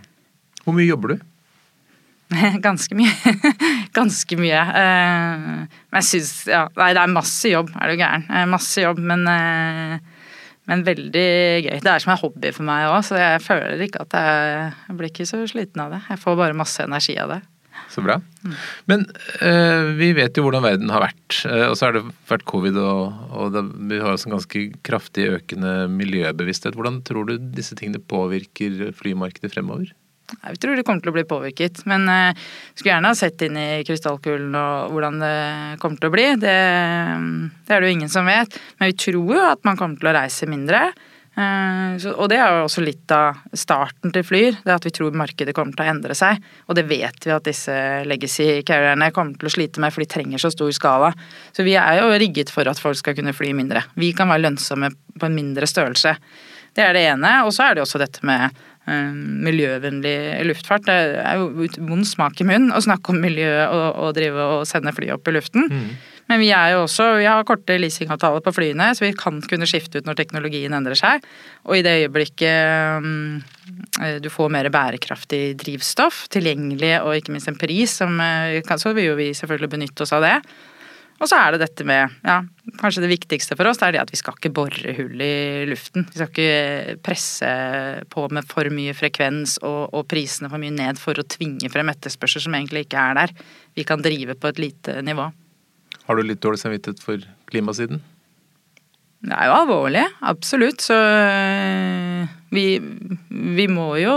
Hvor 0.63 0.79
mye 0.79 0.87
jobber 0.87 1.15
du? 1.15 1.29
Ganske 2.65 2.95
mye. 2.97 3.35
Ganske 3.97 4.39
mye. 4.39 4.65
Eh, 4.79 5.47
men 5.67 5.99
jeg 5.99 6.11
syns 6.13 6.33
Ja, 6.47 6.65
nei, 6.79 6.93
det 6.95 7.03
er 7.03 7.11
masse 7.11 7.51
jobb, 7.51 7.75
er 7.75 7.91
du 7.91 7.99
gæren. 7.99 8.29
Eh, 8.31 8.47
masse 8.55 8.87
jobb, 8.87 9.03
men 9.03 9.27
men 10.69 10.85
veldig 10.85 11.25
gøy. 11.65 11.81
Det 11.83 11.91
er 11.91 12.03
som 12.03 12.13
en 12.15 12.21
hobby 12.21 12.51
for 12.55 12.67
meg 12.67 12.87
òg, 12.89 13.01
så 13.05 13.19
jeg 13.19 13.41
føler 13.45 13.83
ikke 13.85 14.05
at 14.05 14.15
jeg, 14.17 14.71
jeg 14.87 14.97
blir 14.99 15.11
ikke 15.11 15.27
så 15.29 15.41
sliten 15.49 15.83
av 15.83 15.93
det. 15.93 16.01
Jeg 16.09 16.21
får 16.21 16.39
bare 16.39 16.57
masse 16.57 16.85
energi 16.85 17.17
av 17.21 17.35
det. 17.35 17.41
Så 17.91 18.01
bra. 18.01 18.15
Mm. 18.41 18.53
Men 18.89 19.03
øh, 19.45 19.89
vi 19.99 20.09
vet 20.17 20.37
jo 20.37 20.45
hvordan 20.45 20.63
verden 20.65 20.93
har 20.93 21.03
vært. 21.03 21.41
Øh, 21.47 21.67
og 21.69 21.75
så 21.77 21.87
har 21.87 21.97
det 21.97 22.05
vært 22.29 22.47
covid, 22.49 22.79
og, 22.81 23.19
og 23.29 23.51
det, 23.53 23.65
vi 23.91 23.99
har 24.01 24.15
også 24.15 24.29
en 24.29 24.37
ganske 24.37 24.63
kraftig 24.87 25.27
økende 25.37 25.75
miljøbevissthet. 25.93 26.77
Hvordan 26.77 27.01
tror 27.05 27.29
du 27.29 27.37
disse 27.37 27.77
tingene 27.77 28.01
påvirker 28.01 28.89
flymarkedet 28.97 29.53
fremover? 29.53 29.93
Jeg 30.33 30.59
tror 30.61 30.77
det 30.77 30.85
kommer 30.87 31.03
til 31.05 31.11
å 31.11 31.15
bli 31.15 31.25
påvirket, 31.29 31.83
men 31.89 32.07
jeg 32.09 32.35
uh, 32.35 32.45
skulle 32.73 32.93
gjerne 32.93 33.11
ha 33.11 33.17
sett 33.17 33.43
inn 33.45 33.59
i 33.61 33.67
krystallkulen 33.85 34.55
og 34.57 34.93
hvordan 34.95 35.19
det 35.21 35.35
kommer 35.81 36.01
til 36.01 36.09
å 36.09 36.15
bli. 36.15 36.29
Det, 36.41 36.55
det, 37.65 37.75
er 37.75 37.83
det 37.83 37.91
jo 37.91 37.97
ingen 37.99 38.11
som 38.11 38.29
vet. 38.29 38.57
Men 38.79 38.89
vi 38.89 38.97
tror 39.05 39.35
jo 39.37 39.43
at 39.51 39.61
man 39.67 39.77
kommer 39.77 40.01
til 40.01 40.09
å 40.09 40.15
reise 40.17 40.49
mindre. 40.49 40.87
Så, 41.35 42.13
og 42.15 42.29
det 42.31 42.37
er 42.39 42.47
jo 42.47 42.63
også 42.63 42.79
litt 42.79 43.11
av 43.11 43.41
starten 43.59 44.13
til 44.15 44.23
Flyr. 44.23 44.61
Det 44.63 44.71
at 44.71 44.85
vi 44.87 44.93
tror 44.95 45.17
markedet 45.19 45.51
kommer 45.55 45.75
til 45.75 45.83
å 45.83 45.91
endre 45.91 46.15
seg. 46.15 46.39
Og 46.69 46.77
det 46.79 46.85
vet 46.87 47.27
vi 47.27 47.33
at 47.35 47.47
disse 47.47 47.75
legacy 48.07 48.61
carrierne 48.67 49.11
kommer 49.15 49.35
til 49.39 49.49
å 49.49 49.55
slite 49.57 49.83
med, 49.83 49.91
for 49.91 50.05
de 50.05 50.09
trenger 50.13 50.39
så 50.41 50.53
stor 50.53 50.71
skala. 50.75 51.11
Så 51.51 51.67
vi 51.67 51.75
er 51.79 51.99
jo 51.99 52.13
rigget 52.15 52.53
for 52.55 52.67
at 52.71 52.79
folk 52.79 52.99
skal 53.01 53.17
kunne 53.19 53.35
fly 53.35 53.51
mindre. 53.57 53.83
Vi 53.99 54.13
kan 54.15 54.31
være 54.31 54.45
lønnsomme 54.47 54.93
på 55.19 55.27
en 55.27 55.35
mindre 55.35 55.67
størrelse. 55.67 56.15
Det 56.75 56.83
er 56.83 56.95
det 56.95 57.03
ene. 57.11 57.35
Og 57.47 57.51
så 57.55 57.67
er 57.67 57.75
det 57.75 57.83
også 57.83 57.99
dette 57.99 58.23
med 58.27 58.55
Eh, 58.74 58.74
miljøvennlig 58.85 60.17
luftfart. 60.45 60.85
Det 60.85 60.97
er 61.21 61.39
jo 61.41 61.69
vond 61.87 62.05
smak 62.05 62.41
i 62.41 62.45
munnen 62.47 62.73
å 62.75 62.83
snakke 62.85 63.13
om 63.13 63.21
miljø 63.21 63.49
og, 63.65 63.87
og 64.03 64.11
drive 64.17 64.49
og 64.57 64.67
sende 64.69 64.93
fly 64.93 65.09
opp 65.15 65.31
i 65.31 65.33
luften. 65.33 65.65
Mm. 65.71 65.87
Men 66.29 66.41
vi 66.41 66.49
er 66.57 66.73
jo 66.73 66.83
også, 66.83 67.07
vi 67.19 67.27
har 67.29 67.45
korte 67.45 67.77
leasingavtaler 67.77 68.41
på 68.45 68.53
flyene, 68.55 68.87
så 68.97 69.05
vi 69.05 69.11
kan 69.17 69.37
kunne 69.45 69.67
skifte 69.69 70.01
ut 70.01 70.07
når 70.09 70.17
teknologien 70.17 70.73
endrer 70.73 70.97
seg. 70.97 71.25
Og 71.69 71.77
i 71.77 71.83
det 71.85 71.99
øyeblikket 72.03 73.01
um, 73.01 73.43
du 74.21 74.29
får 74.33 74.53
mer 74.53 74.69
bærekraftig 74.73 75.43
drivstoff 75.61 76.25
tilgjengelig, 76.33 76.95
og 77.01 77.19
ikke 77.19 77.35
minst 77.35 77.49
en 77.49 77.59
pris, 77.59 77.93
som, 78.01 78.17
så 78.17 78.95
vil 78.97 79.11
jo 79.11 79.19
vi 79.19 79.33
selvfølgelig 79.37 79.73
benytte 79.75 80.05
oss 80.05 80.15
av 80.17 80.25
det. 80.25 80.39
Og 81.15 81.29
så 81.31 81.37
er 81.39 81.55
det 81.55 81.61
dette 81.63 81.85
med 81.87 82.11
ja, 82.25 82.41
Kanskje 82.79 83.05
det 83.05 83.11
viktigste 83.13 83.55
for 83.55 83.69
oss 83.69 83.79
det 83.79 83.87
er 83.87 83.95
det 83.95 84.01
at 84.03 84.11
vi 84.11 84.19
skal 84.19 84.35
ikke 84.35 84.51
bore 84.55 84.95
hull 84.97 85.21
i 85.23 85.65
luften. 85.69 86.07
Vi 86.09 86.17
skal 86.17 86.31
ikke 86.31 86.97
presse 87.05 87.51
på 88.11 88.25
med 88.35 88.47
for 88.49 88.67
mye 88.73 88.95
frekvens 88.97 89.57
og, 89.61 89.93
og 89.95 90.07
prisene 90.11 90.51
for 90.51 90.61
mye 90.61 90.75
ned 90.75 90.99
for 90.99 91.15
å 91.15 91.27
tvinge 91.35 91.71
frem 91.71 91.93
etterspørsel 91.93 92.43
som 92.47 92.57
egentlig 92.57 92.85
ikke 92.87 92.99
er 92.99 93.21
der. 93.21 93.35
Vi 93.77 93.87
kan 93.87 94.03
drive 94.03 94.35
på 94.39 94.51
et 94.51 94.61
lite 94.61 94.97
nivå. 95.05 95.29
Har 96.05 96.19
du 96.19 96.25
litt 96.25 96.43
dårlig 96.43 96.61
samvittighet 96.61 97.01
for 97.01 97.23
klimasiden? 97.49 98.03
Det 99.25 99.33
er 99.33 99.49
jo 99.49 99.55
alvorlig, 99.57 100.03
absolutt. 100.29 100.83
Så 100.85 100.97
vi, 102.55 102.65
vi, 103.29 103.65
må 103.71 103.87
jo 103.97 104.13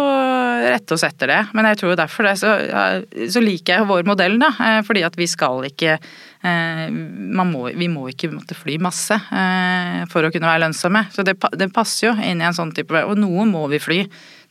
rette 0.69 0.95
oss 0.95 1.05
etter 1.07 1.31
det. 1.33 1.41
Men 1.57 1.71
jeg 1.71 1.81
tror 1.81 1.97
derfor 1.99 2.29
det, 2.29 2.35
så, 2.41 2.55
så 3.33 3.43
liker 3.43 3.79
jeg 3.79 3.89
vår 3.89 4.09
modell, 4.09 4.37
da. 4.41 4.53
Eh, 4.65 4.81
fordi 4.87 5.05
at 5.07 5.17
vi 5.19 5.29
skal 5.31 5.65
ikke 5.71 5.97
eh, 5.97 6.85
må, 6.93 7.65
Vi 7.73 7.89
må 7.91 8.09
ikke 8.13 8.31
måtte 8.35 8.57
fly 8.59 8.77
masse 8.85 9.17
eh, 9.17 10.03
for 10.13 10.27
å 10.27 10.33
kunne 10.35 10.51
være 10.51 10.67
lønnsomme. 10.67 11.07
Så 11.15 11.25
det, 11.27 11.39
det, 11.57 11.71
passer 11.75 12.11
jo 12.11 12.17
inn 12.21 12.43
i 12.43 12.49
en 12.49 12.57
sånn 12.57 12.75
type 12.77 13.05
Og 13.09 13.17
noe 13.19 13.47
må 13.49 13.65
vi 13.73 13.81
fly. 13.83 14.03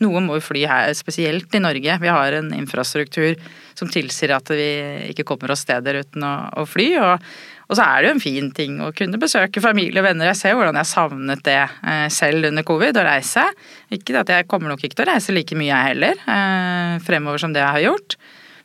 Noe 0.03 0.21
må 0.25 0.39
vi 0.39 0.45
fly 0.45 0.65
her, 0.69 0.93
spesielt 0.97 1.53
i 1.57 1.61
Norge. 1.63 1.99
Vi 2.01 2.13
har 2.13 2.39
en 2.39 2.49
infrastruktur 2.57 3.37
som 3.77 3.89
tilsier 3.93 4.33
at 4.35 4.49
vi 4.53 4.71
ikke 5.11 5.25
kommer 5.27 5.53
oss 5.53 5.63
steder 5.65 6.01
uten 6.01 6.25
å, 6.25 6.33
å 6.61 6.65
fly. 6.69 6.91
og 6.97 7.29
og 7.67 7.75
så 7.75 7.83
er 7.83 7.99
det 7.99 8.09
jo 8.09 8.15
en 8.15 8.23
fin 8.23 8.49
ting 8.55 8.79
å 8.79 8.93
kunne 8.95 9.19
besøke 9.19 9.63
familie 9.63 9.99
og 9.99 10.07
venner. 10.07 10.29
Jeg 10.31 10.39
ser 10.39 10.55
hvordan 10.55 10.79
jeg 10.79 10.87
savnet 10.87 11.43
det 11.43 11.59
eh, 11.59 12.07
selv 12.13 12.47
under 12.47 12.63
covid, 12.67 12.95
å 12.95 13.05
reise. 13.07 13.43
Ikke 13.91 14.15
at 14.21 14.31
Jeg 14.31 14.47
kommer 14.47 14.71
nok 14.71 14.85
ikke 14.87 15.01
til 15.01 15.07
å 15.07 15.11
reise 15.11 15.35
like 15.35 15.57
mye 15.59 15.73
jeg 15.73 15.89
heller, 15.91 16.21
eh, 16.31 16.93
fremover 17.03 17.43
som 17.43 17.55
det 17.55 17.63
jeg 17.65 17.75
har 17.75 17.85
gjort. 17.89 18.17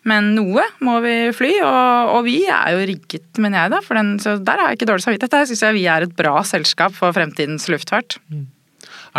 Men 0.06 0.32
noe 0.34 0.64
må 0.82 0.96
vi 1.02 1.14
fly, 1.34 1.52
og, 1.62 2.14
og 2.16 2.24
vi 2.26 2.40
er 2.50 2.72
jo 2.74 2.86
rigget, 2.90 3.28
mener 3.42 3.64
jeg, 3.64 3.74
da. 3.74 3.82
For 3.86 3.98
den, 3.98 4.16
så 4.22 4.36
der 4.38 4.62
har 4.62 4.70
jeg 4.70 4.80
ikke 4.80 4.90
dårlig 4.90 5.06
samvittighet. 5.06 5.34
Der 5.34 5.50
syns 5.50 5.62
jeg 5.66 5.78
vi 5.78 5.86
er 5.90 6.06
et 6.06 6.16
bra 6.18 6.42
selskap 6.46 6.94
for 6.94 7.14
fremtidens 7.14 7.68
luftfart. 7.70 8.18
Mm. 8.30 8.46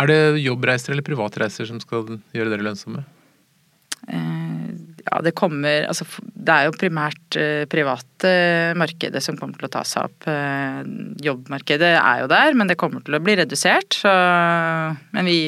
Er 0.00 0.10
det 0.10 0.20
jobbreiser 0.42 0.92
eller 0.92 1.06
privatreiser 1.06 1.68
som 1.68 1.80
skal 1.82 2.16
gjøre 2.34 2.52
dere 2.52 2.66
lønnsomme? 2.66 3.04
Eh, 5.04 5.10
ja, 5.10 5.22
det 5.22 5.34
kommer 5.36 5.86
Altså, 5.88 6.06
det 6.20 6.52
er 6.52 6.68
jo 6.68 6.76
primært 6.76 7.38
eh, 7.40 7.64
private 7.70 8.74
markedet 8.78 9.22
som 9.22 9.36
kommer 9.36 9.58
til 9.58 9.68
å 9.68 9.72
ta 9.72 9.84
seg 9.84 10.08
opp. 10.08 10.28
Eh, 10.28 10.82
jobbmarkedet 11.24 11.94
er 11.98 12.22
jo 12.22 12.30
der, 12.30 12.54
men 12.54 12.70
det 12.70 12.78
kommer 12.80 13.04
til 13.04 13.16
å 13.16 13.22
bli 13.22 13.36
redusert. 13.36 13.96
Så, 13.96 14.12
men 15.14 15.28
vi, 15.28 15.38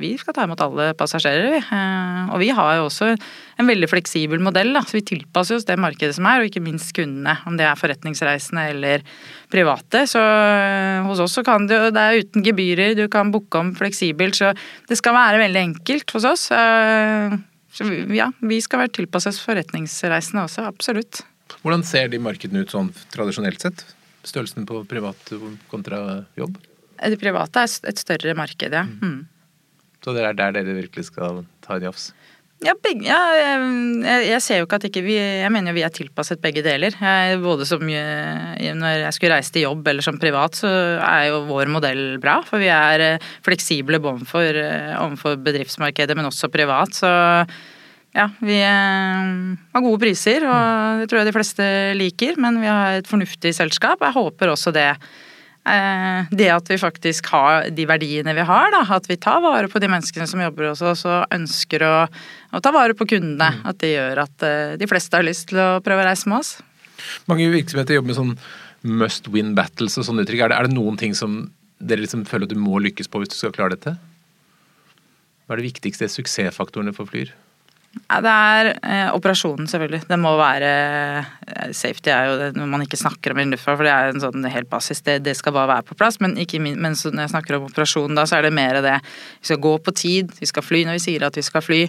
vi 0.00 0.14
skal 0.20 0.36
ta 0.36 0.46
imot 0.46 0.62
alle 0.64 0.92
passasjerer, 0.98 1.50
vi. 1.52 1.60
Og 2.32 2.40
vi 2.40 2.50
har 2.54 2.78
jo 2.78 2.88
også 2.88 3.12
en 3.12 3.68
veldig 3.68 3.90
fleksibel 3.90 4.42
modell, 4.42 4.72
da. 4.76 4.84
Så 4.86 4.98
vi 4.98 5.04
tilpasser 5.12 5.58
oss 5.58 5.68
det 5.68 5.78
markedet 5.80 6.16
som 6.16 6.28
er, 6.28 6.40
og 6.40 6.48
ikke 6.48 6.64
minst 6.64 6.94
kundene. 6.96 7.36
Om 7.48 7.60
det 7.60 7.68
er 7.68 7.78
forretningsreisende 7.78 8.66
eller 8.72 9.06
private. 9.52 10.06
Så 10.08 10.24
hos 11.06 11.22
oss 11.22 11.36
så 11.38 11.44
kan 11.46 11.68
jo 11.68 11.90
Det 11.92 12.02
er 12.02 12.24
uten 12.24 12.44
gebyrer, 12.46 12.96
du 12.96 13.06
kan 13.12 13.32
booke 13.34 13.60
om 13.60 13.74
fleksibelt. 13.76 14.38
Så 14.38 14.52
det 14.88 15.00
skal 15.00 15.16
være 15.18 15.44
veldig 15.44 15.66
enkelt 15.68 16.16
hos 16.16 16.28
oss. 16.28 16.50
Så 17.72 17.86
ja, 18.12 18.28
vi 18.44 18.60
skal 18.60 18.84
være 18.84 18.92
tilpasset 18.98 19.38
forretningsreisende 19.40 20.44
også, 20.44 20.66
absolutt. 20.68 21.22
Hvordan 21.62 21.84
ser 21.86 22.10
de 22.12 22.20
markedene 22.22 22.64
ut 22.64 22.72
sånn 22.72 22.90
tradisjonelt 23.12 23.64
sett? 23.64 23.84
Størrelsen 24.28 24.66
på 24.68 24.82
privat 24.88 25.32
kontra 25.72 26.22
jobb? 26.38 26.58
Det 27.02 27.18
private 27.18 27.64
er 27.64 27.90
et 27.90 28.00
større 28.00 28.34
marked, 28.38 28.76
ja. 28.76 28.84
Mm. 28.84 29.22
Så 30.02 30.14
det 30.14 30.24
er 30.26 30.36
der 30.36 30.54
dere 30.58 30.76
virkelig 30.76 31.08
skal 31.08 31.42
ta 31.64 31.78
en 31.78 31.88
jafs? 31.88 32.10
Ja, 32.62 32.76
begge, 32.78 33.08
ja 33.08 33.18
jeg, 33.34 34.26
jeg, 34.28 34.42
ser 34.44 34.60
jo 34.60 34.66
ikke 34.68 34.78
at 34.78 34.84
ikke 34.86 35.02
vi 35.02 35.16
Jeg 35.16 35.50
mener 35.50 35.72
jo 35.72 35.78
vi 35.80 35.82
er 35.82 35.94
tilpasset 35.94 36.38
begge 36.42 36.62
deler. 36.62 36.94
Jeg, 36.94 37.40
både 37.42 37.66
som 37.66 37.82
Når 37.82 39.00
jeg 39.02 39.16
skulle 39.16 39.34
reise 39.34 39.54
til 39.54 39.66
jobb 39.66 39.88
eller 39.90 40.06
som 40.06 40.20
privat, 40.22 40.60
så 40.60 40.70
er 41.00 41.32
jo 41.32 41.42
vår 41.48 41.72
modell 41.74 42.04
bra. 42.22 42.38
For 42.46 42.62
vi 42.62 42.70
er 42.70 43.06
eh, 43.06 43.28
fleksible 43.42 43.98
bånd 44.02 44.28
for, 44.30 44.46
overfor 44.46 45.40
bedriftsmarkedet, 45.42 46.16
men 46.18 46.30
også 46.30 46.52
privat. 46.54 46.94
Så 46.94 47.10
ja, 48.12 48.28
vi 48.44 48.60
eh, 48.60 49.34
har 49.74 49.84
gode 49.88 50.02
priser, 50.04 50.46
og 50.46 51.02
det 51.02 51.10
tror 51.10 51.22
jeg 51.22 51.32
de 51.32 51.36
fleste 51.40 51.68
liker. 51.98 52.38
Men 52.42 52.62
vi 52.62 52.70
har 52.70 53.00
et 53.00 53.10
fornuftig 53.10 53.56
selskap. 53.58 54.06
Jeg 54.06 54.18
håper 54.20 54.54
også 54.54 54.74
det 54.76 54.92
Eh, 54.92 55.28
det 55.62 56.48
at 56.50 56.66
vi 56.66 56.78
faktisk 56.80 57.28
har 57.30 57.68
de 57.70 57.84
verdiene 57.86 58.34
vi 58.34 58.44
har, 58.48 58.72
da, 58.74 58.80
at 58.96 59.04
vi 59.06 59.14
tar 59.20 59.38
vare 59.44 59.68
på 59.70 59.78
de 59.78 59.90
menneskene 59.92 60.26
som 60.26 60.42
jobber 60.42 60.72
hos 60.72 60.82
oss 60.82 61.04
og 61.06 61.30
ønsker 61.30 61.84
å, 61.86 61.94
å 62.50 62.60
ta 62.64 62.72
vare 62.74 62.96
på 62.98 63.06
kundene, 63.12 63.52
mm. 63.60 63.68
at 63.70 63.78
det 63.78 63.92
gjør 63.92 64.24
at 64.24 64.46
eh, 64.48 64.74
de 64.80 64.88
fleste 64.90 65.14
har 65.14 65.26
lyst 65.26 65.52
til 65.52 65.62
å 65.62 65.68
prøve 65.84 66.02
å 66.02 66.08
reise 66.08 66.26
med 66.26 66.40
oss. 66.40 66.56
Mange 67.30 67.46
virksomheter 67.52 67.94
jobber 67.94 68.10
med 68.10 68.18
sånn 68.18 68.34
must 68.82 69.30
win 69.30 69.54
battles 69.54 69.94
og 70.00 70.08
sånne 70.08 70.26
uttrykk. 70.26 70.48
Er 70.48 70.52
det, 70.52 70.58
er 70.58 70.68
det 70.68 70.76
noen 70.76 70.98
ting 70.98 71.14
som 71.14 71.44
dere 71.78 72.02
liksom 72.02 72.26
føler 72.26 72.48
at 72.48 72.54
du 72.54 72.58
må 72.58 72.82
lykkes 72.82 73.10
på 73.10 73.22
hvis 73.22 73.30
du 73.30 73.38
skal 73.38 73.54
klare 73.54 73.76
dette? 73.76 73.94
Hva 75.46 75.54
er 75.54 75.62
de 75.62 75.70
viktigste 75.70 76.10
suksessfaktorene 76.10 76.94
for 76.96 77.10
Flyr? 77.10 77.30
Det 77.92 78.30
er 78.32 78.68
eh, 78.72 79.08
operasjonen, 79.12 79.66
selvfølgelig. 79.68 80.06
Det 80.08 80.16
må 80.20 80.30
være 80.40 80.68
eh, 81.44 81.72
Safety 81.76 82.08
er 82.12 82.28
jo 82.30 82.38
det 82.40 82.48
når 82.56 82.70
man 82.72 82.84
ikke 82.84 83.00
snakker 83.00 83.34
om 83.34 83.40
i 83.42 83.44
luftfart, 83.50 83.76
for 83.80 83.88
det 83.88 83.92
er 83.92 84.12
en 84.12 84.22
sånn 84.22 84.46
helt 84.48 84.70
basis. 84.70 85.02
Det, 85.04 85.18
det, 85.26 85.34
skal 85.36 85.52
bare 85.56 85.70
være 85.74 85.86
på 85.90 85.96
plass. 86.00 86.16
Men, 86.24 86.38
ikke, 86.40 86.60
men 86.62 86.96
når 86.96 87.24
jeg 87.26 87.32
snakker 87.34 87.58
om 87.58 87.68
operasjonen, 87.68 88.16
da, 88.16 88.24
så 88.28 88.38
er 88.38 88.48
det 88.48 88.54
mer 88.56 88.80
det 88.84 88.98
Vi 89.04 89.50
skal 89.50 89.60
gå 89.64 89.74
på 89.84 89.96
tid, 89.96 90.32
vi 90.40 90.48
skal 90.48 90.64
fly 90.64 90.84
når 90.88 90.96
vi 90.96 91.04
sier 91.04 91.26
at 91.28 91.36
vi 91.36 91.44
skal 91.44 91.64
fly. 91.64 91.82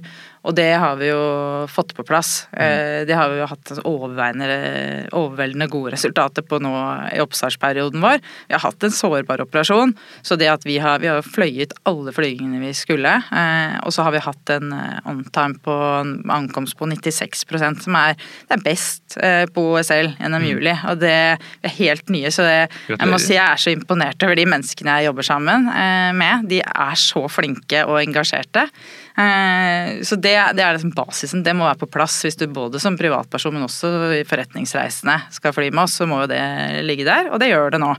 Og 0.44 0.56
det 0.58 0.74
har 0.76 0.98
vi 1.00 1.08
jo 1.08 1.24
fått 1.72 1.94
på 1.96 2.04
plass. 2.08 2.48
Mm. 2.52 3.08
Det 3.08 3.16
har 3.16 3.32
vi 3.32 3.40
jo 3.40 3.48
hatt 3.48 3.72
overveldende 3.88 5.68
gode 5.72 5.94
resultater 5.96 6.44
på 6.44 6.60
nå 6.64 6.72
i 7.16 7.22
oppstartsperioden 7.24 8.04
vår. 8.04 8.20
Vi 8.50 8.56
har 8.56 8.64
hatt 8.66 8.84
en 8.84 8.94
sårbar 8.94 9.44
operasjon, 9.46 9.96
så 10.22 10.36
det 10.40 10.50
at 10.52 10.68
vi 10.68 10.78
har, 10.84 11.00
vi 11.00 11.08
har 11.12 11.24
fløyet 11.24 11.76
alle 11.88 12.12
flygingene 12.16 12.60
vi 12.60 12.74
skulle, 12.76 13.14
eh, 13.24 13.78
og 13.84 13.96
så 13.96 14.04
har 14.08 14.16
vi 14.16 14.24
hatt 14.26 14.54
en 14.58 14.74
eh, 14.76 15.00
on-time 15.10 15.62
på 15.64 15.78
ankomst 16.36 16.76
på 16.80 16.90
96% 16.92 17.88
som 17.88 17.98
er, 18.00 18.20
det 18.50 18.58
er 18.58 18.66
best 18.66 19.18
på 19.54 19.64
OSL 19.74 20.12
gjennom 20.18 20.44
mm. 20.44 20.48
juli. 20.50 20.74
Og 20.90 21.00
det 21.00 21.14
er 21.14 21.76
helt 21.78 22.12
nye, 22.12 22.32
så 22.34 22.46
det, 22.48 22.58
jeg 22.92 23.10
må 23.10 23.20
si 23.22 23.38
jeg 23.38 23.46
er 23.46 23.62
så 23.62 23.72
imponert 23.72 24.26
over 24.26 24.38
de 24.38 24.48
menneskene 24.50 25.00
jeg 25.00 25.08
jobber 25.08 25.28
sammen 25.28 25.70
med. 26.20 26.50
De 26.52 26.60
er 26.66 27.00
så 27.00 27.24
flinke 27.32 27.86
og 27.88 28.02
engasjerte. 28.02 28.68
Eh, 29.14 30.02
så 30.02 30.18
det, 30.18 30.34
det 30.58 30.64
er 30.66 30.76
liksom 30.76 30.94
basisen. 30.98 31.44
Det 31.46 31.54
må 31.58 31.68
være 31.68 31.84
på 31.84 31.92
plass 31.94 32.22
hvis 32.26 32.40
du 32.40 32.48
både 32.50 32.82
som 32.82 32.98
privatperson, 32.98 33.54
men 33.56 33.68
også 33.68 33.92
forretningsreisende 34.30 35.20
skal 35.34 35.54
fly 35.56 35.70
med 35.72 35.86
oss, 35.86 36.00
så 36.02 36.10
må 36.10 36.24
jo 36.24 36.32
det 36.34 36.44
ligge 36.88 37.08
der, 37.08 37.30
og 37.30 37.42
det 37.44 37.52
gjør 37.54 37.76
det 37.76 37.84
nå. 37.84 37.94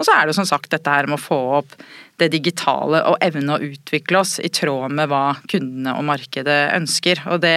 Og 0.00 0.06
så 0.06 0.14
er 0.14 0.24
det 0.24 0.32
jo 0.32 0.40
som 0.40 0.48
sagt 0.48 0.72
dette 0.72 0.92
her 0.92 1.06
med 1.06 1.18
å 1.18 1.22
få 1.22 1.38
opp 1.60 1.74
det 2.20 2.30
digitale 2.32 3.00
og 3.08 3.16
evne 3.24 3.54
å 3.54 3.64
utvikle 3.72 4.20
oss 4.20 4.36
i 4.42 4.50
tråd 4.52 4.92
med 4.94 5.08
hva 5.10 5.36
kundene 5.50 5.94
og 5.98 6.06
markedet 6.06 6.58
ønsker. 6.76 7.22
Og 7.32 7.40
det, 7.42 7.56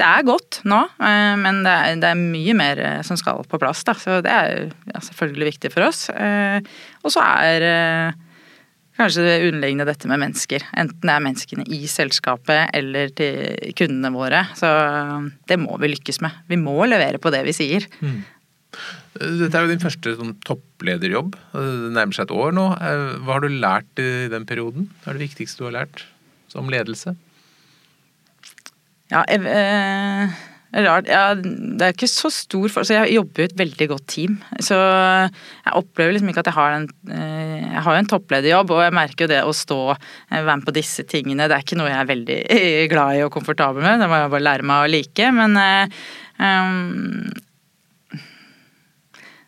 det 0.00 0.06
er 0.06 0.26
godt 0.26 0.60
nå, 0.68 0.80
eh, 1.02 1.34
men 1.40 1.62
det 1.66 1.74
er, 1.74 2.00
det 2.02 2.10
er, 2.12 2.24
mye 2.30 2.56
mer 2.58 2.82
som 3.06 3.18
skal 3.18 3.42
på 3.48 3.60
plass. 3.62 3.82
Da. 3.88 3.96
Så 3.98 4.20
det 4.24 4.32
er 4.32 4.66
ja, 4.90 5.02
selvfølgelig 5.10 5.52
viktig 5.54 5.74
for 5.74 5.90
oss. 5.90 6.06
Eh, 6.14 6.60
og 7.02 7.14
så 7.14 7.24
er 7.24 7.68
kanskje 9.00 9.24
det 9.26 9.36
underliggende 9.48 9.86
dette 9.88 10.10
med 10.10 10.20
mennesker. 10.22 10.64
Enten 10.78 11.08
det 11.08 11.14
er 11.14 11.24
menneskene 11.24 11.64
i 11.72 11.80
selskapet 11.90 12.74
eller 12.76 13.14
til 13.16 13.72
kundene 13.78 14.12
våre. 14.14 14.44
Så 14.58 14.68
det 15.50 15.58
må 15.62 15.78
vi 15.80 15.94
lykkes 15.94 16.20
med. 16.24 16.44
Vi 16.50 16.60
må 16.60 16.76
levere 16.88 17.22
på 17.22 17.32
det 17.34 17.42
vi 17.48 17.56
sier. 17.56 17.88
Mm. 18.04 18.20
Dette 19.20 19.50
er 19.50 19.64
jo 19.64 19.72
din 19.72 19.82
første 19.82 20.12
sånn, 20.14 20.36
topplederjobb. 20.46 21.34
Det 21.56 21.94
nærmer 21.96 22.14
seg 22.14 22.28
et 22.28 22.36
år 22.36 22.54
nå. 22.54 22.68
Hva 22.76 23.34
har 23.34 23.42
du 23.42 23.50
lært 23.50 24.02
i 24.02 24.28
den 24.30 24.46
perioden? 24.46 24.86
Hva 25.02 25.10
er 25.10 25.18
det 25.18 25.26
viktigste 25.26 25.64
du 25.64 25.70
har 25.70 25.80
lært 25.80 26.04
som 26.52 26.70
ledelse? 26.70 27.16
Ja, 29.10 29.24
jeg, 29.26 29.42
eh 29.50 30.38
Rart. 30.70 31.08
Ja, 31.10 31.34
det 31.34 31.82
er 31.82 31.94
ikke 31.96 32.06
så 32.06 32.30
stor 32.30 32.68
for 32.70 32.86
Så 32.86 32.94
jeg 32.94 33.16
jobber 33.16 33.42
i 33.42 33.48
et 33.48 33.56
veldig 33.58 33.88
godt 33.90 34.06
team. 34.12 34.36
Så 34.62 34.76
jeg 34.78 35.74
opplever 35.74 36.14
liksom 36.14 36.30
ikke 36.30 36.44
at 36.44 36.50
jeg 36.52 36.58
har 36.60 36.76
en 36.76 36.86
eh, 37.10 37.56
Jeg 37.64 37.82
har 37.86 37.96
jo 37.96 38.02
en 38.04 38.10
topplederjobb, 38.12 38.74
og 38.76 38.84
jeg 38.84 38.94
merker 38.94 39.26
jo 39.26 39.32
det 39.32 39.42
å 39.42 39.56
stå 39.56 39.80
eh, 39.90 40.38
være 40.38 40.60
med 40.60 40.68
på 40.68 40.76
disse 40.78 41.06
tingene. 41.10 41.48
Det 41.50 41.58
er 41.58 41.66
ikke 41.66 41.80
noe 41.80 41.90
jeg 41.90 41.98
er 41.98 42.10
veldig 42.12 42.40
glad 42.92 43.18
i 43.18 43.24
og 43.26 43.34
komfortabel 43.34 43.82
med. 43.82 43.98
Det 44.02 44.10
må 44.10 44.20
jeg 44.20 44.34
bare 44.36 44.46
lære 44.46 44.68
meg 44.70 44.84
å 44.84 44.92
like. 44.94 45.32
Men 45.40 45.58
um, 46.38 47.30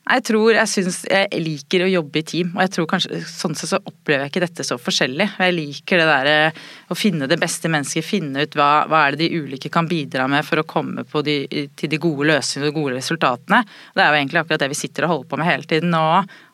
jeg 0.02 0.24
tror 0.26 0.56
jeg 0.56 0.66
syns 0.68 0.96
jeg 1.06 1.40
liker 1.44 1.84
å 1.84 1.90
jobbe 1.92 2.18
i 2.18 2.24
team, 2.26 2.48
og 2.56 2.64
jeg 2.64 2.72
tror 2.74 2.88
kanskje 2.90 3.20
sånn 3.28 3.54
sett 3.54 3.70
så 3.70 3.78
opplever 3.78 4.24
jeg 4.24 4.32
ikke 4.32 4.42
dette 4.42 4.66
så 4.66 4.76
forskjellig. 4.82 5.28
Jeg 5.38 5.54
liker 5.54 6.02
det 6.02 6.08
derre 6.08 6.34
å 6.90 6.96
finne 6.98 7.28
det 7.30 7.38
beste 7.40 7.70
mennesket, 7.70 8.08
finne 8.08 8.42
ut 8.42 8.56
hva, 8.58 8.70
hva 8.90 9.04
er 9.06 9.14
det 9.14 9.28
de 9.28 9.42
ulike 9.44 9.70
kan 9.72 9.86
bidra 9.88 10.26
med 10.30 10.42
for 10.48 10.58
å 10.58 10.66
komme 10.66 11.06
de, 11.22 11.36
til 11.78 11.92
de 11.92 12.02
gode 12.02 12.26
løsningene 12.32 12.66
og 12.66 12.72
de 12.72 12.80
gode 12.80 12.98
resultatene. 12.98 13.62
Det 13.94 14.02
er 14.02 14.10
jo 14.10 14.20
egentlig 14.20 14.42
akkurat 14.42 14.64
det 14.64 14.72
vi 14.74 14.80
sitter 14.82 15.06
og 15.06 15.14
holder 15.14 15.30
på 15.30 15.40
med 15.40 15.50
hele 15.52 15.70
tiden 15.70 15.94
nå. 15.94 16.04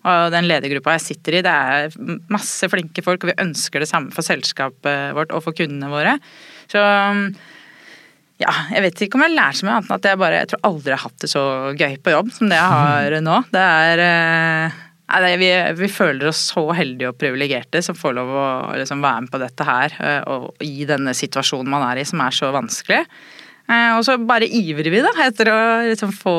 Og 0.08 0.32
den 0.36 0.48
ledergruppa 0.48 0.98
jeg 0.98 1.06
sitter 1.08 1.40
i, 1.40 1.44
det 1.48 1.58
er 1.72 2.00
masse 2.28 2.68
flinke 2.68 3.04
folk, 3.04 3.24
og 3.24 3.32
vi 3.32 3.40
ønsker 3.48 3.80
det 3.80 3.88
samme 3.90 4.12
for 4.14 4.28
selskapet 4.28 5.16
vårt 5.16 5.32
og 5.32 5.46
for 5.48 5.56
kundene 5.56 5.88
våre. 5.92 6.18
Så 6.68 6.84
ja, 8.38 8.52
jeg 8.70 8.84
vet 8.84 9.00
ikke 9.02 9.18
om 9.18 9.24
jeg 9.26 9.34
lærer 9.34 9.56
så 9.58 9.66
mye 9.66 9.78
annet 9.78 9.88
enn 9.88 9.96
at 9.96 10.04
jeg 10.06 10.18
bare 10.20 10.42
Jeg 10.42 10.50
tror 10.52 10.68
aldri 10.68 10.94
har 10.94 11.00
hatt 11.02 11.24
det 11.24 11.30
så 11.32 11.46
gøy 11.74 11.96
på 12.02 12.12
jobb 12.14 12.28
som 12.36 12.52
det 12.52 12.60
jeg 12.60 12.74
har 12.74 13.16
nå. 13.26 13.40
Det 13.54 13.64
er 13.64 14.02
eh, 14.04 14.84
Nei, 15.08 15.32
vi, 15.40 15.48
vi, 15.78 15.88
føler 15.88 16.28
oss 16.28 16.42
så 16.50 16.66
heldige 16.76 17.08
og 17.08 17.16
privilegerte 17.16 17.80
som 17.80 17.96
får 17.96 18.12
lov 18.18 18.28
å 18.28 18.48
liksom, 18.76 19.00
være 19.00 19.24
med 19.24 19.32
på 19.32 19.40
dette 19.40 19.64
her. 19.64 19.94
Eh, 20.04 20.20
og 20.28 20.62
i 20.62 20.84
denne 20.86 21.14
situasjonen 21.16 21.70
man 21.72 21.86
er 21.88 22.02
i 22.02 22.06
som 22.06 22.20
er 22.22 22.36
så 22.36 22.52
vanskelig. 22.54 23.00
Eh, 23.72 23.90
og 23.96 24.04
så 24.04 24.18
bare 24.20 24.46
ivrer 24.46 24.92
vi 24.92 25.00
da, 25.02 25.14
etter 25.24 25.50
å 25.50 25.58
liksom, 25.88 26.12
få 26.14 26.36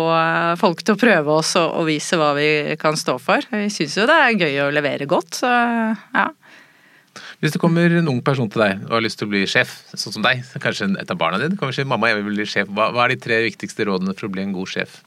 folk 0.61 0.85
til 0.85 0.95
å 0.95 1.01
prøve 1.01 1.39
oss 1.41 1.55
og, 1.59 1.81
og 1.81 1.89
vise 1.89 2.21
hva 2.21 2.31
vi 2.37 2.77
kan 2.79 2.95
stå 2.95 3.17
for. 3.19 3.49
Vi 3.51 3.67
syns 3.73 3.97
jo 3.97 4.07
det 4.07 4.19
er 4.21 4.37
gøy 4.37 4.61
å 4.67 4.71
levere 4.71 5.09
godt, 5.09 5.41
så 5.41 5.49
ja. 5.49 6.29
Hvis 7.39 7.53
det 7.55 7.61
kommer 7.61 7.93
en 7.95 8.09
ung 8.11 8.19
person 8.25 8.49
til 8.51 8.65
deg 8.65 8.81
og 8.89 8.97
har 8.97 9.03
lyst 9.05 9.21
til 9.21 9.29
å 9.29 9.31
bli 9.31 9.45
sjef, 9.47 9.77
sånn 9.93 10.17
som 10.17 10.25
deg, 10.25 10.41
kanskje 10.59 10.89
et 10.99 11.11
av 11.13 11.19
barna 11.19 11.39
dine, 11.39 11.55
kanskje 11.59 11.87
mamma, 11.87 12.09
jeg 12.11 12.19
vil 12.19 12.33
bli 12.33 12.47
sjef. 12.49 12.71
Hva, 12.75 12.89
hva 12.91 13.05
er 13.05 13.13
de 13.13 13.23
tre 13.23 13.37
viktigste 13.45 13.87
rådene 13.87 14.15
for 14.17 14.27
å 14.27 14.33
bli 14.33 14.43
en 14.43 14.55
god 14.57 14.71
sjef? 14.73 14.99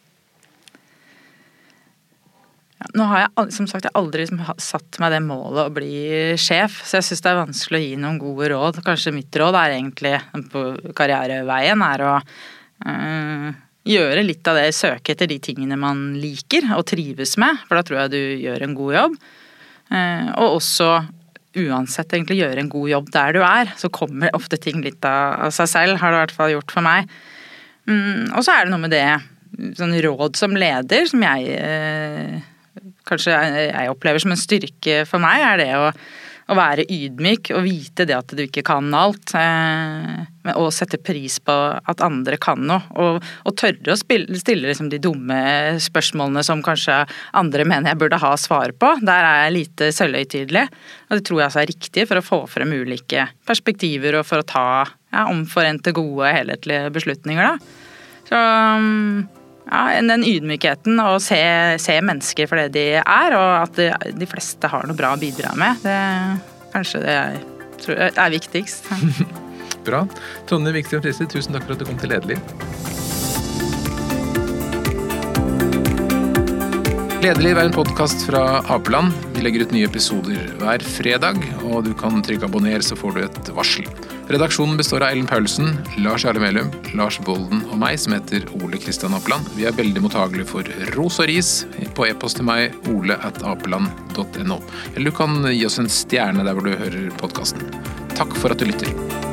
Nå 2.96 3.04
har 3.10 3.22
jeg 3.22 3.52
som 3.54 3.68
sagt 3.70 3.86
jeg 3.86 3.94
aldri 3.98 4.24
liksom 4.24 4.40
satt 4.60 4.98
meg 5.02 5.12
det 5.14 5.20
målet 5.24 5.68
å 5.68 5.74
bli 5.74 5.92
sjef, 6.40 6.80
så 6.88 6.98
jeg 6.98 7.10
syns 7.10 7.22
det 7.22 7.30
er 7.30 7.38
vanskelig 7.38 7.78
å 7.78 7.84
gi 7.84 8.00
noen 8.00 8.18
gode 8.20 8.48
råd. 8.52 8.80
Kanskje 8.86 9.14
mitt 9.14 9.38
råd 9.38 9.58
er 9.58 9.76
egentlig 9.76 10.16
på 10.52 10.64
karriereveien 10.98 11.84
er 11.86 12.04
å 12.08 12.14
øh, 12.18 13.48
gjøre 13.92 14.26
litt 14.26 14.48
av 14.50 14.58
det, 14.58 14.72
søke 14.76 15.14
etter 15.14 15.30
de 15.30 15.38
tingene 15.42 15.78
man 15.80 16.12
liker 16.22 16.72
og 16.78 16.86
trives 16.90 17.36
med, 17.40 17.60
for 17.68 17.78
da 17.78 17.86
tror 17.86 18.04
jeg 18.04 18.14
du 18.14 18.46
gjør 18.48 18.66
en 18.66 18.76
god 18.78 18.98
jobb. 18.98 19.18
Uh, 19.92 20.28
og 20.40 20.58
også 20.60 20.88
uansett 21.58 22.14
egentlig 22.14 22.38
gjøre 22.40 22.62
en 22.62 22.70
god 22.72 22.88
jobb 22.90 23.10
der 23.12 23.36
du 23.36 23.42
er, 23.44 23.72
så 23.78 23.90
kommer 23.92 24.32
ofte 24.36 24.58
ting 24.60 24.80
litt 24.84 25.04
av, 25.04 25.50
seg 25.54 25.68
selv, 25.70 26.00
har 26.00 26.12
det 26.12 26.18
i 26.18 26.22
hvert 26.22 26.36
fall 26.36 26.54
gjort 26.54 26.74
for 26.74 26.86
meg. 26.86 27.10
Mm, 27.90 28.32
og 28.32 28.40
så 28.44 28.54
er 28.54 28.64
det 28.64 28.72
noe 28.72 28.84
med 28.84 28.94
det 28.94 29.06
sånn 29.76 29.94
råd 30.04 30.38
som 30.38 30.56
leder, 30.56 31.06
som 31.10 31.24
jeg 31.26 31.56
eh, 31.58 32.40
kanskje 33.08 33.36
jeg 33.36 33.92
opplever 33.92 34.22
som 34.22 34.32
en 34.32 34.40
styrke 34.40 35.02
for 35.08 35.22
meg, 35.22 35.44
er 35.44 35.60
det 35.60 35.70
å, 35.76 35.90
å 36.50 36.56
være 36.58 36.86
ydmyk 36.90 37.52
og 37.56 37.64
vite 37.66 38.06
det 38.08 38.16
at 38.16 38.34
du 38.34 38.42
ikke 38.44 38.64
kan 38.66 38.88
alt. 38.96 39.34
Eh, 39.38 40.22
og 40.56 40.72
sette 40.74 40.98
pris 40.98 41.36
på 41.44 41.54
at 41.78 42.02
andre 42.02 42.38
kan 42.42 42.64
noe. 42.66 42.80
Og, 42.98 43.20
og 43.46 43.56
tørre 43.58 43.94
å 43.94 43.98
spille, 43.98 44.38
stille 44.40 44.68
liksom 44.68 44.90
de 44.92 45.00
dumme 45.02 45.38
spørsmålene 45.82 46.42
som 46.46 46.64
kanskje 46.64 47.02
andre 47.38 47.66
mener 47.68 47.92
jeg 47.92 48.00
burde 48.02 48.22
ha 48.22 48.32
svar 48.40 48.74
på. 48.74 48.94
Der 49.06 49.28
er 49.28 49.44
jeg 49.44 49.56
lite 49.58 49.92
sølvhøytidelig. 49.94 50.66
Og 51.10 51.18
det 51.18 51.26
tror 51.28 51.42
jeg 51.42 51.50
altså 51.50 51.62
er 51.62 51.70
riktig 51.70 52.08
for 52.10 52.18
å 52.18 52.26
få 52.26 52.40
frem 52.50 52.74
ulike 52.74 53.28
perspektiver 53.48 54.18
og 54.18 54.26
for 54.28 54.42
å 54.42 54.48
ta 54.48 54.66
ja, 55.12 55.28
omforente, 55.28 55.94
gode, 55.94 56.32
helhetlige 56.34 56.90
beslutninger. 56.96 57.52
da. 57.52 57.78
Så 58.28 58.42
ja, 59.72 60.00
den 60.04 60.24
ydmykheten 60.28 61.00
og 61.00 61.18
se, 61.24 61.40
se, 61.80 61.96
mennesker 62.04 62.50
for 62.50 62.60
det 62.60 62.74
de 62.76 62.86
er, 63.00 63.36
og 63.38 63.50
at 63.62 63.78
de, 63.78 63.88
de, 64.20 64.28
fleste 64.28 64.68
har 64.68 64.84
noe 64.88 64.98
bra 64.98 65.14
å 65.16 65.20
bidra 65.20 65.54
med, 65.58 65.80
det 65.86 65.96
kanskje 66.72 67.02
det 67.04 67.16
er, 67.16 67.40
tror 67.82 68.04
er 68.10 68.34
viktigst. 68.36 68.92
bra. 69.86 70.04
Tonje 70.46 70.74
Vikstrøm 70.76 71.02
Friise, 71.04 71.26
tusen 71.30 71.56
takk 71.56 71.66
for 71.66 71.76
at 71.76 71.82
du 71.82 71.88
kom 71.88 71.98
til 72.00 72.12
Lederliv. 72.12 72.40
Lederliv 77.22 77.54
er 77.54 77.68
en 77.68 77.74
podkast 77.74 78.24
fra 78.26 78.58
Apeland. 78.74 79.14
Vi 79.36 79.44
legger 79.44 79.62
ut 79.62 79.74
nye 79.74 79.86
episoder 79.86 80.48
hver 80.58 80.82
fredag, 80.82 81.38
og 81.68 81.84
du 81.86 81.92
kan 81.98 82.18
trykke 82.24 82.48
abonner, 82.48 82.82
så 82.82 82.98
får 82.98 83.14
du 83.14 83.20
et 83.22 83.52
varsel. 83.54 83.86
Redaksjonen 84.28 84.76
består 84.76 85.02
av 85.02 85.08
Ellen 85.08 85.26
Paulsen, 85.26 85.78
Lars 85.98 86.24
Jarle 86.24 86.40
Melum, 86.40 86.70
Lars 86.94 87.18
Bolden 87.26 87.64
og 87.68 87.78
meg, 87.80 87.98
som 88.00 88.14
heter 88.14 88.46
Ole 88.60 88.78
Kristian 88.80 89.16
Apeland. 89.18 89.48
Vi 89.58 89.66
er 89.66 89.74
veldig 89.76 90.04
mottagelige 90.04 90.48
for 90.52 90.70
ros 90.94 91.18
og 91.22 91.28
ris 91.30 91.50
på 91.96 92.06
e-post 92.06 92.38
til 92.38 92.48
meg, 92.48 92.76
ole 92.92 93.18
at 93.18 93.42
apeland.no. 93.42 94.60
Eller 94.94 95.10
du 95.10 95.16
kan 95.16 95.42
gi 95.50 95.66
oss 95.66 95.80
en 95.82 95.90
stjerne 95.90 96.46
der 96.46 96.56
hvor 96.56 96.68
du 96.68 96.76
hører 96.76 97.12
podkasten. 97.20 97.66
Takk 98.14 98.38
for 98.38 98.54
at 98.54 98.62
du 98.62 98.70
lytter. 98.70 99.31